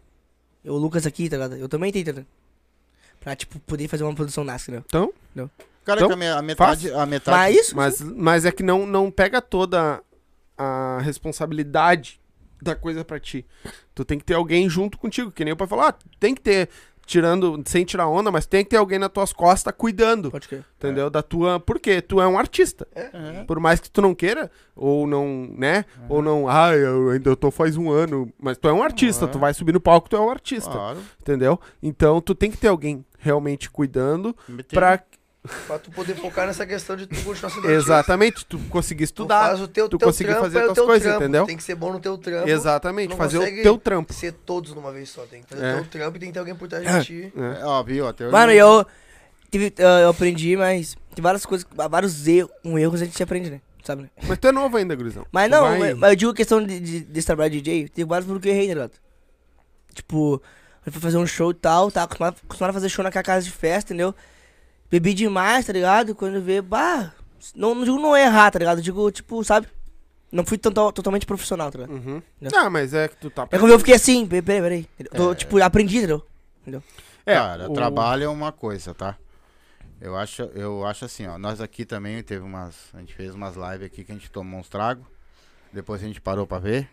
[0.63, 1.55] Eu, O Lucas aqui, tá ligado?
[1.57, 2.27] Eu também tenho, tá ligado?
[3.19, 4.83] Pra, tipo, poder fazer uma produção nasca, entendeu?
[5.35, 5.49] Então,
[5.85, 6.91] Cara, Então, que a, me- a metade...
[6.91, 10.01] A metade Mas isso, mas, mas é que não, não pega toda
[10.57, 12.19] a responsabilidade
[12.65, 13.45] da coisa pra ti.
[13.93, 16.41] Tu tem que ter alguém junto contigo, que nem o pai falou, ah, tem que
[16.41, 16.67] ter,
[17.05, 20.65] tirando, sem tirar onda, mas tem que ter alguém nas tuas costas cuidando, pode crer.
[20.77, 21.07] entendeu?
[21.09, 22.87] Da tua, porque tu é um artista.
[22.95, 23.45] Uhum.
[23.45, 25.85] Por mais que tu não queira, ou não, né?
[26.09, 29.31] Ou não, ah, eu ainda tô faz um ano, mas tu é um artista, Uhum.
[29.31, 30.97] tu vai subir no palco, tu é um artista, Claro.
[31.21, 31.59] entendeu?
[31.81, 34.67] Então tu tem que ter alguém realmente cuidando Meter-
[35.67, 37.69] pra tu poder focar nessa questão de tu continuar sendo.
[37.71, 39.47] Exatamente, tu conseguir Tu estudar.
[39.47, 41.23] faz o teu, tu teu conseguir trampo, fazer é o tuas coisas, trampo.
[41.23, 41.45] entendeu?
[41.45, 42.49] Tem que ser bom no teu trampo.
[42.49, 44.13] Exatamente, fazer o teu trampo.
[44.13, 45.21] Ser todos de uma vez só.
[45.23, 45.73] Tem que fazer É.
[45.73, 47.33] o teu trampo e tem que ter alguém por trás de ti.
[47.35, 47.61] É.
[47.61, 48.07] É, ó, viu?
[48.07, 48.85] Até Mano, eu.
[49.51, 50.95] Tive, eu aprendi, mas.
[51.15, 51.65] Tem várias coisas.
[51.73, 52.51] Vários erros.
[52.63, 53.61] Um erros a gente aprende, né?
[53.83, 54.09] Sabe, né?
[54.27, 55.25] Mas tu é novo ainda, Gurizão.
[55.31, 57.87] Mas Tu não, vai- mas, mas eu digo questão de, de, desse trabalho de DJ,
[57.87, 58.91] tem vários porque eu errei, tá ligado?
[59.93, 60.41] Tipo,
[60.85, 63.45] eu fui fazer um show e tal, tá acostumado, acostumado a fazer show naquela casa
[63.45, 64.13] de festa, entendeu?
[64.89, 66.13] Bebi demais, tá ligado?
[66.15, 67.11] Quando eu vê, bah,
[67.55, 68.77] não, não digo não errar, tá ligado?
[68.79, 69.67] Eu digo, tipo, sabe?
[70.31, 71.95] Não fui tanto, totalmente profissional, tá ligado?
[71.97, 72.21] Uhum.
[72.41, 72.59] Não.
[72.59, 73.47] Ah, mas é que tu tá.
[73.51, 75.35] É como eu fiquei assim, peraí, peraí, tô, É.
[75.35, 76.23] tipo, aprendi, entendeu?
[77.25, 79.17] É, Cara, o- trabalho é uma coisa, tá?
[80.01, 81.37] Eu acho, eu acho assim, ó.
[81.37, 82.75] Nós aqui também teve umas.
[82.93, 85.05] A gente fez umas lives aqui que a gente tomou uns tragos.
[85.71, 86.87] Depois a gente parou pra ver.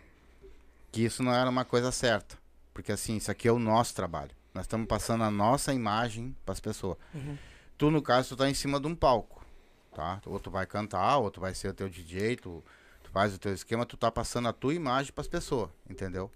[0.91, 2.37] Que isso não era uma coisa certa.
[2.73, 4.31] Porque assim, isso aqui é o nosso trabalho.
[4.53, 6.97] Nós estamos passando a nossa imagem pras pessoas.
[7.83, 9.45] Tu, no caso, tu tá em cima de um palco.
[9.93, 10.21] Tá?
[10.25, 12.63] Ou tu vai cantar, ou tu vai ser o teu DJ, tu,
[13.03, 16.31] tu faz o teu esquema, tu tá passando a tua imagem pras pessoas, entendeu?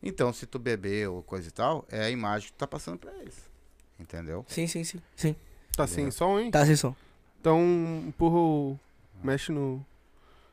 [0.00, 2.98] Então, se tu beber ou coisa e tal, é a imagem que tu tá passando
[2.98, 3.34] pra eles.
[3.98, 4.44] Entendeu?
[4.46, 5.02] Sim, sim, sim.
[5.16, 5.34] Sim.
[5.76, 6.52] Tá sem som, hein?
[6.52, 6.94] Tá, sem som.
[7.40, 7.60] Então,
[8.06, 8.78] empurra o.
[9.24, 9.84] Mexe no.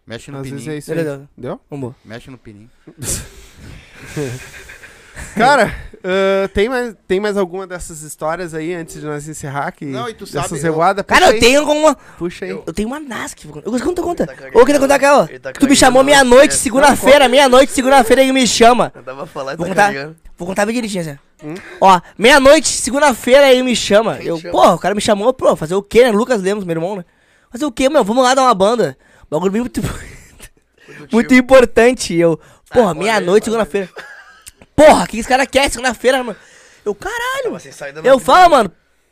[0.03, 0.73] Mexe no Às vezes pininho.
[0.73, 0.99] é isso aí.
[0.99, 1.61] Entendeu?
[1.69, 1.93] Vamos.
[2.03, 2.71] Mexe no pininho.
[5.35, 9.71] Cara, ah, tem, mais, tem mais alguma dessas histórias aí antes de nós encerrar?
[9.71, 11.03] Que, Não, e tu sabe, eu-?
[11.03, 11.95] Cara, eu aí, tenho uma.
[12.17, 12.51] Puxa aí.
[12.51, 13.45] Eu tenho uma NASC.
[13.45, 14.27] Eu gosto conta, conta.
[14.27, 15.27] Tá Ô, eu queria contar aquela.
[15.27, 18.91] Tá Tu me chamou meia-noite, segunda-feira, meia-noite, segunda-feira, ele me chama.
[18.95, 20.15] Eu tava falando, Vou tá contar, carregando.
[20.37, 21.59] vou contar bem direitinho, assim.
[21.81, 24.17] Ó, meia-noite, segunda-feira, ele me chama.
[24.17, 24.51] Quem eu, chama?
[24.51, 26.11] pô, o cara me chamou, pô, fazer o quê, né?
[26.11, 27.05] Lucas Lemos, meu irmão, né?
[27.51, 28.03] Fazer o quê, meu?
[28.03, 28.97] Vamos lá dar uma banda.
[29.29, 29.81] Bagulho bem muito,
[31.11, 32.13] muito importante.
[32.13, 32.39] E Eu,
[32.71, 33.65] porra, agora meia-noite, é, mano.
[33.65, 33.89] segunda-feira.
[34.79, 36.39] Porra, que esse cara quer sem-feira, mano?
[36.85, 37.51] Eu, caralho.
[38.05, 38.71] Eu na falo, mano,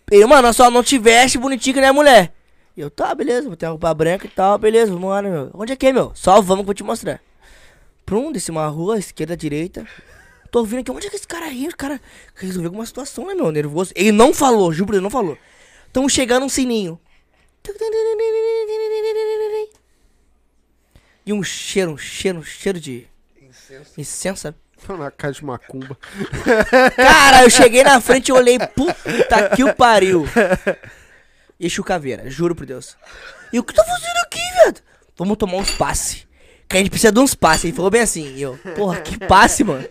[0.10, 2.34] eu, mano, só não te veste bonitinho que nem a mulher.
[2.78, 5.52] E eu, tá, beleza, vou ter uma roupa branca e tal, beleza, vamos lá, meu?
[5.54, 6.14] Onde é que é, meu?
[6.16, 7.22] Só vamos que eu vou te mostrar.
[8.06, 9.86] Prum, desci uma rua, esquerda, direita.
[10.50, 11.68] Tô ouvindo aqui, onde é que esse cara aí?
[11.68, 12.00] O cara
[12.36, 13.52] resolveu alguma situação, né, meu?
[13.52, 13.92] Nervoso.
[13.94, 15.38] Ele não falou, juro Deus, não falou.
[15.92, 16.98] Tamo chegando um sininho.
[21.26, 23.06] E um cheiro, um cheiro, um cheiro de
[23.42, 24.00] Incenso.
[24.00, 24.58] incenso, sabe?
[24.86, 25.98] Tô na casa de macumba.
[26.96, 30.26] Cara, eu cheguei na frente e olhei, puta que o pariu.
[31.60, 32.96] Exu Caveira, juro por Deus.
[33.52, 34.76] E o que tá fazendo aqui, velho?
[35.18, 36.28] Vamos tomar uns passe.
[36.70, 37.66] Que a gente precisa de uns passes.
[37.66, 38.36] Ele falou bem assim.
[38.36, 39.88] E eu, porra, que passe, mano.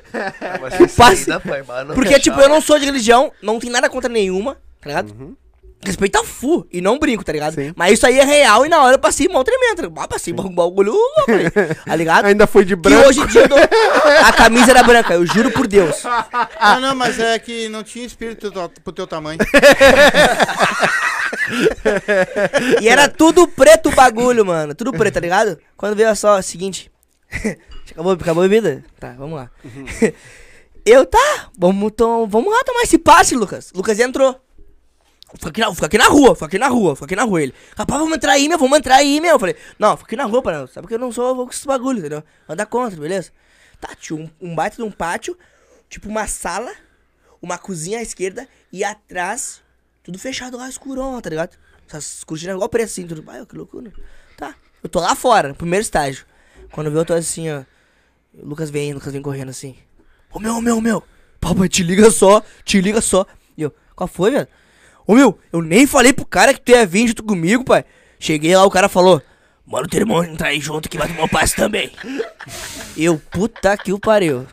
[0.76, 1.26] Sem passe.
[1.40, 1.64] pai.
[1.86, 2.20] Porque, fechava.
[2.20, 5.06] tipo, eu não sou de religião, não tem nada contra nenhuma, tá ligado?
[5.08, 5.45] Respeito
[6.18, 7.54] a fu e não brinco, tá ligado?
[7.54, 7.72] Sim.
[7.76, 9.92] Mas isso aí é real e na hora eu passei mal tremendo.
[9.96, 11.50] Ah, passei um bagulho louco, aí,
[11.84, 12.24] tá ligado?
[12.26, 13.08] Ainda foi de Que branco.
[13.08, 16.02] hoje em dia eu dou- a camisa era branca, eu juro por Deus.
[16.58, 18.50] Ah, não, mas é que não tinha espírito
[18.82, 19.38] pro teu tamanho.
[22.80, 24.74] E era tudo preto o bagulho, mano.
[24.74, 25.58] Tudo preto, tá ligado?
[25.76, 26.90] Quando veio só, seguinte.
[27.90, 28.84] acabou, acabou a bebida?
[28.98, 29.50] Tá, vamos lá.
[30.84, 33.72] Eu, tá, vamos, tom, vamos lá tomar esse passe, Lucas.
[33.74, 34.40] Lucas entrou.
[35.38, 37.42] Fica aqui, na, fica aqui na rua, fica aqui na rua, fica aqui na rua.
[37.42, 39.32] Ele, rapaz, vamos entrar aí, meu, vamos entrar aí, meu.
[39.32, 41.52] Eu falei, não, fica aqui na rua, para sabe que eu não sou vou com
[41.52, 42.22] esse bagulho, entendeu?
[42.48, 43.30] Anda contra, beleza?
[43.80, 45.36] Tá, tinha um, um baita de um pátio,
[45.88, 46.72] tipo uma sala,
[47.40, 49.62] uma cozinha à esquerda e atrás,
[50.02, 51.56] tudo fechado lá, escurão, tá ligado?
[51.86, 53.22] Essas cortinas igual preto assim, tudo.
[53.28, 53.92] Ai, que loucura.
[54.36, 56.24] Tá, eu tô lá fora, no primeiro estágio.
[56.72, 57.62] Quando eu tô assim, ó.
[58.34, 59.76] Lucas vem, Lucas vem correndo assim.
[60.32, 61.02] Ô meu, ô meu, ô meu.
[61.40, 63.26] Papai, te liga só, te liga só.
[63.56, 64.48] E eu, qual foi, velho?
[65.06, 67.84] Ô meu, eu nem falei pro cara que tu ia vir junto comigo, pai.
[68.18, 69.22] Cheguei lá, o cara falou.
[69.66, 71.90] Bora o teu irmão entrar aí junto que vai tomar o passe também.
[72.96, 74.46] Eu, puta que o pariu.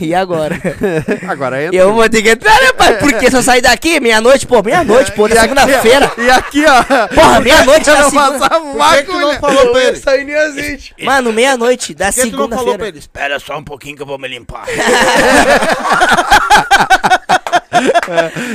[0.00, 0.54] E agora?
[1.28, 1.76] Agora entra.
[1.76, 2.96] Eu vou ter que entrar, né, pai?
[2.98, 6.12] Porque se eu sair daqui, meia-noite, pô, meia-noite, pô, na segunda-feira.
[6.16, 7.08] E aqui, ó.
[7.08, 8.48] Porra, meia-noite Eu da não segunda...
[8.48, 9.96] Por que que tu não falou pra ele?
[9.96, 10.94] sair nem azeite.
[11.02, 12.88] Mano, meia-noite da Por que tu não falou pra segunda-feira.
[12.88, 12.98] ele?
[12.98, 14.64] Espera só um pouquinho que eu vou me limpar.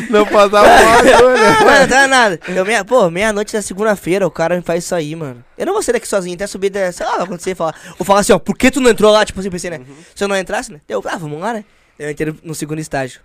[0.09, 1.65] Não passava bagulho.
[1.65, 2.39] Mano, não tá nada.
[2.47, 5.43] Eu, meia, pô, meia-noite da segunda-feira, o cara me faz isso aí, mano.
[5.57, 7.75] Eu não vou sair daqui sozinho, até subir, da- sei lá, vai acontecer e falar.
[7.97, 9.25] Ou falar assim, ó, por que tu não entrou lá?
[9.25, 9.81] Tipo assim, pensei, né?
[10.15, 10.81] Se eu não entrasse, né?
[10.87, 11.65] Eu, ah, vamos lá, né?
[11.97, 13.21] Eu entrei no segundo estágio.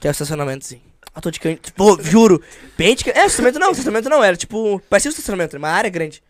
[0.00, 0.80] Que é o estacionamento, sim.
[1.14, 1.72] Ah, tô de canto.
[1.74, 2.42] Pô, juro.
[2.76, 3.16] Bem de canto.
[3.16, 4.24] É, estacionamento não, estacionamento não.
[4.24, 4.80] Era tipo.
[4.90, 6.22] Parecia um estacionamento, era uma área grande.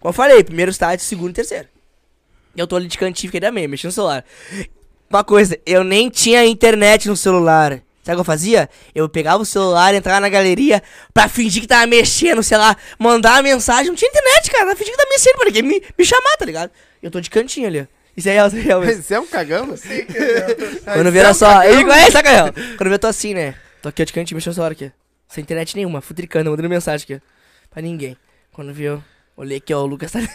[0.00, 1.68] Como eu falei, primeiro estágio, segundo e terceiro.
[2.56, 4.24] E eu tô ali de cantinho, fiquei da meia, mexendo no celular.
[5.08, 7.80] Uma coisa, eu nem tinha internet no celular.
[8.06, 8.70] Sabe o que eu fazia?
[8.94, 10.80] Eu pegava o celular, entrava na galeria
[11.12, 13.88] pra fingir que tava mexendo, sei lá, mandar uma mensagem.
[13.88, 14.66] Não tinha internet, cara.
[14.66, 16.70] Pra fingir que tava mexendo, pra ninguém me, me chamar, tá ligado?
[17.02, 17.86] Eu tô de cantinho ali, ó.
[18.16, 19.04] Isso aí é isso aí é mesmo.
[19.12, 19.66] É um cagão?
[20.94, 21.64] Quando vira só.
[21.64, 22.52] Ele conhece, tá, Gael?
[22.78, 23.56] Quando eu tô assim, né?
[23.82, 24.92] Tô aqui, ó, de cantinho, mexendo o celular aqui.
[25.28, 27.20] Sem internet nenhuma, futricando, mandando mensagem aqui.
[27.68, 28.16] Pra ninguém.
[28.52, 29.02] Quando viu,
[29.36, 30.30] olhei aqui, ó, o Lucas tá ali.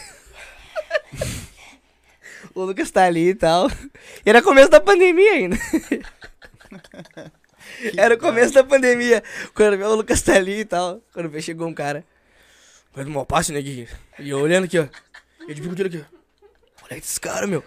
[2.54, 3.70] o Lucas tá ali e tal.
[4.26, 5.56] E era começo da pandemia ainda.
[7.96, 9.22] Era o começo da pandemia.
[9.54, 11.00] Quando viu, o Lucas tá ali e tal.
[11.12, 12.04] Quando veio, chegou um cara.
[12.92, 13.88] Faz um passe, né, Gui?
[14.18, 14.86] E eu olhando aqui, ó.
[15.48, 16.84] Eu de bico dele aqui, ó.
[16.84, 17.64] Olha esse cara, meu.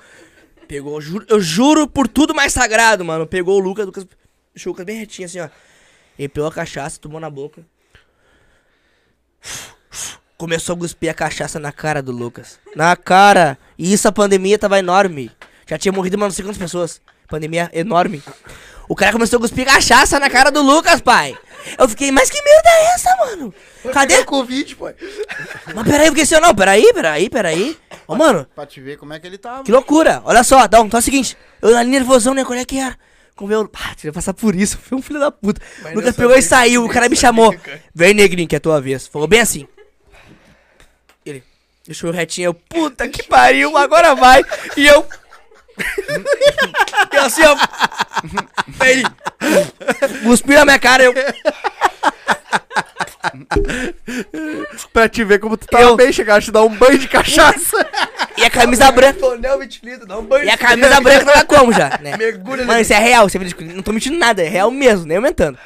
[0.68, 3.26] Pegou, eu juro, eu juro por tudo mais sagrado, mano.
[3.26, 4.08] Pegou o Lucas, o Lucas
[4.54, 5.50] deixou o Lucas bem retinho assim, ó.
[6.18, 7.66] Ele pegou a cachaça, tomou na boca.
[10.38, 12.60] Começou a cuspir a cachaça na cara do Lucas.
[12.76, 13.58] Na cara.
[13.78, 15.32] E isso a pandemia tava enorme.
[15.68, 17.02] Já tinha morrido, mano, não sei quantas pessoas.
[17.28, 18.22] Pandemia enorme.
[18.88, 21.38] O cara começou a cuspir cachaça na cara do Lucas, pai.
[21.80, 23.54] Eu fiquei, mas que merda é essa, mano?
[23.92, 24.14] Cadê?
[24.16, 24.96] Cadê Covid, pai?
[25.74, 27.78] Mas peraí, porque se eu não, peraí, peraí, peraí.
[28.08, 29.64] Ô, mano, Pra te ver como é que ele tava.
[29.64, 30.22] que loucura!
[30.26, 32.46] Olha só, Dá então é o seguinte, eu ali nervosão, né?
[32.46, 32.96] Qual é que era?
[33.36, 33.70] Como eu.
[33.74, 35.60] Ah, tinha que passar por isso, foi um filho da puta.
[35.82, 37.52] Mas O Lucas pegou e saiu, o cara me chamou.
[37.58, 37.82] cara.
[37.94, 39.08] Vem, negrinho, que é a tua vez.
[39.08, 39.68] Falou bem assim.
[41.26, 41.44] Ele
[41.86, 44.44] deixou eu retinho, eu, puta que pariu, agora vai.
[44.78, 45.06] E eu.
[47.14, 47.56] Eu assim, ó.
[48.80, 49.04] Aí ele.
[50.24, 51.14] Cuspiu na minha cara, eu.
[54.94, 57.08] Pra te ver como tu tava Eu- bem, chegar a te dar um banho de
[57.08, 57.86] cachaça.
[58.38, 59.20] E a camisa branca.
[59.20, 60.46] Tonel 20 litros, dá um banho.
[60.46, 62.16] E a camisa branca tava como já, né?
[62.18, 65.18] Mergulha Mano, isso é real, você vê, não tô mentindo nada, é real mesmo, nem
[65.18, 65.58] aumentando.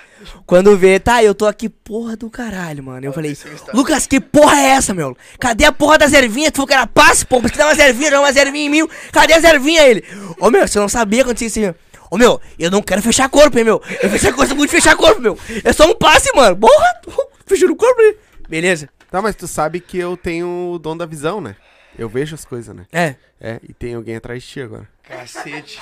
[0.46, 3.06] Quando vê, tá, eu tô aqui, porra do caralho, mano.
[3.06, 3.38] Eu falei,
[3.74, 5.16] Lucas, que porra é essa, meu?
[5.40, 6.52] Cadê a porra das ervinhas?
[6.52, 8.70] Tu falou que era passe, pô, mas que dá umas ervinhas, dá umas ervinhas em
[8.70, 8.90] mim.
[9.12, 9.86] Cadê as ervinhas?
[9.86, 10.04] Ele,
[10.40, 11.76] ô meu, você não sabia acontecer isso aí.
[12.12, 13.82] Ô meu, eu não quero fechar corpo, hein, meu.
[14.02, 15.38] Eu fechar corpo, muito fechar corpo, meu.
[15.64, 16.58] É só um passe, mano.
[16.58, 17.02] Porra,
[17.46, 18.16] fechando o corpo, hein?
[18.48, 18.90] Beleza.
[19.12, 21.56] Tá, mas tu sabe que eu tenho o dom da visão, né?
[21.98, 22.86] Eu vejo as coisas, né?
[22.91, 23.16] É.
[23.40, 24.88] É, e tem alguém atrás de ti agora.
[25.04, 25.80] Cacete.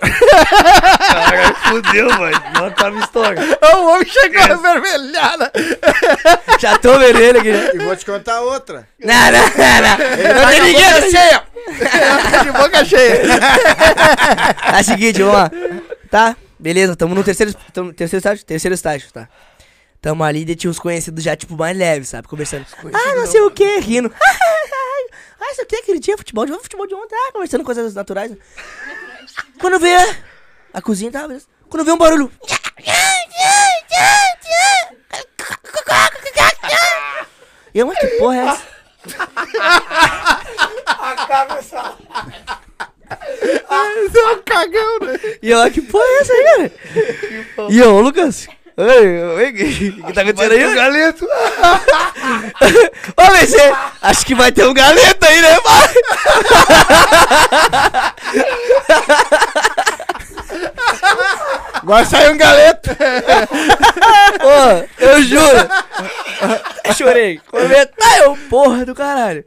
[0.00, 2.42] Caralho, fudeu, mano.
[2.54, 3.42] Não tava história.
[3.62, 5.52] o homem chegou avermelhada.
[6.58, 7.76] Já tô vermelho aqui?
[7.76, 8.88] E vou te contar outra.
[9.02, 10.42] Não, não, não, não.
[10.42, 11.42] Não tem ninguém cheio.
[12.30, 13.22] Tá de boca cheia.
[14.76, 15.50] É o seguinte, vamos lá.
[16.10, 16.36] Tá?
[16.58, 18.44] Beleza, tamo no terceiro, tamo, terceiro estágio?
[18.44, 19.28] Terceiro estágio, tá.
[20.00, 22.28] Tamo ali e tinha uns conhecidos já, tipo, mais leves, sabe?
[22.28, 22.66] Conversando.
[22.92, 24.12] Ah, não sei o que, rindo.
[25.38, 27.14] Ah, sei o que, aquele dia, futebol de ontem, futebol de ontem.
[27.14, 28.32] Ah, conversando coisas naturais.
[29.60, 29.96] Quando vê
[30.72, 31.46] a cozinha, tá, beleza.
[31.68, 32.30] Quando vê um barulho.
[37.74, 38.62] E eu, mas que porra é essa?
[44.08, 45.18] Você é um cagão, né?
[45.42, 46.72] E eu, que porra é essa aí, cara?
[47.68, 48.48] E eu, Lucas.
[48.78, 50.74] Oi, oi, o que, tá acontecendo aí?
[50.74, 51.24] galeto.
[53.16, 53.56] Ô, BC,
[54.02, 55.94] acho que vai ter um galeto aí, né, pai?
[61.84, 62.90] Vai sair um galeto.
[64.42, 65.68] Ô, eu juro.
[66.94, 67.40] Chorei.
[67.52, 69.42] Eu, tá, porra do caralho.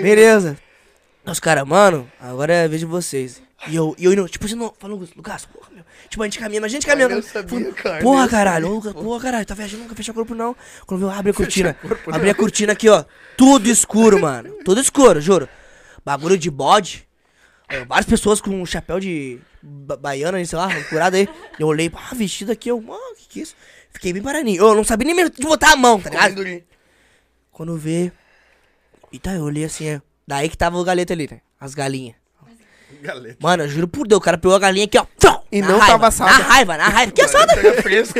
[0.00, 0.56] Beleza.
[1.26, 3.42] Os caras, mano, agora é a vez de vocês.
[3.66, 5.73] E eu, e eu tipo assim, não, falando, Lucas, porra.
[6.14, 7.14] Tipo, a gente caminhando, a gente caminhando.
[7.14, 8.00] Eu sabia, cara.
[8.00, 10.54] Porra, caralho, Lucas, porra, caralho, tá viajando, nunca fecha corpo não.
[10.86, 11.76] Quando eu abri a cortina,
[12.06, 13.04] abri a cortina aqui, ó,
[13.36, 15.48] tudo escuro, mano, tudo escuro, juro.
[16.04, 17.08] Bagulho de bode,
[17.88, 21.28] várias pessoas com um chapéu de ba baiana, sei lá, curado aí.
[21.58, 23.56] Eu olhei, ah, vestido aqui, eu, mano, que que é isso?
[23.90, 26.26] Fiquei bem paradinho, eu não sabia nem mesmo de botar a mão, tá ligado?
[26.26, 26.62] Amendoim.
[27.50, 28.12] Quando vê,
[29.10, 32.14] e tá, eu olhei assim, ó, daí que tava o galeto ali, né, as galinhas.
[33.04, 33.36] Galeta.
[33.38, 35.04] Mano, eu juro por Deus, o cara pegou a galinha aqui, ó.
[35.52, 36.32] E na não raiva, tava assada.
[36.32, 37.12] Na raiva, na raiva.
[37.12, 37.54] Que assada?
[37.54, 38.18] Pega fresco.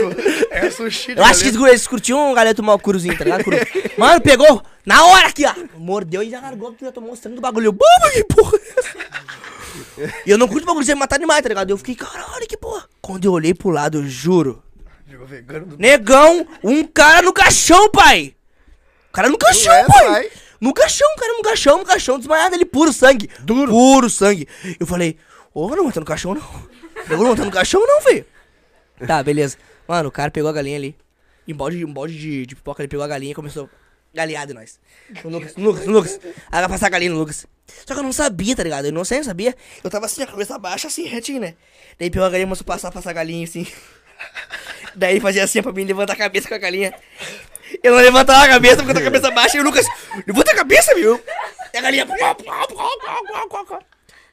[0.51, 3.43] É sushi Eu acho que eles, curtiam um galeto mal curuzinho, tá ligado?
[3.43, 3.57] Curu.
[3.99, 4.63] Mano, pegou.
[4.87, 5.53] Na hora aqui, ó.
[5.77, 7.67] Mordeu e já largou porque já tô mostrando o bagulho.
[7.67, 10.11] Eu, Baba, que porra é essa?
[10.25, 11.71] E eu não curto bagulho de matar animais, tá ligado?
[11.71, 12.85] Eu fiquei, caralho, que porra.
[13.01, 14.63] Quando eu olhei pro lado, eu juro.
[15.67, 18.37] Do Negão, um cara no caixão, pai.
[19.09, 20.31] O cara no caixão, é, pai.
[20.65, 23.29] No caixão, o cara no caixão, no caixão, desmaiado ali, puro sangue.
[23.41, 23.71] Duro.
[23.71, 24.49] Puro sangue.
[24.81, 25.19] Eu falei,
[25.53, 26.43] ô, não tá no caixão, não.
[27.11, 28.25] Eu não tá no caixão, não, filho.
[29.07, 29.59] Tá, beleza.
[29.87, 30.97] Mano, o cara pegou a galinha ali.
[31.47, 33.69] E um balde, de- um balde de, de pipoca, ele pegou a galinha e começou.
[34.15, 34.81] Galeado em nós.
[35.23, 36.21] No Lucas, Lucas, Lucas.
[36.51, 37.45] Aí vai passar a galinha no Lucas.
[37.85, 38.87] Só que eu não sabia, tá ligado?
[38.87, 39.55] Eu não sei, não sabia.
[39.83, 41.57] Eu tava assim, a cabeça baixa, assim, retinho, né?
[41.99, 43.67] Daí pegou a galinha, começou a passar, passar a galinha, assim.
[44.97, 46.95] Daí fazia assim pra mim levantar a cabeça com a galinha.
[47.83, 49.87] Eu não levantava a cabeça porque eu tô com a cabeça baixa e o Lucas,
[50.27, 51.23] levanta a cabeça, meu.
[51.73, 52.07] E a galinha.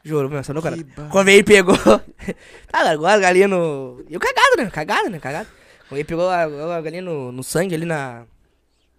[0.04, 0.78] Juro, meu, só no cara.
[1.12, 1.78] Quando ele pegou.
[2.72, 4.04] tá, agora a galinha no.
[4.10, 4.70] E eu cagado, né?
[4.70, 5.20] Cagado, né?
[5.20, 5.48] Cagado.
[5.88, 8.24] Quando ele pegou a, a galinha no, no sangue ali na.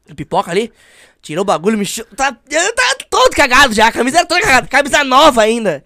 [0.09, 0.73] na pipoca ali.
[1.21, 2.05] Tirou o bagulho, mexeu.
[2.17, 3.89] Tá, tá todo cagado já.
[3.89, 4.67] A camisa era toda cagada.
[4.69, 5.85] Camisa nova ainda.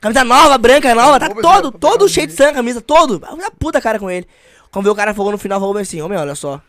[0.00, 1.18] Camisa nova, branca, nova.
[1.18, 3.22] Tá todo, todo cheio de sangue, a camisa, todo.
[3.32, 4.28] Uma puta cara com ele.
[4.70, 6.60] Quando veio o cara falou no final, falou assim: meu, olha só.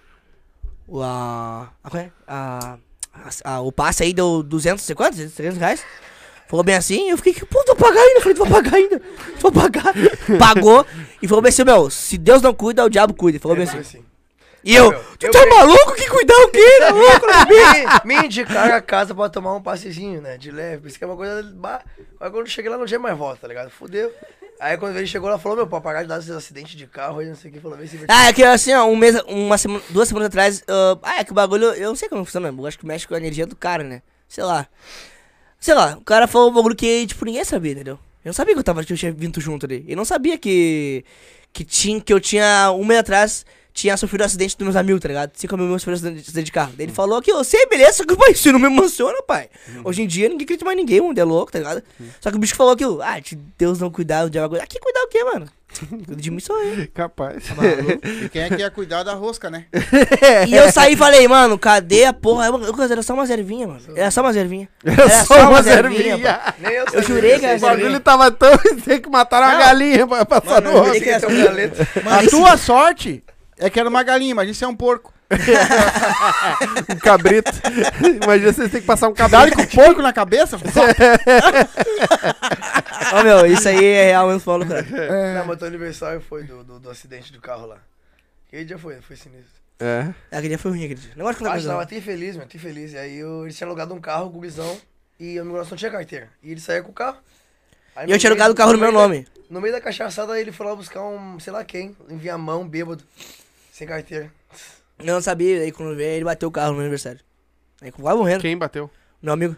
[1.01, 2.11] A, a, qual é?
[3.43, 5.17] A, a- a- o passe aí deu 200, não sei quantos?
[5.33, 5.83] 300 reais.
[6.47, 8.17] Falou bem assim, eu fiquei, que puta, vou pagar ainda.
[8.19, 9.01] Eu falei, vou pagar ainda.
[9.39, 9.93] Vou pagar.
[10.37, 10.85] Pagou
[11.21, 13.39] e falou bem assim, meu, se Deus não cuida, o diabo cuida.
[13.39, 13.97] Falou bem Foi assim.
[13.97, 14.05] assim.
[14.63, 15.93] E eu, meu, tu eu tá bem- maluco?
[15.95, 16.77] Que cuidar o quê?
[16.79, 17.25] Tá louco?
[18.05, 20.37] me, me indicaram a casa pra tomar um passezinho, né?
[20.37, 20.87] De leve.
[20.87, 21.39] Isso que é uma coisa.
[22.19, 23.69] Aí quando eu cheguei lá não tinha mais volta, tá ligado?
[23.69, 24.11] Fudeu.
[24.59, 27.19] Aí quando ele chegou lá, falou, meu, pra pagar de dar esses acidentes de carro
[27.19, 28.15] aí, não sei o que, falou, vem se divertir.
[28.15, 31.23] Ah, é que assim, ó, um mês, uma semana, duas semanas atrás, ah, ah, é
[31.23, 33.45] que o bagulho, eu não sei como funciona, eu acho que mexe com a energia
[33.45, 34.01] do cara, né?
[34.27, 34.67] Sei lá.
[35.59, 37.99] Sei lá, o cara falou um bagulho que, tipo, ninguém sabia, entendeu?
[38.23, 39.85] Eu não sabia que eu tava, que eu tinha vindo junto ali.
[39.87, 41.03] Eu não sabia que,
[41.51, 43.45] que tinha, que eu tinha, um mês atrás,
[43.75, 45.31] tinha sofrido um acidente dos meus amigos, tá ligado?
[45.35, 46.71] Cinco amigos meus sofreram acidente acidente de carro.
[46.77, 49.49] Daí ele falou que eu sei, beleza, só que, pai, isso não me emociona, pai.
[49.83, 51.83] Hoje em dia, ninguém acredita mais ninguém, mano, é louco, tá ligado?
[52.21, 54.63] Só que o bicho falou que, ah, se Deus não cuidar, o diabo cuidar.
[54.63, 55.45] Aqui cuidar o quê, mano?
[55.89, 56.87] Cuida de mim sou eu.
[56.93, 57.43] Capaz.
[58.23, 59.65] E quem é que ia cuidar da rosca, né?
[60.47, 62.45] E eu saí e falei, mano, cadê a porra?
[62.47, 63.81] Eu, eu, era só uma ervinha, mano.
[63.93, 64.69] Era só uma ervinha.
[64.85, 66.39] Era Só uma ervinha, zervinha.
[66.71, 67.99] eu, Eu jurei que era O bagulho zervinha.
[67.99, 68.57] tava tão.
[68.85, 69.59] Tem que matar uma Não.
[69.59, 71.03] galinha pra passar Mano, no rosto.
[71.27, 72.03] um.
[72.03, 73.21] Mano, a tua sorte
[73.57, 75.13] é que era uma galinha, imagina se é um porco.
[76.89, 77.51] Um cabrito.
[78.23, 79.55] Imagina vocês têm que passar um Dá-lhe cabrito.
[79.75, 80.57] com o porco na cabeça?
[83.13, 84.83] Ó, meu, isso aí é real mesmo, Paulo, cara.
[85.35, 87.77] Não, mas teu aniversário foi do, do, do acidente do carro lá.
[88.47, 89.49] Aquele dia foi, foi sinistro.
[89.79, 90.13] É.
[90.31, 91.11] Aquele dia foi ruim, aquele dia.
[91.15, 91.79] Não gosto de contar Ah, tava não.
[91.79, 92.93] até infeliz, meu, até infeliz.
[92.93, 94.77] E aí eu, eles tinham alugado um carro com o Guizão
[95.19, 96.29] e o meu não tinha carteira.
[96.43, 97.17] E ele saía com o carro.
[97.95, 99.27] Aí E eu tinha alugado o carro no meu meio da- nome.
[99.49, 103.03] No meio da cachaçada ele foi lá buscar um, sei lá quem, em Viamão, bêbado,
[103.75, 104.31] sem carteira.
[104.99, 107.19] Eu não sabia, aí quando veio, ele bateu o carro no meu aniversário.
[107.81, 108.41] Aí quase morrendo.
[108.41, 108.89] Quem bateu?
[109.21, 109.57] Meu amigo.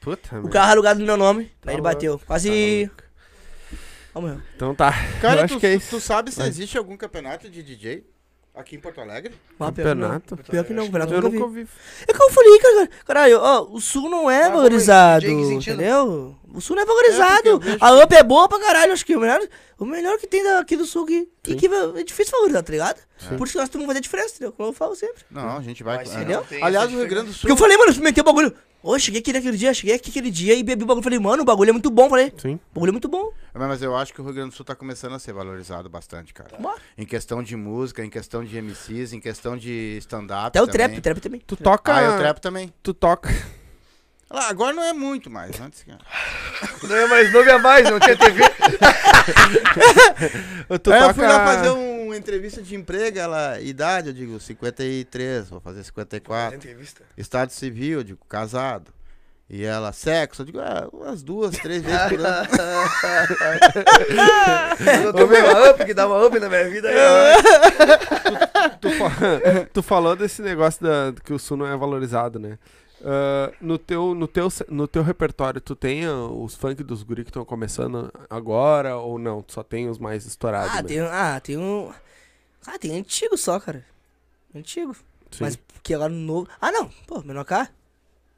[0.00, 2.18] Puta, O carro alugado no meu nome, Tá aí ele louco, bateu.
[2.18, 2.50] tá Quase.
[2.86, 3.02] louco.
[4.14, 4.42] Ó, morreu.
[4.54, 4.92] Então tá.
[5.16, 5.90] Eu Cara, acho tu, que é tu- isso.
[5.96, 6.48] tu sabe se Vai.
[6.48, 8.04] existe algum campeonato de DJ
[8.56, 9.34] aqui em Porto Alegre?
[9.58, 10.10] Pior que não.
[10.10, 10.36] Campeonato.
[10.50, 11.68] Pior que não, campeonato eu Eu nunca vi.
[12.08, 14.50] É que eu falei, cara, caralho, ó, o sul não é Ah, é?
[14.50, 16.34] valorizado, que entendeu?
[16.54, 17.58] O sul não é É, porque valorizado.
[17.60, 19.40] vejo a UP é boa pra caralho, acho que o melhor,
[19.78, 21.28] o melhor que tem daqui do sul aqui.
[21.46, 22.98] E que é difícil valorizar, tá ligado?
[23.36, 24.52] Por isso que nós temos que fazer diferença, entendeu?
[24.52, 25.22] Como eu falo sempre.
[25.30, 25.98] Não, a gente vai.
[25.98, 26.62] Mas é.
[26.62, 27.50] Aliás, o Rio Grande do Porque Sul.
[27.50, 28.54] eu falei, mano, eu experimentei o bagulho.
[28.86, 31.02] Ô, cheguei aqui naquele dia, cheguei aqui aquele dia e bebi o bagulho.
[31.02, 32.08] Falei, mano, o bagulho é muito bom.
[32.08, 32.54] Falei, Sim.
[32.70, 33.32] o bagulho é muito bom.
[33.52, 36.32] Mas eu acho que o Rio Grande do Sul tá começando a ser valorizado bastante,
[36.32, 36.56] cara.
[36.56, 36.78] Bora.
[36.96, 40.46] Em questão de música, em questão de MCs, em questão de stand-up.
[40.46, 40.86] Até o também.
[40.86, 41.42] trap, o trap também.
[41.44, 41.96] Tu toca.
[41.96, 42.72] Ah, eu trap também.
[42.80, 43.28] Tu toca.
[44.30, 45.60] Ah, agora não é muito mais.
[45.60, 45.98] Antes, cara.
[46.82, 48.42] Não é mais, não é mais, não tinha TV.
[50.68, 50.96] Tu toca.
[50.96, 51.70] eu fui lá fazer
[52.16, 56.56] entrevista de emprego, ela, idade, eu digo 53, vou fazer 54.
[56.56, 57.02] entrevista.
[57.16, 58.92] Estado civil, eu digo casado.
[59.48, 62.48] E ela, sexo, eu digo, ah, umas duas, três vezes por ano.
[65.04, 66.88] Eu tomei uma up, que dá uma up na minha vida.
[66.88, 66.96] Aí,
[68.80, 69.12] Tu, fa-
[69.72, 72.58] tu falou desse negócio da, que o sul não é valorizado, né?
[73.04, 77.24] Ah, no, teu, no, teu, no teu repertório, tu tem ah, os funk dos guri
[77.24, 79.42] que estão começando agora ou não?
[79.42, 80.70] Tu só tem os mais estourados?
[80.70, 80.88] Ah, mesmo?
[80.88, 81.90] tem, ah, tem um.
[82.66, 83.84] Ah, tem antigo só, cara.
[84.54, 84.94] Antigo.
[85.30, 85.44] Sim.
[85.44, 86.48] Mas que agora novo.
[86.60, 86.88] Ah, não.
[87.06, 87.68] Pô, menor K.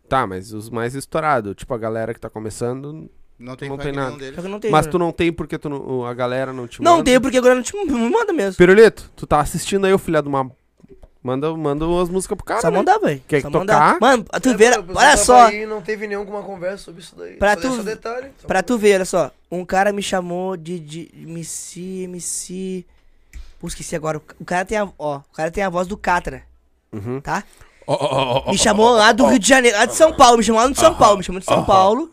[0.09, 3.09] Tá, mas os mais estourados, tipo a galera que tá começando.
[3.39, 4.17] Não tem, Não tem nada.
[4.17, 4.35] deles.
[4.35, 4.71] Só que não tem.
[4.71, 4.91] mas né?
[4.93, 7.05] tu não tem porque tu não- a galera não te Não manda?
[7.05, 8.57] tem, porque agora não te me manda mesmo.
[8.57, 10.51] Pirulito, tu tá assistindo aí, o filho de uma.
[11.29, 12.61] Manda, manda as músicas pro cara.
[12.63, 12.79] Só né?
[12.79, 13.23] mandar, velho.
[13.29, 13.59] Quer Só tocar?
[13.59, 13.99] mandar.
[14.01, 15.47] Mano, tu É, ver, olha só.
[15.49, 17.35] aí e não teve nenhum com uma conversa sobre isso daí.
[17.37, 18.31] Pra Só tu- detalhe.
[18.41, 19.31] só Pra tu ver, olha só.
[19.51, 22.87] Um cara me chamou de, de MC, MC.
[23.61, 24.23] Pô, esqueci agora.
[24.41, 26.45] O cara tem a, ó, o cara tem a voz do Catra,
[26.93, 27.21] Uhum.
[27.21, 27.45] tá?
[27.87, 30.39] Ó, ó, ó, ó, Me chamou lá do Rio de Janeiro, lá de São Paulo,
[30.39, 32.11] me chamou lá de São Paulo, me chamou de São Paulo.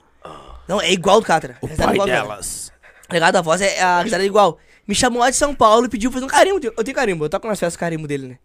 [0.67, 1.57] Não, é igual do Catra.
[1.61, 2.71] O Risada pai igual delas.
[3.07, 3.35] Tá ligado?
[3.37, 4.57] A voz é a risada é igual.
[4.87, 6.59] Me chamou lá de São Paulo e pediu pra fazer um carimbo.
[6.65, 8.37] Eu tenho carimbo, eu toco nas festas carimbo dele, né?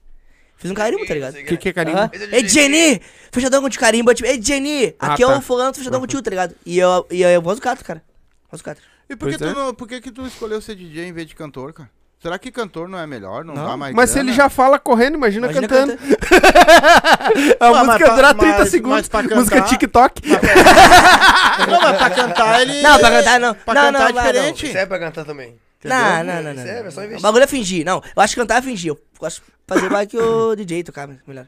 [0.61, 1.35] Fiz um carimbo, tá ligado?
[1.35, 1.97] O que, que é carinho?
[1.99, 2.11] Aham.
[2.31, 3.01] Ei, Jenny!
[3.33, 4.95] Fechadão de carimbo, tipo, ei, Jenny!
[5.01, 5.37] Ah, Aqui é tá.
[5.39, 6.55] o fulano do fechadão contigo, tá ligado?
[6.67, 8.03] E eu, e eu, eu voz do Catra, cara.
[8.51, 8.71] Voz do.
[9.09, 9.55] E por que, Pois tu é.
[9.55, 11.89] não, por que, que tu escolheu ser DJ em vez de cantor, cara?
[12.23, 13.43] Será que cantor não é melhor?
[13.43, 13.67] Não, Não.
[13.67, 14.29] dá mais Mas se grana?
[14.29, 15.99] ele já fala correndo, imagina, Imagina cantando.
[17.59, 19.09] A mas música pra- dura 30 mas- segundos.
[19.11, 20.23] mas música TikTok.
[20.29, 22.83] Não, mas pra cantar ele...
[22.83, 23.55] Não, pra cantar não.
[23.55, 24.67] Pra Não, cantar não, é não, diferente.
[24.67, 25.57] Isso é pra cantar também.
[25.89, 26.63] Não, não, não, não.
[26.63, 27.07] Sério, é só não.
[27.07, 27.19] investir.
[27.19, 27.85] O bagulho é fingir.
[27.87, 28.91] Não, eu acho que cantar é fingir.
[28.91, 31.47] Eu gosto de fazer mais que o DJ tocar melhor.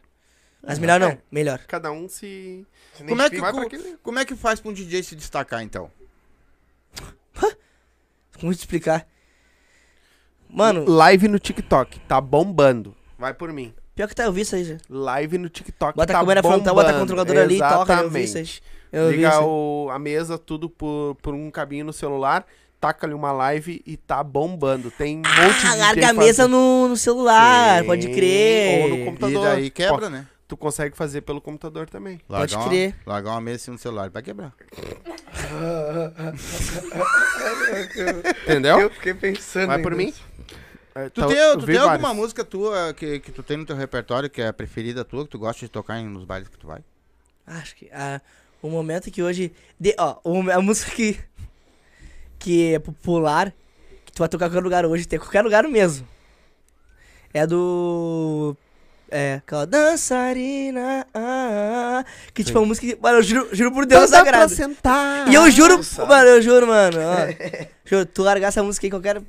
[0.65, 1.59] Mas melhor não, melhor.
[1.67, 2.65] Cada um se.
[2.95, 5.17] Se Como é, que, Vai co- aquele- como é que faz pra um DJ se
[5.17, 5.91] destacar, então?
[8.41, 9.07] Como te explicar?
[10.49, 12.01] Mano, Live no TikTok.
[12.01, 12.95] Tá bombando.
[13.19, 13.73] Vai por mim.
[13.95, 14.77] pior que tá, eu vi isso aí já.
[14.89, 15.97] Live no TikTok.
[15.97, 17.95] Bota tá a câmera frontal, bota a controladora ali e toca.
[17.95, 18.43] Eu vi isso aí.
[18.43, 18.63] Exatamente.
[18.93, 19.45] Eu vi Liga isso aí.
[19.45, 22.47] o- a mesa, tudo por, por um cabinho no celular.
[22.83, 24.91] Taca ali uma live e tá bombando.
[24.91, 28.83] Tem um monte de Ah, larga a mesa no, no celular, Sim, pode crer.
[28.83, 29.45] ou no E computador.
[29.45, 30.27] daí quebra, Pô, né?
[30.49, 32.19] Tu consegue fazer pelo computador também.
[32.27, 32.95] Pode Largar crer.
[33.07, 34.53] Uma, largar uma mesa assim no celular, vai quebrar.
[38.45, 38.81] Entendeu?
[38.81, 39.69] Eu fiquei pensando.
[39.69, 40.13] Vai por mim.
[40.95, 42.17] É, Tu tá- tem, tu tem alguma vários.
[42.19, 45.31] música tua que, que tu tem no teu repertório que é a preferida tua, que
[45.31, 46.81] tu gosta de tocar em- nos bailes que tu vai?
[47.47, 48.21] Acho que ah,
[48.61, 49.53] o momento que hoje.
[49.81, 50.17] de- ó,
[50.53, 51.19] a música que.
[52.43, 53.55] Que é popular,
[54.05, 56.05] que tu vai tocar em qualquer lugar hoje, tem qualquer lugar mesmo.
[57.33, 58.57] É do.
[59.09, 61.07] É, aquela dançarina.
[61.15, 62.05] ah, ah,
[62.35, 62.99] que tipo, é uma música que.
[63.01, 64.53] Mano, eu juro, juro por Deus pra sagrado.
[64.53, 65.29] sentar.
[65.31, 66.05] E eu juro, Nossa.
[66.05, 66.99] mano, eu juro, mano.
[66.99, 69.23] Ó, juro, tu largar essa música aí, qualquer.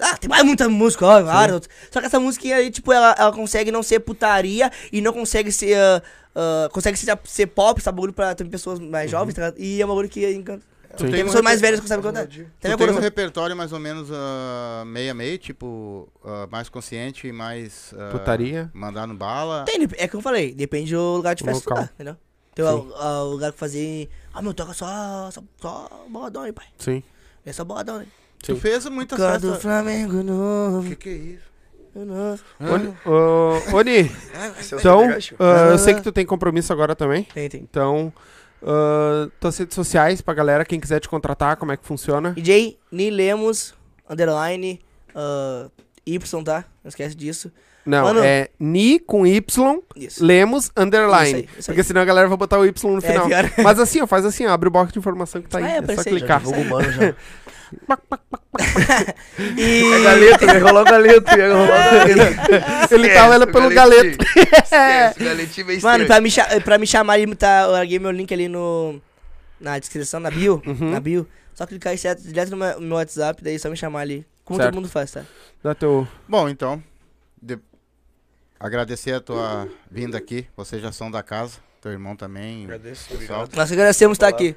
[0.00, 1.68] Ah, tem mais muita música, ó, várias.
[1.90, 5.52] Só que essa música aí, tipo, ela, ela consegue não ser putaria e não consegue
[5.52, 5.76] ser.
[5.76, 6.02] ah,
[6.34, 7.96] ah, consegue ser, ser pop, sabe?
[7.96, 9.60] Bagulho pra também pessoas mais jovens, tá ligado?
[9.60, 10.64] E é um bagulho que encanta.
[10.96, 12.20] Tem Tem um mais velhas que sabem cantar.
[12.20, 12.44] melodia.
[12.60, 13.00] Tem Tu tem um coisa.
[13.00, 17.94] repertório mais ou menos ah, meia meia, tipo, ah, mais consciente e mais...
[17.98, 18.70] ah, Putaria.
[18.74, 19.64] Mandar no bala.
[19.64, 21.86] Tem, é que eu falei, depende do lugar de festa que tu local.
[21.86, 22.16] tá, entendeu?
[22.54, 24.08] Tem o, lugar que fazer.
[24.32, 26.66] Ah, meu, toca só, só, só boladão aí, pai.
[26.78, 27.02] Sim.
[27.44, 28.08] É só boladão aí.
[28.42, 28.60] Tu Sim.
[28.60, 29.62] fez muitas Canto festas...
[29.62, 30.88] Flamengo O novo.
[30.88, 31.56] que que é isso?
[33.72, 34.10] Oni,
[34.78, 35.08] então,
[35.38, 37.24] ah, eu sei que tu tem compromisso agora também.
[37.24, 37.62] Tem, tem.
[37.62, 38.12] Então,
[38.66, 42.32] ah, tuas redes sociais pra galera, quem quiser te contratar, como é que funciona?
[42.32, 43.74] DJ Ni Lemos,
[44.10, 44.80] underline,
[45.14, 45.68] ah,
[46.06, 46.64] Y, tá?
[46.84, 47.50] Não esquece disso.
[47.84, 50.24] Não, Mano- é Ni com Y, Isso.
[50.24, 51.28] Lemos, underline.
[51.28, 51.74] Isso aí, isso aí.
[51.76, 53.26] porque senão a galera vai botar o Y no É, final.
[53.28, 53.50] pior.
[53.62, 55.64] Mas assim, ó, faz assim, ó, abre o box de informação que tá aí.
[55.64, 56.42] Ah, é, é só clicar.
[56.42, 57.14] Jogo humano já.
[59.38, 59.92] E...
[59.92, 62.94] É galeto, ia rolar o galeto, ia rolar o galeto.
[62.94, 64.24] Ele tá olhando pelo galeto.
[64.24, 68.10] Esquece, galetinho meio Mano, pra me, cha- pra me chamar, ele tá, eu larguei meu
[68.10, 69.00] link ali no,
[69.60, 70.90] na descrição, na bio, Uhum.
[70.90, 71.26] na bio.
[71.54, 74.00] Só clicar aí certo, direto no meu, no meu WhatsApp, daí é só me chamar
[74.00, 74.26] ali.
[74.44, 74.70] Como Certo.
[74.72, 75.22] todo mundo faz, tá?
[75.62, 76.06] Dá teu...
[76.28, 76.82] Bom, então,
[77.42, 77.58] de-
[78.60, 80.46] agradecer a tua vinda aqui.
[80.56, 82.64] Vocês já são da casa, teu irmão também.
[82.64, 83.40] Agradeço, pessoal.
[83.42, 83.56] obrigado.
[83.56, 84.54] Nós agradecemos estar aqui.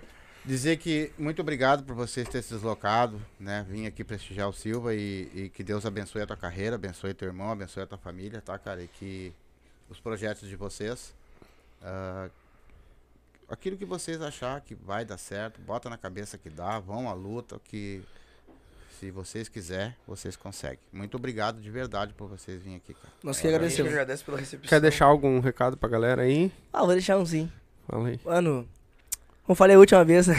[0.49, 3.63] Dizer que muito obrigado por vocês terem se deslocado, né?
[3.69, 7.27] Vim aqui prestigiar o Silva e, e que Deus abençoe a tua carreira, abençoe teu
[7.27, 8.81] irmão, abençoe a tua família, tá, cara?
[8.81, 9.31] E que
[9.91, 11.13] os projetos de vocês,
[11.83, 12.31] ah,
[13.47, 17.13] aquilo que vocês achar que vai dar certo, bota na cabeça que dá, vão à
[17.13, 18.01] luta, que
[18.99, 20.79] se vocês quiser, vocês conseguem.
[20.91, 23.13] Muito obrigado de verdade por vocês virem aqui, cara.
[23.21, 23.91] Nós que gente agradecemos.
[23.91, 24.67] agradece pela recepção.
[24.67, 26.51] Quer deixar algum recado pra galera aí?
[26.73, 27.51] Ah, vou deixar um sim.
[27.87, 28.19] Fala aí.
[28.25, 28.67] Mano,
[29.49, 30.35] como eu falei a última vez, né?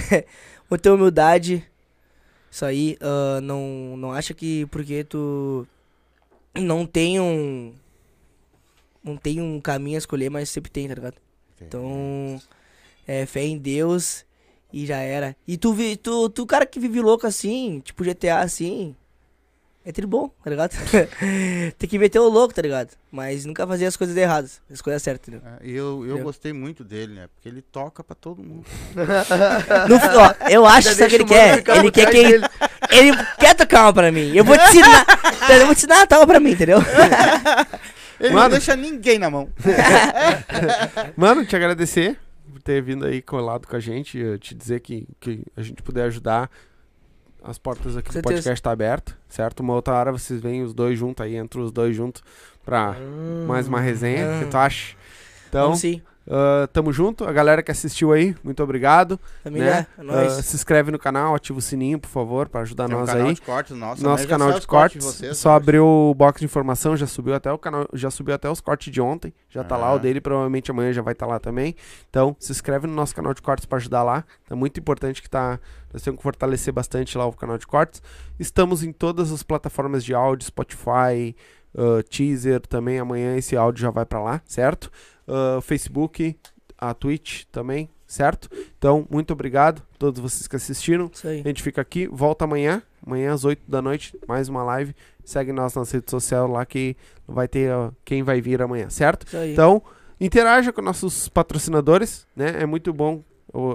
[0.70, 1.66] Muita humildade.
[2.48, 5.66] Isso aí, ah, não, não acha que porque tu
[6.54, 7.74] não tem um.
[9.02, 11.16] Não tem um caminho a escolher, mas sempre tem, tá ligado?
[11.60, 12.40] Então,
[13.06, 14.24] é fé em Deus
[14.72, 15.36] e já era.
[15.46, 18.94] E tu, vi- tu, tu cara que vive louco assim, tipo GTA assim,
[19.84, 20.72] é tudo bom, tá ligado?
[21.78, 22.90] tem que meter o louco, tá ligado?
[23.10, 25.48] Mas nunca fazer as coisas erradas, as coisas certas, entendeu?
[25.60, 26.24] É, E eu, eu Entendeu?
[26.24, 27.28] gostei muito dele, né?
[27.34, 28.64] Porque ele toca pra todo mundo.
[29.88, 31.64] No, ó, eu acho que sabe o que ele quer.
[31.78, 32.46] Ele quer que ele,
[32.90, 34.32] ele quer tocar uma pra mim.
[34.34, 35.06] Eu vou te ensinar.
[35.50, 36.78] eu vou te ensinar a tocar pra mim, entendeu?
[38.20, 38.42] Ele Mano.
[38.42, 39.48] não deixa ninguém na mão.
[41.16, 42.18] Mano, te agradecer
[42.52, 44.18] por ter vindo aí colado com a gente.
[44.38, 46.50] Te dizer que, que a gente puder ajudar.
[47.42, 49.60] As portas aqui do podcast tá aberto, certo?
[49.60, 52.22] Uma outra hora vocês vêm os dois juntos aí, entre os dois juntos,
[52.64, 52.94] pra
[53.46, 54.36] mais uma resenha.
[54.36, 54.94] O que tu acha?
[55.48, 56.02] Então, Vamos sim.
[56.32, 57.24] Ah, tamo junto.
[57.24, 59.18] A galera que assistiu aí, muito obrigado.
[59.42, 60.32] Família, é Ah, nóis.
[60.44, 63.26] se inscreve no canal, ativa o sininho, por favor, pra ajudar Tem um nós canal
[63.26, 63.34] aí.
[63.34, 64.02] de cortes nosso.
[64.04, 65.04] Nosso também, canal de cortes.
[65.04, 65.56] vocês, só né?
[65.56, 68.92] abriu o box de informação, já subiu até o canal, já subiu até os cortes
[68.92, 69.34] de ontem.
[69.48, 69.98] Já tá lá o Ah.
[69.98, 71.74] dele, provavelmente amanhã já vai estar lá também.
[72.08, 74.24] Então, se inscreve no nosso canal de cortes pra ajudar lá.
[74.48, 75.58] É muito importante que tá.
[75.92, 78.00] Nós temos que fortalecer bastante lá o canal de cortes.
[78.38, 81.34] Estamos em todas as plataformas de áudio, Spotify,
[81.76, 83.00] ah, Teaser também.
[83.00, 84.90] Amanhã esse áudio já vai pra lá, certo?
[85.30, 86.36] Ah, Facebook,
[86.76, 88.48] a Twitch também, certo?
[88.76, 91.08] Então, muito obrigado a todos vocês que assistiram.
[91.44, 94.94] A gente fica aqui, volta amanhã, amanhã às 8 da noite, mais uma live.
[95.24, 96.96] Segue nós nas redes sociais lá que
[97.28, 99.26] vai ter ó, quem vai vir amanhã, certo?
[99.52, 99.80] Então,
[100.20, 102.56] interaja com nossos patrocinadores, né?
[102.58, 103.74] É muito bom o,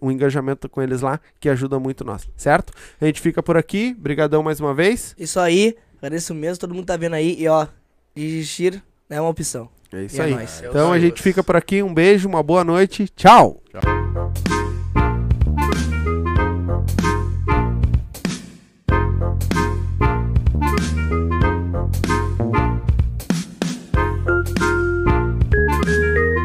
[0.00, 2.72] o engajamento com eles lá, que ajuda muito nós, certo?
[3.00, 5.14] A gente fica por aqui, brigadão mais uma vez.
[5.18, 5.76] Isso aí.
[5.98, 7.36] Agradeço mesmo, todo mundo tá vendo aí.
[7.38, 7.66] E ó,
[8.14, 9.75] desistir não é uma opção.
[9.92, 10.34] É isso E é aí.
[10.34, 10.62] nóis.
[10.68, 13.60] Então a gente fica por aqui, um beijo, uma boa noite, tchau!
[13.70, 13.95] Tchau.